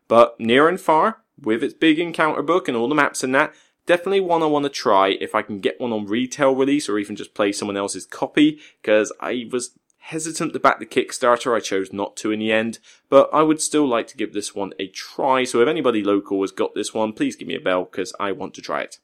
But 0.07 0.39
Near 0.39 0.67
and 0.67 0.79
Far, 0.79 1.23
with 1.41 1.63
its 1.63 1.73
big 1.73 1.99
encounter 1.99 2.41
book 2.41 2.67
and 2.67 2.77
all 2.77 2.89
the 2.89 2.95
maps 2.95 3.23
and 3.23 3.33
that, 3.35 3.53
definitely 3.85 4.21
one 4.21 4.43
I 4.43 4.47
want 4.47 4.63
to 4.63 4.69
try 4.69 5.09
if 5.09 5.35
I 5.35 5.41
can 5.41 5.59
get 5.59 5.79
one 5.79 5.91
on 5.91 6.05
retail 6.05 6.55
release 6.55 6.87
or 6.89 6.97
even 6.97 7.15
just 7.15 7.33
play 7.33 7.51
someone 7.51 7.77
else's 7.77 8.05
copy 8.05 8.59
because 8.81 9.11
I 9.19 9.47
was 9.51 9.71
hesitant 9.99 10.53
to 10.53 10.59
back 10.59 10.79
the 10.79 10.85
Kickstarter. 10.85 11.55
I 11.55 11.59
chose 11.59 11.93
not 11.93 12.15
to 12.17 12.31
in 12.31 12.39
the 12.39 12.51
end, 12.51 12.79
but 13.09 13.29
I 13.31 13.43
would 13.43 13.61
still 13.61 13.87
like 13.87 14.07
to 14.07 14.17
give 14.17 14.33
this 14.33 14.53
one 14.55 14.73
a 14.79 14.87
try. 14.87 15.43
So 15.43 15.61
if 15.61 15.67
anybody 15.67 16.03
local 16.03 16.41
has 16.41 16.51
got 16.51 16.75
this 16.75 16.93
one, 16.93 17.13
please 17.13 17.35
give 17.35 17.47
me 17.47 17.55
a 17.55 17.61
bell 17.61 17.85
because 17.85 18.13
I 18.19 18.31
want 18.31 18.53
to 18.55 18.61
try 18.61 18.81
it. 18.81 18.99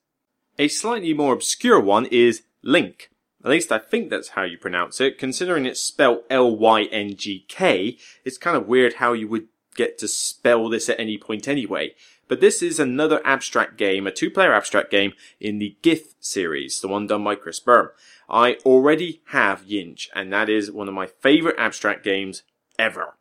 A 0.60 0.68
slightly 0.68 1.14
more 1.14 1.34
obscure 1.34 1.80
one 1.80 2.08
is 2.08 2.44
Lyngk. 2.66 3.08
At 3.44 3.52
least 3.52 3.72
I 3.72 3.78
think 3.78 4.10
that's 4.10 4.30
how 4.30 4.44
you 4.44 4.58
pronounce 4.58 5.00
it. 5.00 5.20
Considering 5.20 5.66
it's 5.66 5.80
spelled 5.80 6.24
L-Y-N-G-K, 6.30 7.98
it's 8.26 8.38
kind 8.38 8.58
of 8.58 8.68
weird 8.68 8.96
how 8.96 9.14
you 9.14 9.28
would 9.28 9.48
get 9.78 9.98
to 10.00 10.08
spell 10.08 10.68
this 10.68 10.90
at 10.90 11.00
any 11.00 11.18
point 11.18 11.48
anyway. 11.48 11.96
But 12.28 12.42
this 12.42 12.62
is 12.62 12.78
another 12.80 13.22
abstract 13.24 13.78
game, 13.78 14.06
a 14.06 14.12
two-player 14.12 14.54
abstract 14.54 14.92
game 14.92 15.14
in 15.40 15.60
the 15.60 15.78
GIPF 15.82 16.16
series, 16.20 16.82
the 16.82 16.90
one 16.90 17.08
done 17.08 17.24
by 17.24 17.36
Kris 17.36 17.62
Burm. 17.62 17.92
I 18.30 18.56
already 18.66 19.22
have 19.28 19.66
Yinsh, 19.66 20.10
and 20.14 20.34
that 20.34 20.50
is 20.50 20.70
one 20.70 20.90
of 20.90 20.94
my 20.94 21.08
favorite 21.08 21.56
abstract 21.58 22.04
games 22.04 22.44
ever. 22.78 23.16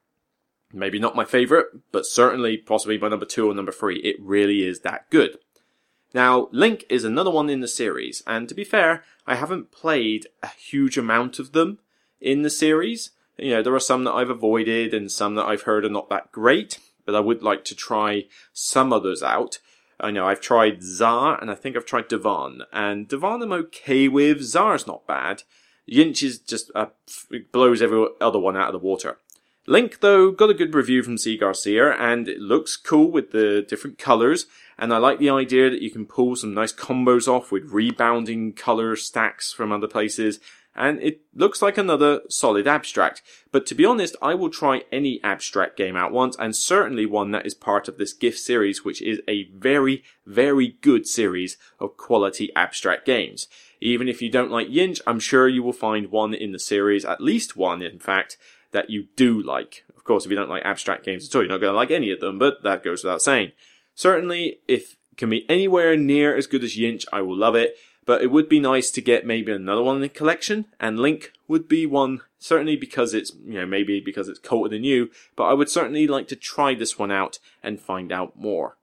Maybe 0.73 0.99
not 0.99 1.15
my 1.15 1.25
favorite, 1.25 1.67
but 1.93 2.05
certainly 2.05 2.57
possibly 2.57 2.99
my 2.99 3.09
number 3.09 3.27
two 3.27 3.49
or 3.49 3.55
number 3.55 3.71
three. 3.71 3.99
It 3.99 4.17
really 4.21 4.67
is 4.67 4.81
that 4.81 5.09
good. 5.11 5.39
Now, 6.13 6.47
Lyngk 6.47 6.85
is 6.89 7.05
another 7.05 7.31
one 7.31 7.49
in 7.49 7.61
the 7.61 7.69
series, 7.69 8.23
and 8.27 8.49
to 8.49 8.55
be 8.55 8.65
fair, 8.65 9.05
I 9.27 9.37
haven't 9.37 9.71
played 9.71 10.27
a 10.43 10.49
huge 10.49 10.99
amount 10.99 11.39
of 11.39 11.53
them 11.53 11.79
in 12.21 12.43
the 12.43 12.51
series. 12.51 13.11
You 13.39 13.51
know, 13.51 13.63
there 13.63 13.75
are 13.75 13.81
some 13.81 14.05
that 14.05 14.13
I've 14.15 14.31
avoided 14.31 14.95
and 14.95 15.11
some 15.11 15.35
that 15.35 15.47
I've 15.47 15.63
heard 15.63 15.85
are 15.85 15.91
not 15.91 16.09
that 16.09 16.33
great, 16.33 16.79
but 17.05 17.15
I 17.15 17.21
would 17.21 17.43
like 17.43 17.65
to 17.67 17.75
try 17.75 18.25
some 18.53 18.93
others 18.93 19.23
out. 19.23 19.59
I 19.99 20.11
know 20.11 20.27
I've 20.27 20.41
tried 20.41 20.81
Tzaar 20.81 21.41
and 21.41 21.51
I 21.51 21.55
think 21.55 21.77
I've 21.77 21.87
tried 21.87 22.09
Dvonn, 22.09 22.61
and 22.73 23.09
Dvonn 23.09 23.43
I'm 23.43 23.53
okay 23.53 24.09
with. 24.09 24.41
Tzaar's 24.41 24.87
not 24.87 25.07
bad. 25.07 25.43
Yinsh 25.91 26.23
is 26.23 26.39
just 26.39 26.71
uh, 26.75 26.87
blows 27.53 27.81
every 27.81 28.07
other 28.21 28.39
one 28.39 28.57
out 28.57 28.75
of 28.75 28.81
the 28.81 28.87
water. 28.87 29.19
Lyngk 29.69 29.99
though 30.01 30.31
got 30.31 30.51
a 30.51 30.55
good 30.55 30.75
review 30.75 31.03
from 31.03 31.19
Zee 31.19 31.37
Garcia, 31.37 31.93
and 31.93 32.29
it 32.29 32.41
looks 32.41 32.77
cool 32.77 33.11
with 33.11 33.33
the 33.33 33.65
different 33.69 33.99
colors. 33.99 34.47
And 34.79 34.93
I 34.93 34.99
like 34.99 35.19
the 35.19 35.31
idea 35.31 35.71
that 35.71 35.83
you 35.83 35.91
can 35.91 36.05
pull 36.05 36.37
some 36.37 36.55
nice 36.55 36.73
combos 36.73 37.27
off 37.27 37.51
with 37.51 37.73
rebounding 37.73 38.53
color 38.53 38.95
stacks 38.95 39.53
from 39.53 39.73
other 39.73 39.89
places 39.89 40.39
and 40.77 41.01
it 41.03 41.21
looks 41.35 41.63
like 41.63 41.79
another 41.79 42.21
solid 42.29 42.67
abstract. 42.67 43.23
But 43.51 43.67
to 43.67 43.75
be 43.75 43.85
honest, 43.85 44.17
I 44.21 44.35
will 44.35 44.51
try 44.51 44.83
any 44.93 45.21
abstract 45.25 45.77
game 45.77 45.97
out 45.97 46.13
once, 46.13 46.37
and 46.39 46.55
certainly 46.55 47.07
one 47.07 47.31
that 47.31 47.47
is 47.47 47.55
part 47.55 47.89
of 47.89 47.99
this 47.99 48.17
GIPF 48.17 48.37
series, 48.37 48.85
which 48.85 49.03
is 49.03 49.21
a 49.27 49.45
very, 49.51 50.05
very 50.27 50.77
good 50.81 51.07
series 51.07 51.57
of 51.81 51.97
quality 51.97 52.55
abstract 52.55 53.07
games. 53.07 53.49
Even 53.81 54.09
if 54.09 54.23
you 54.23 54.31
don't 54.31 54.51
like 54.51 54.69
Yinsh, 54.69 55.01
I'm 55.07 55.21
sure 55.21 55.49
you 55.49 55.63
will 55.63 55.73
find 55.73 56.11
one 56.11 56.35
in 56.35 56.53
the 56.53 56.59
series, 56.59 57.05
at 57.05 57.21
least 57.21 57.57
one 57.57 57.83
in 57.83 57.99
fact, 57.99 58.37
that 58.73 58.91
you 58.91 59.09
do 59.17 59.43
like. 59.43 59.85
Of 59.97 60.05
course, 60.05 60.25
if 60.25 60.31
you 60.31 60.37
don't 60.37 60.51
like 60.51 60.65
abstract 60.65 61.05
games 61.05 61.27
at 61.27 61.35
all, 61.35 61.43
you're 61.43 61.51
not 61.51 61.61
going 61.61 61.73
to 61.73 61.77
like 61.77 61.91
any 61.91 62.11
of 62.11 62.21
them, 62.21 62.39
but 62.39 62.63
that 62.63 62.85
goes 62.85 63.03
without 63.03 63.23
saying. 63.23 63.53
Certainly, 63.95 64.61
if 64.69 64.97
can 65.17 65.31
be 65.31 65.49
anywhere 65.49 65.97
near 65.97 66.37
as 66.37 66.47
good 66.47 66.63
as 66.63 66.77
Yinsh, 66.77 67.05
I 67.13 67.23
will 67.23 67.37
love 67.37 67.55
it. 67.55 67.77
But 68.07 68.23
it 68.23 68.31
would 68.31 68.49
be 68.49 68.61
nice 68.61 68.91
to 68.93 69.03
get 69.03 69.27
maybe 69.27 69.53
another 69.53 69.83
one 69.83 69.97
in 69.97 70.03
the 70.03 70.09
collection, 70.09 70.67
and 70.81 70.99
Lyngk 70.99 71.27
would 71.49 71.69
be 71.69 71.85
one, 71.85 72.21
certainly 72.39 72.77
because 72.77 73.13
it's, 73.13 73.33
you 73.45 73.55
know, 73.55 73.67
maybe 73.67 74.01
because 74.01 74.29
it's 74.29 74.39
colder 74.39 74.71
than 74.71 74.85
you, 74.85 75.11
but 75.35 75.45
I 75.45 75.55
would 75.55 75.69
certainly 75.69 76.07
like 76.07 76.29
to 76.29 76.37
try 76.37 76.75
this 76.75 76.99
one 76.99 77.11
out 77.11 77.39
and 77.63 77.81
find 77.81 78.13
out 78.13 78.39
more. 78.39 78.79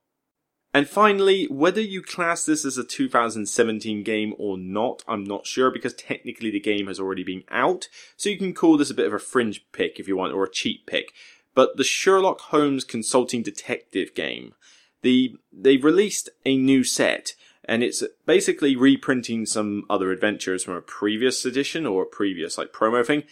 And 0.73 0.89
finally, 0.89 1.45
whether 1.45 1.81
you 1.81 2.01
class 2.01 2.45
this 2.45 2.65
as 2.65 2.79
a 2.79 2.83
2017 2.83 4.03
game 4.03 4.33
or 4.39 4.57
not, 4.57 5.03
I'm 5.07 5.23
not 5.23 5.45
sure 5.45 5.69
because 5.69 5.93
technically 5.93 6.49
the 6.49 6.59
game 6.59 6.88
has 6.88 6.99
already 6.99 7.23
been 7.23 7.43
out, 7.49 7.89
so 8.17 8.29
you 8.29 8.39
can 8.39 8.53
call 8.53 8.77
this 8.77 8.89
a 8.89 8.95
bit 8.95 9.05
of 9.05 9.13
a 9.13 9.19
fringe 9.19 9.63
pick 9.71 9.99
if 9.99 10.07
you 10.07 10.17
want, 10.17 10.33
or 10.33 10.43
a 10.43 10.51
cheap 10.51 10.88
pick. 10.88 11.13
But 11.53 11.77
the 11.77 11.83
Sherlock 11.83 12.41
Holmes 12.41 12.83
Consulting 12.83 13.43
Detective 13.43 14.15
game, 14.15 14.55
the, 15.03 15.36
they've 15.51 15.83
released 15.83 16.29
a 16.43 16.57
new 16.57 16.83
set, 16.83 17.33
and 17.65 17.84
it's 17.84 18.04
basically 18.26 18.76
reprinting 18.76 19.45
some 19.45 19.86
other 19.89 20.12
adventures 20.12 20.63
from 20.63 20.76
a 20.76 20.82
previous 20.82 21.45
edition 21.45 21.86
or 21.86 22.04
a 22.04 22.08
previous 22.08 22.58
like 22.58 22.73
promo 22.73 23.06
thing. 23.06 23.23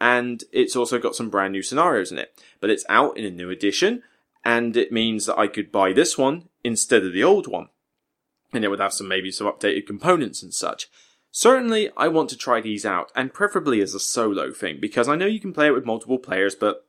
And 0.00 0.42
it's 0.52 0.76
also 0.76 0.98
got 0.98 1.14
some 1.14 1.30
brand 1.30 1.52
new 1.52 1.62
scenarios 1.62 2.12
in 2.12 2.18
it. 2.18 2.38
But 2.60 2.70
it's 2.70 2.84
out 2.88 3.16
in 3.16 3.24
a 3.24 3.30
new 3.30 3.48
edition 3.48 4.02
and 4.44 4.76
it 4.76 4.92
means 4.92 5.26
that 5.26 5.38
I 5.38 5.46
could 5.46 5.72
buy 5.72 5.92
this 5.92 6.18
one 6.18 6.48
instead 6.64 7.04
of 7.04 7.12
the 7.12 7.24
old 7.24 7.46
one. 7.46 7.68
And 8.52 8.64
it 8.64 8.68
would 8.68 8.80
have 8.80 8.92
some 8.92 9.08
maybe 9.08 9.30
some 9.30 9.46
updated 9.46 9.86
components 9.86 10.42
and 10.42 10.52
such. 10.52 10.88
Certainly 11.30 11.90
I 11.96 12.08
want 12.08 12.30
to 12.30 12.36
try 12.36 12.60
these 12.60 12.84
out 12.84 13.12
and 13.14 13.32
preferably 13.32 13.80
as 13.80 13.94
a 13.94 14.00
solo 14.00 14.52
thing 14.52 14.78
because 14.80 15.08
I 15.08 15.16
know 15.16 15.26
you 15.26 15.40
can 15.40 15.52
play 15.52 15.66
it 15.66 15.74
with 15.74 15.84
multiple 15.84 16.18
players 16.18 16.54
but 16.54 16.86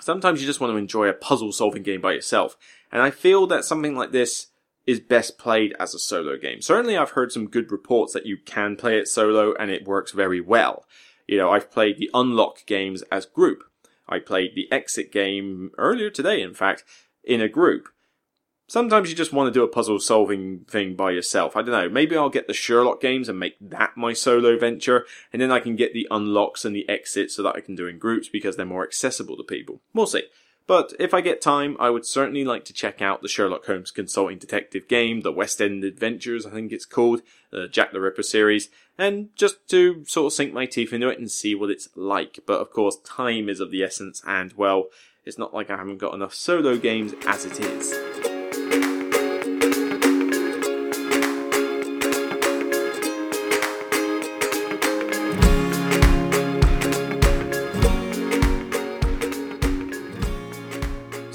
sometimes 0.00 0.40
you 0.40 0.46
just 0.46 0.60
want 0.60 0.72
to 0.72 0.78
enjoy 0.78 1.08
a 1.08 1.12
puzzle 1.12 1.52
solving 1.52 1.82
game 1.82 2.00
by 2.00 2.12
yourself. 2.12 2.56
And 2.90 3.02
I 3.02 3.10
feel 3.10 3.46
that 3.48 3.64
something 3.64 3.94
like 3.94 4.12
this 4.12 4.49
is 4.90 4.98
best 4.98 5.38
played 5.38 5.72
as 5.78 5.94
a 5.94 6.00
solo 6.00 6.36
game. 6.36 6.60
Certainly 6.60 6.96
I've 6.96 7.10
heard 7.10 7.30
some 7.30 7.46
good 7.46 7.70
reports 7.70 8.12
that 8.12 8.26
you 8.26 8.36
can 8.36 8.74
play 8.74 8.98
it 8.98 9.06
solo 9.06 9.54
and 9.54 9.70
it 9.70 9.86
works 9.86 10.10
very 10.10 10.40
well. 10.40 10.84
You 11.28 11.38
know, 11.38 11.50
I've 11.50 11.70
played 11.70 11.98
the 11.98 12.10
Unlock 12.12 12.66
games 12.66 13.02
as 13.02 13.24
group. 13.24 13.62
I 14.08 14.18
played 14.18 14.56
the 14.56 14.66
Exit 14.72 15.12
game 15.12 15.70
earlier 15.78 16.10
today, 16.10 16.42
in 16.42 16.54
fact, 16.54 16.82
in 17.22 17.40
a 17.40 17.48
group. 17.48 17.88
Sometimes 18.66 19.08
you 19.08 19.14
just 19.14 19.32
want 19.32 19.46
to 19.46 19.56
do 19.56 19.62
a 19.62 19.68
puzzle 19.68 20.00
solving 20.00 20.64
thing 20.68 20.96
by 20.96 21.12
yourself. 21.12 21.54
I 21.54 21.62
don't 21.62 21.70
know. 21.70 21.88
Maybe 21.88 22.16
I'll 22.16 22.28
get 22.28 22.48
the 22.48 22.52
Sherlock 22.52 23.00
games 23.00 23.28
and 23.28 23.38
make 23.38 23.54
that 23.60 23.96
my 23.96 24.12
solo 24.12 24.58
venture, 24.58 25.06
and 25.32 25.40
then 25.40 25.52
I 25.52 25.60
can 25.60 25.76
get 25.76 25.92
the 25.92 26.08
unlocks 26.10 26.64
and 26.64 26.74
the 26.74 26.88
exits 26.88 27.36
so 27.36 27.44
that 27.44 27.54
I 27.54 27.60
can 27.60 27.76
do 27.76 27.86
in 27.86 27.98
groups 27.98 28.28
because 28.28 28.56
they're 28.56 28.66
more 28.66 28.84
accessible 28.84 29.36
to 29.36 29.44
people. 29.44 29.82
We'll 29.94 30.06
see. 30.06 30.24
But 30.70 30.92
if 31.00 31.12
I 31.12 31.20
get 31.20 31.40
time, 31.40 31.76
I 31.80 31.90
would 31.90 32.06
certainly 32.06 32.44
like 32.44 32.64
to 32.66 32.72
check 32.72 33.02
out 33.02 33.22
the 33.22 33.28
Sherlock 33.28 33.66
Holmes 33.66 33.90
Consulting 33.90 34.38
Detective 34.38 34.86
game, 34.86 35.22
the 35.22 35.32
West 35.32 35.60
End 35.60 35.82
Adventures, 35.82 36.46
I 36.46 36.50
think 36.50 36.70
it's 36.70 36.84
called, 36.84 37.22
the 37.50 37.66
Jack 37.66 37.90
the 37.90 38.00
Ripper 38.00 38.22
series, 38.22 38.68
and 38.96 39.30
just 39.34 39.68
to 39.70 40.04
sort 40.06 40.26
of 40.26 40.32
sink 40.32 40.54
my 40.54 40.66
teeth 40.66 40.92
into 40.92 41.08
it 41.08 41.18
and 41.18 41.28
see 41.28 41.56
what 41.56 41.70
it's 41.70 41.88
like. 41.96 42.38
But 42.46 42.60
of 42.60 42.70
course, 42.70 42.98
time 43.04 43.48
is 43.48 43.58
of 43.58 43.72
the 43.72 43.82
essence, 43.82 44.22
and 44.24 44.52
well, 44.52 44.84
it's 45.24 45.38
not 45.38 45.52
like 45.52 45.70
I 45.70 45.76
haven't 45.76 45.98
got 45.98 46.14
enough 46.14 46.34
solo 46.34 46.76
games 46.76 47.14
as 47.26 47.44
it 47.44 47.58
is. 47.58 48.09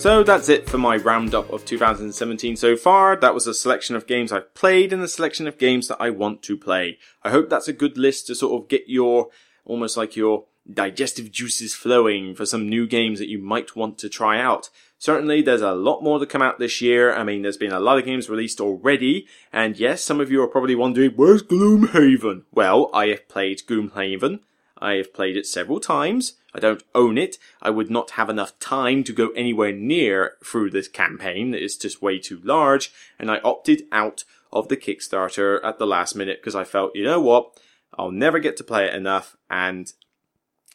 So 0.05 0.21
that's 0.21 0.49
it 0.49 0.69
for 0.69 0.77
my 0.77 0.97
roundup 0.97 1.51
of 1.51 1.65
2017 1.65 2.57
so 2.57 2.77
far. 2.77 3.15
That 3.15 3.33
was 3.33 3.47
a 3.47 3.55
selection 3.55 3.95
of 3.95 4.05
games 4.05 4.31
I've 4.31 4.53
played 4.53 4.93
and 4.93 5.01
a 5.01 5.07
selection 5.07 5.47
of 5.47 5.57
games 5.57 5.87
that 5.87 5.97
I 5.99 6.11
want 6.11 6.43
to 6.43 6.55
play. 6.55 6.99
I 7.23 7.31
hope 7.31 7.49
that's 7.49 7.67
a 7.67 7.73
good 7.73 7.97
list 7.97 8.27
to 8.27 8.35
sort 8.35 8.61
of 8.61 8.69
get 8.69 8.83
your, 8.85 9.29
almost 9.65 9.97
like 9.97 10.15
your 10.15 10.45
digestive 10.71 11.31
juices 11.31 11.73
flowing 11.73 12.35
for 12.35 12.45
some 12.45 12.69
new 12.69 12.85
games 12.85 13.17
that 13.17 13.29
you 13.29 13.39
might 13.39 13.75
want 13.75 13.97
to 13.97 14.07
try 14.07 14.39
out. 14.39 14.69
Certainly, 14.99 15.41
there's 15.41 15.61
a 15.61 15.73
lot 15.73 16.03
more 16.03 16.19
to 16.19 16.27
come 16.27 16.43
out 16.43 16.59
this 16.59 16.81
year. 16.81 17.11
I 17.11 17.23
mean, 17.23 17.41
there's 17.41 17.57
been 17.57 17.71
a 17.71 17.79
lot 17.79 17.97
of 17.97 18.05
games 18.05 18.29
released 18.29 18.61
already, 18.61 19.25
and 19.51 19.75
yes, 19.75 20.03
some 20.03 20.21
of 20.21 20.31
you 20.31 20.39
are 20.43 20.47
probably 20.47 20.75
wondering, 20.75 21.13
where's 21.15 21.41
Gloomhaven? 21.41 22.43
Well, 22.51 22.91
I 22.93 23.07
have 23.07 23.27
played 23.27 23.63
Gloomhaven. 23.67 24.41
I 24.77 24.93
have 24.93 25.13
played 25.13 25.37
it 25.37 25.45
several 25.47 25.79
times. 25.79 26.33
I 26.53 26.59
don't 26.59 26.83
own 26.93 27.17
it. 27.17 27.37
I 27.61 27.69
would 27.69 27.89
not 27.89 28.11
have 28.11 28.29
enough 28.29 28.57
time 28.59 29.03
to 29.05 29.13
go 29.13 29.29
anywhere 29.29 29.71
near 29.71 30.35
through 30.43 30.71
this 30.71 30.87
campaign. 30.87 31.53
It's 31.53 31.77
just 31.77 32.01
way 32.01 32.19
too 32.19 32.41
large, 32.43 32.91
and 33.19 33.29
I 33.29 33.39
opted 33.39 33.83
out 33.91 34.23
of 34.51 34.69
the 34.69 34.77
Kickstarter 34.77 35.63
at 35.63 35.79
the 35.79 35.87
last 35.87 36.15
minute 36.15 36.39
because 36.41 36.55
I 36.55 36.63
felt, 36.63 36.95
you 36.95 37.03
know 37.03 37.19
what? 37.19 37.59
I'll 37.97 38.11
never 38.11 38.39
get 38.39 38.57
to 38.57 38.63
play 38.63 38.85
it 38.85 38.93
enough, 38.93 39.35
and 39.49 39.91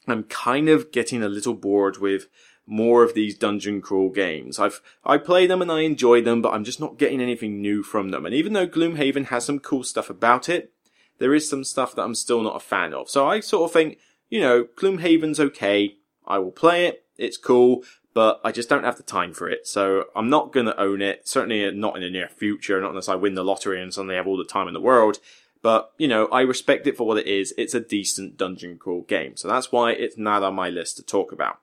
I'm 0.07 0.25
kind 0.25 0.69
of 0.69 0.93
getting 0.93 1.23
a 1.23 1.29
little 1.29 1.55
bored 1.55 1.99
with 1.99 2.27
more 2.67 3.03
of 3.03 3.15
these 3.15 3.37
dungeon 3.37 3.81
crawl 3.81 4.11
games. 4.11 4.59
I've 4.59 4.81
I 5.05 5.19
play 5.19 5.47
them 5.47 5.61
and 5.61 5.73
I 5.73 5.81
enjoy 5.81 6.23
them, 6.23 6.41
but 6.41 6.53
I'm 6.53 6.65
just 6.65 6.81
not 6.81 6.99
getting 6.99 7.21
anything 7.21 7.61
new 7.61 7.83
from 7.83 8.11
them. 8.11 8.25
And 8.25 8.35
even 8.35 8.53
though 8.53 8.67
Gloomhaven 8.67 9.27
has 9.27 9.45
some 9.45 9.59
cool 9.59 9.83
stuff 9.83 10.09
about 10.09 10.49
it, 10.49 10.73
there 11.21 11.35
is 11.35 11.49
some 11.49 11.63
stuff 11.63 11.95
that 11.95 12.03
I'm 12.03 12.17
still 12.17 12.43
not 12.43 12.57
a 12.57 12.61
fan 12.61 12.93
of. 12.93 13.09
So 13.09 13.29
I 13.29 13.39
sort 13.39 13.71
of 13.71 13.73
think, 13.73 13.99
you 14.29 14.41
know, 14.41 14.65
Gloomhaven's 14.77 15.39
okay. 15.39 15.97
I 16.27 16.39
will 16.39 16.51
play 16.51 16.87
it. 16.87 17.05
It's 17.17 17.37
cool, 17.37 17.85
but 18.15 18.41
I 18.43 18.51
just 18.51 18.69
don't 18.69 18.85
have 18.85 18.97
the 18.97 19.03
time 19.05 19.33
for 19.33 19.49
it. 19.49 19.69
So 19.69 20.07
I'm 20.17 20.31
not 20.31 20.53
going 20.53 20.67
to 20.67 20.81
own 20.81 21.03
it. 21.03 21.29
Certainly 21.29 21.71
not 21.73 21.95
in 21.97 22.03
the 22.03 22.11
near 22.11 22.29
future, 22.29 22.81
not 22.81 22.91
unless 22.91 23.09
I 23.09 23.15
win 23.15 23.35
the 23.35 23.45
lottery 23.45 23.81
and 23.81 23.95
suddenly 23.95 24.17
have 24.17 24.27
all 24.27 24.39
the 24.39 24.45
time 24.45 24.67
in 24.67 24.75
the 24.75 24.81
world. 24.81 25.19
But, 25.63 25.93
you 25.99 26.09
know, 26.09 26.27
I 26.29 26.41
respect 26.41 26.87
it 26.87 26.97
for 26.97 27.07
what 27.07 27.19
it 27.19 27.27
is. 27.27 27.53
It's 27.59 27.75
a 27.75 27.81
decent 27.81 28.39
dungeon 28.39 28.79
crawl 28.79 29.03
game. 29.03 29.37
So 29.37 29.47
that's 29.47 29.71
why 29.71 29.93
it's 29.93 30.17
not 30.17 30.43
on 30.43 30.55
my 30.55 30.71
list 30.71 30.97
to 30.97 31.03
talk 31.03 31.33
about. 31.33 31.59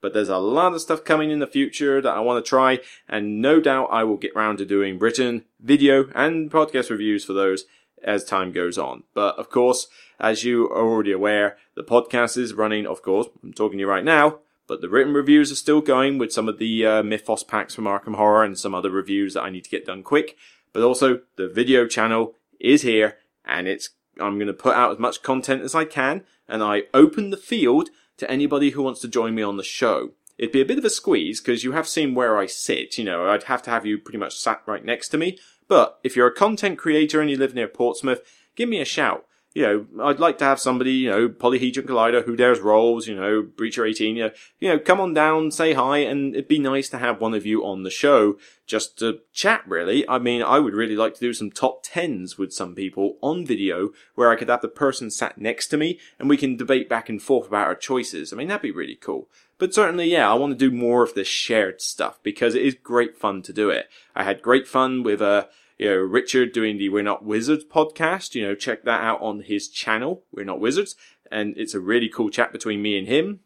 But 0.00 0.14
there's 0.14 0.28
a 0.28 0.38
lot 0.38 0.72
of 0.72 0.80
stuff 0.80 1.04
coming 1.04 1.30
in 1.30 1.40
the 1.40 1.46
future 1.46 2.00
that 2.00 2.16
I 2.16 2.20
want 2.20 2.42
to 2.42 2.48
try, 2.48 2.78
and 3.08 3.42
no 3.42 3.60
doubt 3.60 3.88
I 3.90 4.04
will 4.04 4.16
get 4.16 4.34
round 4.34 4.58
to 4.58 4.64
doing 4.64 4.98
written, 4.98 5.44
video, 5.60 6.08
and 6.14 6.50
podcast 6.50 6.88
reviews 6.90 7.24
for 7.24 7.34
those 7.34 7.64
as 8.04 8.24
time 8.24 8.52
goes 8.52 8.78
on. 8.78 9.04
But 9.14 9.38
of 9.38 9.50
course, 9.50 9.88
as 10.18 10.44
you 10.44 10.68
are 10.70 10.82
already 10.82 11.12
aware, 11.12 11.56
the 11.74 11.82
podcast 11.82 12.36
is 12.36 12.54
running, 12.54 12.86
of 12.86 13.02
course, 13.02 13.28
I'm 13.42 13.52
talking 13.52 13.78
to 13.78 13.82
you 13.82 13.88
right 13.88 14.04
now, 14.04 14.40
but 14.66 14.80
the 14.80 14.88
written 14.88 15.14
reviews 15.14 15.50
are 15.50 15.56
still 15.56 15.80
going 15.80 16.18
with 16.18 16.32
some 16.32 16.48
of 16.48 16.58
the 16.58 16.86
uh, 16.86 17.02
Mythos 17.02 17.42
packs 17.42 17.74
from 17.74 17.84
Arkham 17.84 18.16
Horror 18.16 18.44
and 18.44 18.58
some 18.58 18.74
other 18.74 18.90
reviews 18.90 19.34
that 19.34 19.42
I 19.42 19.50
need 19.50 19.64
to 19.64 19.70
get 19.70 19.86
done 19.86 20.02
quick. 20.02 20.36
But 20.72 20.82
also, 20.82 21.20
the 21.36 21.48
video 21.48 21.86
channel 21.86 22.34
is 22.60 22.82
here 22.82 23.16
and 23.44 23.66
it's 23.66 23.90
I'm 24.20 24.36
going 24.36 24.48
to 24.48 24.52
put 24.52 24.76
out 24.76 24.92
as 24.92 24.98
much 24.98 25.22
content 25.22 25.62
as 25.62 25.74
I 25.74 25.84
can, 25.84 26.24
and 26.48 26.62
I 26.62 26.82
open 26.92 27.30
the 27.30 27.36
field 27.36 27.90
to 28.18 28.30
anybody 28.30 28.70
who 28.70 28.82
wants 28.82 29.00
to 29.00 29.08
join 29.08 29.34
me 29.34 29.42
on 29.42 29.56
the 29.56 29.64
show. 29.64 30.10
It'd 30.36 30.52
be 30.52 30.60
a 30.60 30.66
bit 30.66 30.78
of 30.78 30.84
a 30.84 30.90
squeeze 30.90 31.40
because 31.40 31.64
you 31.64 31.72
have 31.72 31.88
seen 31.88 32.14
where 32.14 32.38
I 32.38 32.46
sit. 32.46 32.98
You 32.98 33.04
know, 33.04 33.28
I'd 33.28 33.44
have 33.44 33.62
to 33.62 33.70
have 33.70 33.86
you 33.86 33.98
pretty 33.98 34.18
much 34.18 34.36
sat 34.36 34.62
right 34.66 34.84
next 34.84 35.08
to 35.10 35.18
me. 35.18 35.38
But 35.70 36.00
if 36.02 36.16
you're 36.16 36.26
a 36.26 36.34
content 36.34 36.78
creator 36.78 37.20
and 37.20 37.30
you 37.30 37.36
live 37.36 37.54
near 37.54 37.68
Portsmouth, 37.68 38.22
give 38.56 38.68
me 38.68 38.80
a 38.80 38.84
shout 38.84 39.24
you 39.52 39.62
know, 39.62 40.04
I'd 40.04 40.20
like 40.20 40.38
to 40.38 40.44
have 40.44 40.60
somebody, 40.60 40.92
you 40.92 41.10
know, 41.10 41.28
Polyhedron 41.28 41.84
Collider, 41.84 42.24
Who 42.24 42.36
Dares 42.36 42.60
Rolls, 42.60 43.08
you 43.08 43.16
know, 43.16 43.42
Breacher 43.42 43.88
18, 43.88 44.14
you 44.14 44.24
know, 44.24 44.30
you 44.60 44.68
know, 44.68 44.78
come 44.78 45.00
on 45.00 45.12
down, 45.12 45.50
say 45.50 45.72
hi, 45.72 45.98
and 45.98 46.34
it'd 46.34 46.46
be 46.46 46.60
nice 46.60 46.88
to 46.90 46.98
have 46.98 47.20
one 47.20 47.34
of 47.34 47.44
you 47.44 47.64
on 47.64 47.82
the 47.82 47.90
show 47.90 48.38
just 48.64 48.98
to 49.00 49.20
chat, 49.32 49.64
really. 49.66 50.08
I 50.08 50.20
mean, 50.20 50.40
I 50.40 50.60
would 50.60 50.74
really 50.74 50.94
like 50.94 51.14
to 51.14 51.20
do 51.20 51.32
some 51.32 51.50
top 51.50 51.80
tens 51.82 52.38
with 52.38 52.52
some 52.52 52.76
people 52.76 53.18
on 53.22 53.44
video 53.44 53.90
where 54.14 54.30
I 54.30 54.36
could 54.36 54.48
have 54.48 54.62
the 54.62 54.68
person 54.68 55.10
sat 55.10 55.36
next 55.36 55.66
to 55.68 55.76
me 55.76 55.98
and 56.20 56.28
we 56.28 56.36
can 56.36 56.56
debate 56.56 56.88
back 56.88 57.08
and 57.08 57.20
forth 57.20 57.48
about 57.48 57.66
our 57.66 57.74
choices. 57.74 58.32
I 58.32 58.36
mean, 58.36 58.46
that'd 58.46 58.62
be 58.62 58.70
really 58.70 58.94
cool. 58.94 59.28
But 59.58 59.74
certainly, 59.74 60.12
yeah, 60.12 60.30
I 60.30 60.34
want 60.34 60.52
to 60.52 60.70
do 60.70 60.74
more 60.74 61.02
of 61.02 61.14
this 61.14 61.28
shared 61.28 61.82
stuff 61.82 62.20
because 62.22 62.54
it 62.54 62.62
is 62.62 62.76
great 62.76 63.16
fun 63.16 63.42
to 63.42 63.52
do 63.52 63.68
it. 63.68 63.88
I 64.14 64.22
had 64.22 64.42
great 64.42 64.68
fun 64.68 65.02
with, 65.02 65.20
uh, 65.20 65.46
you 65.80 65.88
know, 65.88 65.96
Richard 65.96 66.52
doing 66.52 66.76
the 66.76 66.90
We're 66.90 67.02
Not 67.02 67.24
Wizards 67.24 67.64
podcast. 67.64 68.34
You 68.34 68.46
know, 68.46 68.54
check 68.54 68.84
that 68.84 69.00
out 69.00 69.22
on 69.22 69.40
his 69.40 69.66
channel, 69.66 70.24
We're 70.30 70.44
Not 70.44 70.60
Wizards. 70.60 70.94
And 71.30 71.56
it's 71.56 71.72
a 71.72 71.80
really 71.80 72.10
cool 72.10 72.28
chat 72.28 72.52
between 72.52 72.82
me 72.82 72.98
and 72.98 73.08
him, 73.08 73.40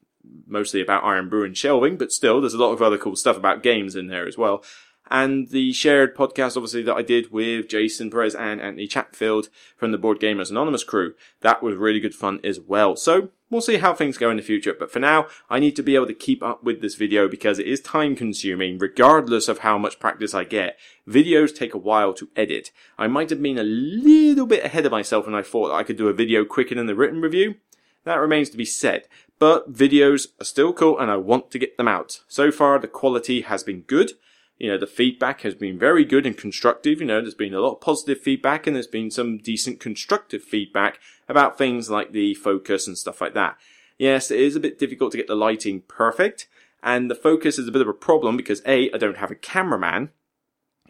mostly 0.45 0.80
about 0.80 1.05
Irn-Bru 1.05 1.45
and 1.45 1.57
shelving, 1.57 1.97
but 1.97 2.11
still, 2.11 2.41
there's 2.41 2.55
a 2.55 2.59
lot 2.59 2.72
of 2.72 2.82
other 2.82 2.99
cool 2.99 3.14
stuff 3.14 3.37
about 3.37 3.62
games 3.62 3.95
in 3.95 4.09
there 4.09 4.26
as 4.26 4.37
well 4.37 4.64
and 5.11 5.49
the 5.51 5.72
shared 5.72 6.16
podcast, 6.16 6.57
obviously, 6.57 6.82
that 6.82 6.97
I 6.97 7.03
did 7.03 7.30
with 7.30 7.68
Jason 7.68 8.11
Perez 8.11 8.35
and 8.35 8.61
Anthony 8.61 8.87
Chatfield 8.87 9.49
from 9.76 9.93
the 9.93 9.99
Board 9.99 10.18
Gamers 10.18 10.51
Anonymous 10.51 10.85
crew. 10.85 11.14
That 11.41 11.62
was 11.62 11.76
really 11.76 12.01
good 12.01 12.14
fun 12.14 12.41
as 12.43 12.59
well. 12.59 12.97
So, 12.97 13.28
we'll 13.55 13.62
see 13.62 13.76
how 13.76 13.94
things 13.94 14.18
go 14.18 14.30
in 14.30 14.36
the 14.36 14.42
future. 14.42 14.74
But 14.76 14.90
for 14.90 14.98
now, 14.98 15.28
I 15.48 15.61
need 15.61 15.76
to 15.76 15.82
be 15.82 15.94
able 15.94 16.09
to 16.09 16.14
keep 16.14 16.42
up 16.42 16.64
with 16.64 16.82
this 16.82 16.96
video 16.96 17.28
because 17.28 17.61
it 17.61 17.68
is 17.68 17.80
time 17.80 18.16
consuming, 18.16 18.78
regardless 18.78 19.48
of 19.48 19.61
how 19.61 19.78
much 19.78 20.00
practice 20.00 20.34
I 20.34 20.42
get. 20.42 20.76
Videos 21.09 21.55
take 21.55 21.72
a 21.72 21.78
while 21.78 22.12
to 22.14 22.28
edit. 22.34 22.72
I 22.98 23.07
might 23.07 23.30
have 23.30 23.40
been 23.40 23.59
a 23.59 23.62
little 23.62 24.46
bit 24.46 24.64
ahead 24.64 24.84
of 24.84 24.92
myself 24.92 25.26
when 25.26 25.36
I 25.36 25.42
thought 25.42 25.68
that 25.68 25.74
I 25.74 25.84
could 25.84 25.96
do 25.96 26.09
a 26.09 26.12
video 26.12 26.44
quicker 26.44 26.74
than 26.74 26.86
the 26.86 26.96
written 26.96 27.20
review. 27.20 27.55
That 28.02 28.16
remains 28.16 28.50
to 28.50 28.57
be 28.57 28.64
said. 28.64 29.07
But 29.38 29.72
videos 29.72 30.28
are 30.40 30.44
still 30.44 30.72
cool 30.72 30.98
and 30.98 31.11
I 31.11 31.16
want 31.16 31.50
to 31.52 31.59
get 31.59 31.76
them 31.76 31.88
out. 31.88 32.22
So 32.26 32.50
far, 32.50 32.78
the 32.78 32.88
quality 32.88 33.42
has 33.42 33.62
been 33.62 33.82
good 33.82 34.12
you 34.59 34.70
know, 34.70 34.78
the 34.78 34.86
feedback 34.86 35.40
has 35.40 35.55
been 35.55 35.78
very 35.78 36.05
good 36.05 36.26
and 36.26 36.36
constructive. 36.36 37.00
You 37.00 37.07
know, 37.07 37.20
there's 37.20 37.34
been 37.34 37.55
a 37.55 37.61
lot 37.61 37.74
of 37.74 37.80
positive 37.80 38.20
feedback 38.22 38.66
and 38.66 38.76
there's 38.76 38.86
been 38.86 39.11
some 39.11 39.38
decent 39.38 39.80
constructive 39.80 40.42
feedback 40.42 40.98
about 41.28 41.59
things 41.59 41.90
like 41.90 42.12
the 42.12 42.34
focus 42.34 42.86
and 42.86 42.96
stuff 42.96 43.20
like 43.20 43.34
that. 43.34 43.57
Yes, 43.98 44.30
it 44.30 44.40
is 44.40 44.57
a 44.57 44.61
bit 44.61 44.78
difficult 44.78 45.12
to 45.12 45.18
get 45.18 45.26
the 45.26 45.34
lighting 45.34 45.82
perfect 45.88 46.48
and 46.82 47.11
the 47.11 47.14
focus 47.14 47.59
is 47.59 47.66
a 47.66 47.72
bit 47.72 47.82
of 47.82 47.88
a 47.88 47.94
problem 47.94 48.36
because 48.36 48.62
A, 48.66 48.90
I 48.92 48.98
don't 48.98 49.16
have 49.16 49.30
a 49.30 49.36
cameraman 49.36 50.11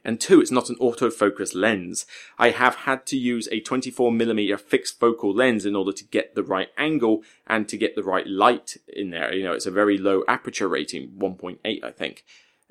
and 0.05 0.21
two, 0.21 0.41
it's 0.41 0.51
not 0.51 0.69
an 0.69 0.77
autofocus 0.77 1.55
lens. 1.55 2.05
I 2.39 2.51
have 2.51 2.75
had 2.75 3.07
to 3.07 3.17
use 3.17 3.49
a 3.51 3.63
24mm 3.63 4.61
fixed 4.61 5.01
focal 5.01 5.35
lens 5.35 5.65
in 5.65 5.75
order 5.75 5.93
to 5.93 6.05
get 6.05 6.35
the 6.35 6.43
right 6.43 6.69
angle 6.77 7.23
and 7.47 7.67
to 7.69 7.79
get 7.79 7.97
the 7.97 8.03
right 8.03 8.27
light 8.27 8.77
in 8.87 9.11
there. 9.11 9.33
You 9.33 9.45
know, 9.45 9.53
it's 9.53 9.67
a 9.67 9.71
very 9.71 9.97
low 9.97 10.23
aperture 10.29 10.69
rating, 10.69 11.13
1.8 11.19 11.83
I 11.83 11.91
think. 11.91 12.25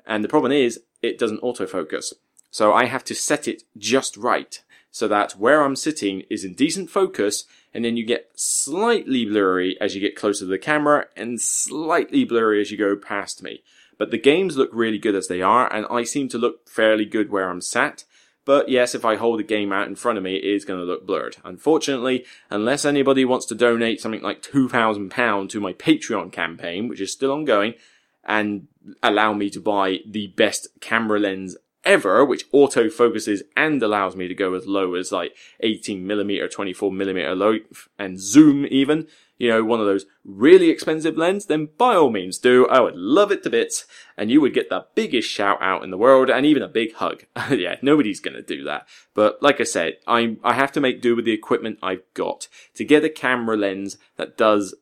And 0.06 0.22
the 0.22 0.28
problem 0.28 0.52
is, 0.52 0.80
it 1.02 1.18
doesn't 1.18 1.42
autofocus. 1.42 2.12
So 2.50 2.72
I 2.72 2.86
have 2.86 3.04
to 3.04 3.14
set 3.14 3.48
it 3.48 3.64
just 3.76 4.16
right 4.16 4.62
so 4.90 5.08
that 5.08 5.32
where 5.32 5.62
I'm 5.62 5.74
sitting 5.74 6.22
is 6.30 6.44
in 6.44 6.54
decent 6.54 6.88
focus 6.88 7.46
and 7.74 7.84
then 7.84 7.96
you 7.96 8.06
get 8.06 8.30
slightly 8.36 9.24
blurry 9.24 9.76
as 9.80 9.94
you 9.94 10.00
get 10.00 10.14
closer 10.14 10.44
to 10.44 10.46
the 10.46 10.56
camera 10.58 11.06
and 11.16 11.40
slightly 11.40 12.24
blurry 12.24 12.60
as 12.60 12.70
you 12.70 12.78
go 12.78 12.94
past 12.94 13.42
me. 13.42 13.64
But 13.98 14.12
the 14.12 14.18
games 14.18 14.56
look 14.56 14.70
really 14.72 14.98
good 14.98 15.16
as 15.16 15.26
they 15.26 15.42
are 15.42 15.72
and 15.72 15.84
I 15.90 16.04
seem 16.04 16.28
to 16.28 16.38
look 16.38 16.68
fairly 16.68 17.04
good 17.04 17.30
where 17.30 17.50
I'm 17.50 17.60
sat. 17.60 18.04
But 18.44 18.68
yes, 18.68 18.94
if 18.94 19.04
I 19.04 19.16
hold 19.16 19.40
a 19.40 19.42
game 19.42 19.72
out 19.72 19.88
in 19.88 19.96
front 19.96 20.18
of 20.18 20.22
me, 20.22 20.36
it 20.36 20.44
is 20.44 20.64
going 20.64 20.78
to 20.78 20.86
look 20.86 21.06
blurred. 21.06 21.38
Unfortunately, 21.44 22.24
unless 22.50 22.84
anybody 22.84 23.24
wants 23.24 23.46
to 23.46 23.56
donate 23.56 24.00
something 24.00 24.22
like 24.22 24.42
£2,000 24.42 25.48
to 25.48 25.60
my 25.60 25.72
Patreon 25.72 26.30
campaign, 26.30 26.86
which 26.86 27.00
is 27.00 27.10
still 27.10 27.32
ongoing, 27.32 27.74
and 28.22 28.68
allow 29.02 29.32
me 29.32 29.50
to 29.50 29.60
buy 29.60 30.00
the 30.06 30.28
best 30.28 30.68
camera 30.80 31.18
lens 31.18 31.56
ever, 31.84 32.24
which 32.24 32.46
auto 32.52 32.88
focuses 32.88 33.42
and 33.56 33.82
allows 33.82 34.16
me 34.16 34.28
to 34.28 34.34
go 34.34 34.54
as 34.54 34.66
low 34.66 34.94
as 34.94 35.12
like 35.12 35.36
18 35.60 36.06
millimeter, 36.06 36.48
24 36.48 36.90
millimeter 36.90 37.34
low 37.34 37.58
and 37.98 38.18
zoom 38.18 38.66
even, 38.70 39.06
you 39.36 39.48
know, 39.48 39.64
one 39.64 39.80
of 39.80 39.86
those 39.86 40.06
really 40.24 40.70
expensive 40.70 41.16
lens, 41.16 41.46
then 41.46 41.68
by 41.76 41.94
all 41.94 42.10
means 42.10 42.38
do. 42.38 42.66
I 42.68 42.80
would 42.80 42.96
love 42.96 43.30
it 43.30 43.42
to 43.42 43.50
bits 43.50 43.86
and 44.16 44.30
you 44.30 44.40
would 44.40 44.54
get 44.54 44.70
the 44.70 44.86
biggest 44.94 45.28
shout 45.28 45.60
out 45.60 45.82
in 45.82 45.90
the 45.90 45.98
world 45.98 46.30
and 46.30 46.46
even 46.46 46.62
a 46.62 46.68
big 46.68 46.94
hug. 46.94 47.24
yeah, 47.50 47.76
nobody's 47.82 48.20
going 48.20 48.36
to 48.36 48.42
do 48.42 48.64
that. 48.64 48.86
But 49.12 49.42
like 49.42 49.60
I 49.60 49.64
said, 49.64 49.98
I 50.06 50.36
I 50.42 50.54
have 50.54 50.72
to 50.72 50.80
make 50.80 51.02
do 51.02 51.16
with 51.16 51.24
the 51.24 51.32
equipment 51.32 51.78
I've 51.82 52.02
got 52.14 52.48
to 52.74 52.84
get 52.84 53.04
a 53.04 53.10
camera 53.10 53.56
lens 53.56 53.98
that 54.16 54.36
does 54.36 54.74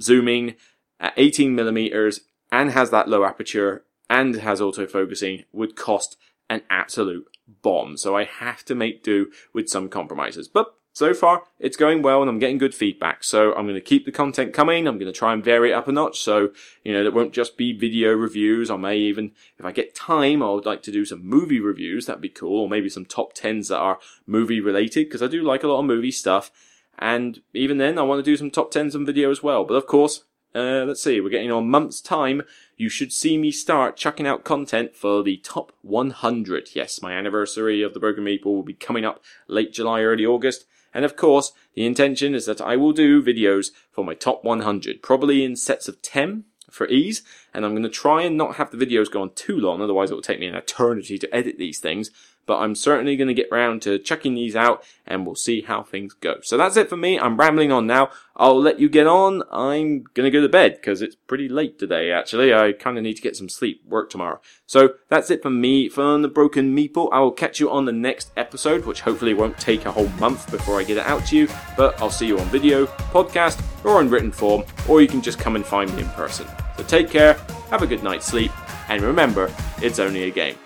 zooming 0.00 0.56
at 0.98 1.14
18 1.16 1.54
millimeters 1.54 2.20
and 2.52 2.70
has 2.70 2.90
that 2.90 3.08
low 3.08 3.24
aperture 3.24 3.84
and 4.08 4.36
has 4.36 4.60
autofocusing 4.60 5.44
would 5.52 5.76
cost 5.76 6.16
an 6.48 6.62
absolute 6.68 7.26
bomb. 7.62 7.96
So 7.96 8.16
I 8.16 8.24
have 8.24 8.64
to 8.66 8.74
make 8.74 9.02
do 9.02 9.30
with 9.52 9.68
some 9.68 9.88
compromises. 9.88 10.48
But 10.48 10.74
so 10.92 11.14
far, 11.14 11.44
it's 11.60 11.76
going 11.76 12.02
well 12.02 12.20
and 12.20 12.28
I'm 12.28 12.40
getting 12.40 12.58
good 12.58 12.74
feedback. 12.74 13.22
So 13.22 13.54
I'm 13.54 13.64
going 13.64 13.74
to 13.76 13.80
keep 13.80 14.04
the 14.04 14.12
content 14.12 14.52
coming. 14.52 14.88
I'm 14.88 14.98
going 14.98 15.12
to 15.12 15.16
try 15.16 15.32
and 15.32 15.44
vary 15.44 15.70
it 15.70 15.74
up 15.74 15.86
a 15.86 15.92
notch. 15.92 16.20
So, 16.20 16.50
you 16.82 16.92
know, 16.92 17.04
it 17.04 17.14
won't 17.14 17.32
just 17.32 17.56
be 17.56 17.72
video 17.72 18.12
reviews. 18.12 18.70
I 18.70 18.76
may 18.76 18.98
even, 18.98 19.30
if 19.56 19.64
I 19.64 19.70
get 19.70 19.94
time, 19.94 20.42
I 20.42 20.50
would 20.50 20.66
like 20.66 20.82
to 20.82 20.92
do 20.92 21.04
some 21.04 21.24
movie 21.24 21.60
reviews. 21.60 22.06
That'd 22.06 22.20
be 22.20 22.28
cool. 22.28 22.62
Or 22.62 22.68
maybe 22.68 22.88
some 22.88 23.06
top 23.06 23.34
tens 23.34 23.68
that 23.68 23.78
are 23.78 24.00
movie 24.26 24.60
related 24.60 25.06
because 25.06 25.22
I 25.22 25.28
do 25.28 25.42
like 25.42 25.62
a 25.62 25.68
lot 25.68 25.78
of 25.78 25.86
movie 25.86 26.10
stuff. 26.10 26.50
And 26.98 27.40
even 27.54 27.78
then, 27.78 27.96
I 27.96 28.02
want 28.02 28.18
to 28.18 28.30
do 28.30 28.36
some 28.36 28.50
top 28.50 28.72
tens 28.72 28.96
on 28.96 29.06
video 29.06 29.30
as 29.30 29.42
well. 29.42 29.64
But 29.64 29.74
of 29.74 29.86
course, 29.86 30.24
uh, 30.54 30.84
let's 30.84 31.02
see, 31.02 31.20
we're 31.20 31.28
getting 31.28 31.52
on 31.52 31.70
month's 31.70 32.00
time, 32.00 32.42
you 32.76 32.88
should 32.88 33.12
see 33.12 33.38
me 33.38 33.50
start 33.50 33.96
chucking 33.96 34.26
out 34.26 34.44
content 34.44 34.96
for 34.96 35.22
the 35.22 35.36
top 35.38 35.72
100. 35.82 36.70
Yes, 36.74 37.00
my 37.02 37.12
anniversary 37.12 37.82
of 37.82 37.94
the 37.94 38.00
Broken 38.00 38.24
Meeple 38.24 38.46
will 38.46 38.62
be 38.62 38.74
coming 38.74 39.04
up 39.04 39.22
late 39.46 39.72
July, 39.72 40.02
early 40.02 40.26
August. 40.26 40.64
And 40.92 41.04
of 41.04 41.14
course, 41.14 41.52
the 41.74 41.86
intention 41.86 42.34
is 42.34 42.46
that 42.46 42.60
I 42.60 42.76
will 42.76 42.92
do 42.92 43.22
videos 43.22 43.70
for 43.92 44.04
my 44.04 44.14
top 44.14 44.42
100, 44.42 45.02
probably 45.02 45.44
in 45.44 45.54
sets 45.54 45.86
of 45.86 46.02
10 46.02 46.44
for 46.68 46.88
ease. 46.88 47.22
And 47.54 47.64
I'm 47.64 47.72
going 47.72 47.82
to 47.84 47.88
try 47.88 48.22
and 48.22 48.36
not 48.36 48.56
have 48.56 48.70
the 48.70 48.84
videos 48.84 49.10
go 49.10 49.22
on 49.22 49.30
too 49.34 49.56
long, 49.56 49.80
otherwise 49.80 50.10
it 50.10 50.14
will 50.14 50.22
take 50.22 50.40
me 50.40 50.46
an 50.46 50.54
eternity 50.54 51.18
to 51.18 51.34
edit 51.34 51.58
these 51.58 51.78
things 51.78 52.10
but 52.46 52.58
I'm 52.58 52.74
certainly 52.74 53.16
going 53.16 53.28
to 53.28 53.34
get 53.34 53.50
round 53.50 53.82
to 53.82 53.98
checking 53.98 54.34
these 54.34 54.56
out 54.56 54.84
and 55.06 55.24
we'll 55.24 55.34
see 55.34 55.62
how 55.62 55.82
things 55.82 56.14
go. 56.14 56.40
So 56.42 56.56
that's 56.56 56.76
it 56.76 56.88
for 56.88 56.96
me. 56.96 57.18
I'm 57.18 57.36
rambling 57.36 57.70
on 57.70 57.86
now. 57.86 58.10
I'll 58.36 58.60
let 58.60 58.80
you 58.80 58.88
get 58.88 59.06
on. 59.06 59.42
I'm 59.52 60.04
going 60.14 60.24
to 60.24 60.30
go 60.30 60.40
to 60.40 60.48
bed 60.48 60.76
because 60.76 61.02
it's 61.02 61.14
pretty 61.14 61.48
late 61.48 61.78
today, 61.78 62.10
actually. 62.10 62.52
I 62.54 62.72
kind 62.72 62.96
of 62.96 63.04
need 63.04 63.14
to 63.14 63.22
get 63.22 63.36
some 63.36 63.48
sleep, 63.48 63.82
work 63.86 64.10
tomorrow. 64.10 64.40
So 64.66 64.94
that's 65.08 65.30
it 65.30 65.42
for 65.42 65.50
me 65.50 65.88
from 65.88 66.22
the 66.22 66.28
Broken 66.28 66.74
Meeple. 66.74 67.08
I 67.12 67.20
will 67.20 67.32
catch 67.32 67.60
you 67.60 67.70
on 67.70 67.84
the 67.84 67.92
next 67.92 68.32
episode, 68.36 68.84
which 68.84 69.02
hopefully 69.02 69.34
won't 69.34 69.58
take 69.58 69.84
a 69.84 69.92
whole 69.92 70.08
month 70.20 70.50
before 70.50 70.80
I 70.80 70.84
get 70.84 70.96
it 70.96 71.06
out 71.06 71.26
to 71.26 71.36
you, 71.36 71.48
but 71.76 72.00
I'll 72.00 72.10
see 72.10 72.26
you 72.26 72.38
on 72.38 72.46
video, 72.46 72.86
podcast, 72.86 73.62
or 73.84 74.00
in 74.00 74.10
written 74.10 74.32
form, 74.32 74.64
or 74.88 75.00
you 75.00 75.08
can 75.08 75.22
just 75.22 75.38
come 75.38 75.56
and 75.56 75.64
find 75.64 75.94
me 75.94 76.02
in 76.02 76.08
person. 76.10 76.46
So 76.76 76.82
take 76.84 77.10
care, 77.10 77.34
have 77.70 77.82
a 77.82 77.86
good 77.86 78.02
night's 78.02 78.26
sleep, 78.26 78.52
and 78.88 79.02
remember, 79.02 79.52
it's 79.82 79.98
only 79.98 80.24
a 80.24 80.30
game. 80.30 80.56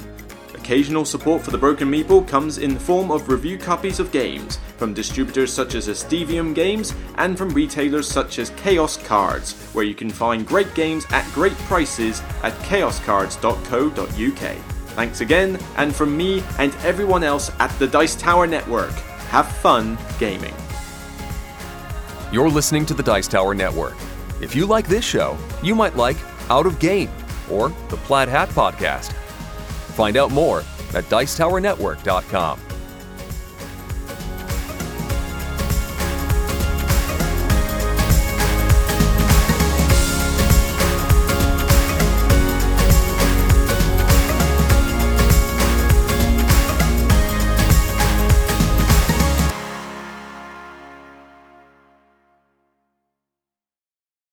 Occasional 0.72 1.04
support 1.04 1.42
for 1.42 1.52
the 1.52 1.58
Broken 1.58 1.92
Meeple 1.92 2.26
comes 2.26 2.58
in 2.58 2.74
the 2.74 2.80
form 2.80 3.12
of 3.12 3.28
review 3.28 3.58
copies 3.58 4.00
of 4.00 4.10
games 4.10 4.58
from 4.78 4.94
distributors 4.94 5.52
such 5.52 5.76
as 5.76 5.90
Esdevium 5.90 6.56
Games 6.56 6.96
and 7.16 7.38
from 7.38 7.50
retailers 7.50 8.10
such 8.10 8.40
as 8.40 8.52
Chaos 8.52 8.96
Cards, 8.96 9.52
where 9.74 9.84
you 9.84 9.94
can 9.94 10.10
find 10.10 10.48
great 10.48 10.74
games 10.74 11.06
at 11.10 11.30
great 11.34 11.52
prices 11.68 12.22
at 12.42 12.54
chaoscards.co.uk. 12.60 14.58
Thanks 14.96 15.20
again, 15.20 15.60
and 15.76 15.94
from 15.94 16.16
me 16.16 16.42
and 16.58 16.74
everyone 16.86 17.26
else 17.26 17.52
at 17.60 17.78
the 17.78 17.88
Dice 17.88 18.16
Tower 18.16 18.48
Network, 18.48 18.94
have 19.28 19.52
fun 19.58 19.98
gaming. 20.20 20.56
You're 22.32 22.50
listening 22.50 22.86
to 22.86 22.94
the 22.94 23.04
Dice 23.04 23.28
Tower 23.28 23.54
Network. 23.54 23.98
If 24.40 24.56
you 24.56 24.66
like 24.66 24.88
this 24.88 25.04
show, 25.04 25.38
you 25.62 25.76
might 25.76 25.98
like 25.98 26.16
Out 26.50 26.66
of 26.66 26.80
Game 26.80 27.12
or 27.50 27.74
the 27.90 27.98
Plaid 27.98 28.30
Hat 28.30 28.48
Podcast. 28.48 29.14
Find 29.92 30.18
out 30.18 30.32
more 30.32 30.60
at 30.94 31.06
Dicetowernetwork.com. 31.06 32.71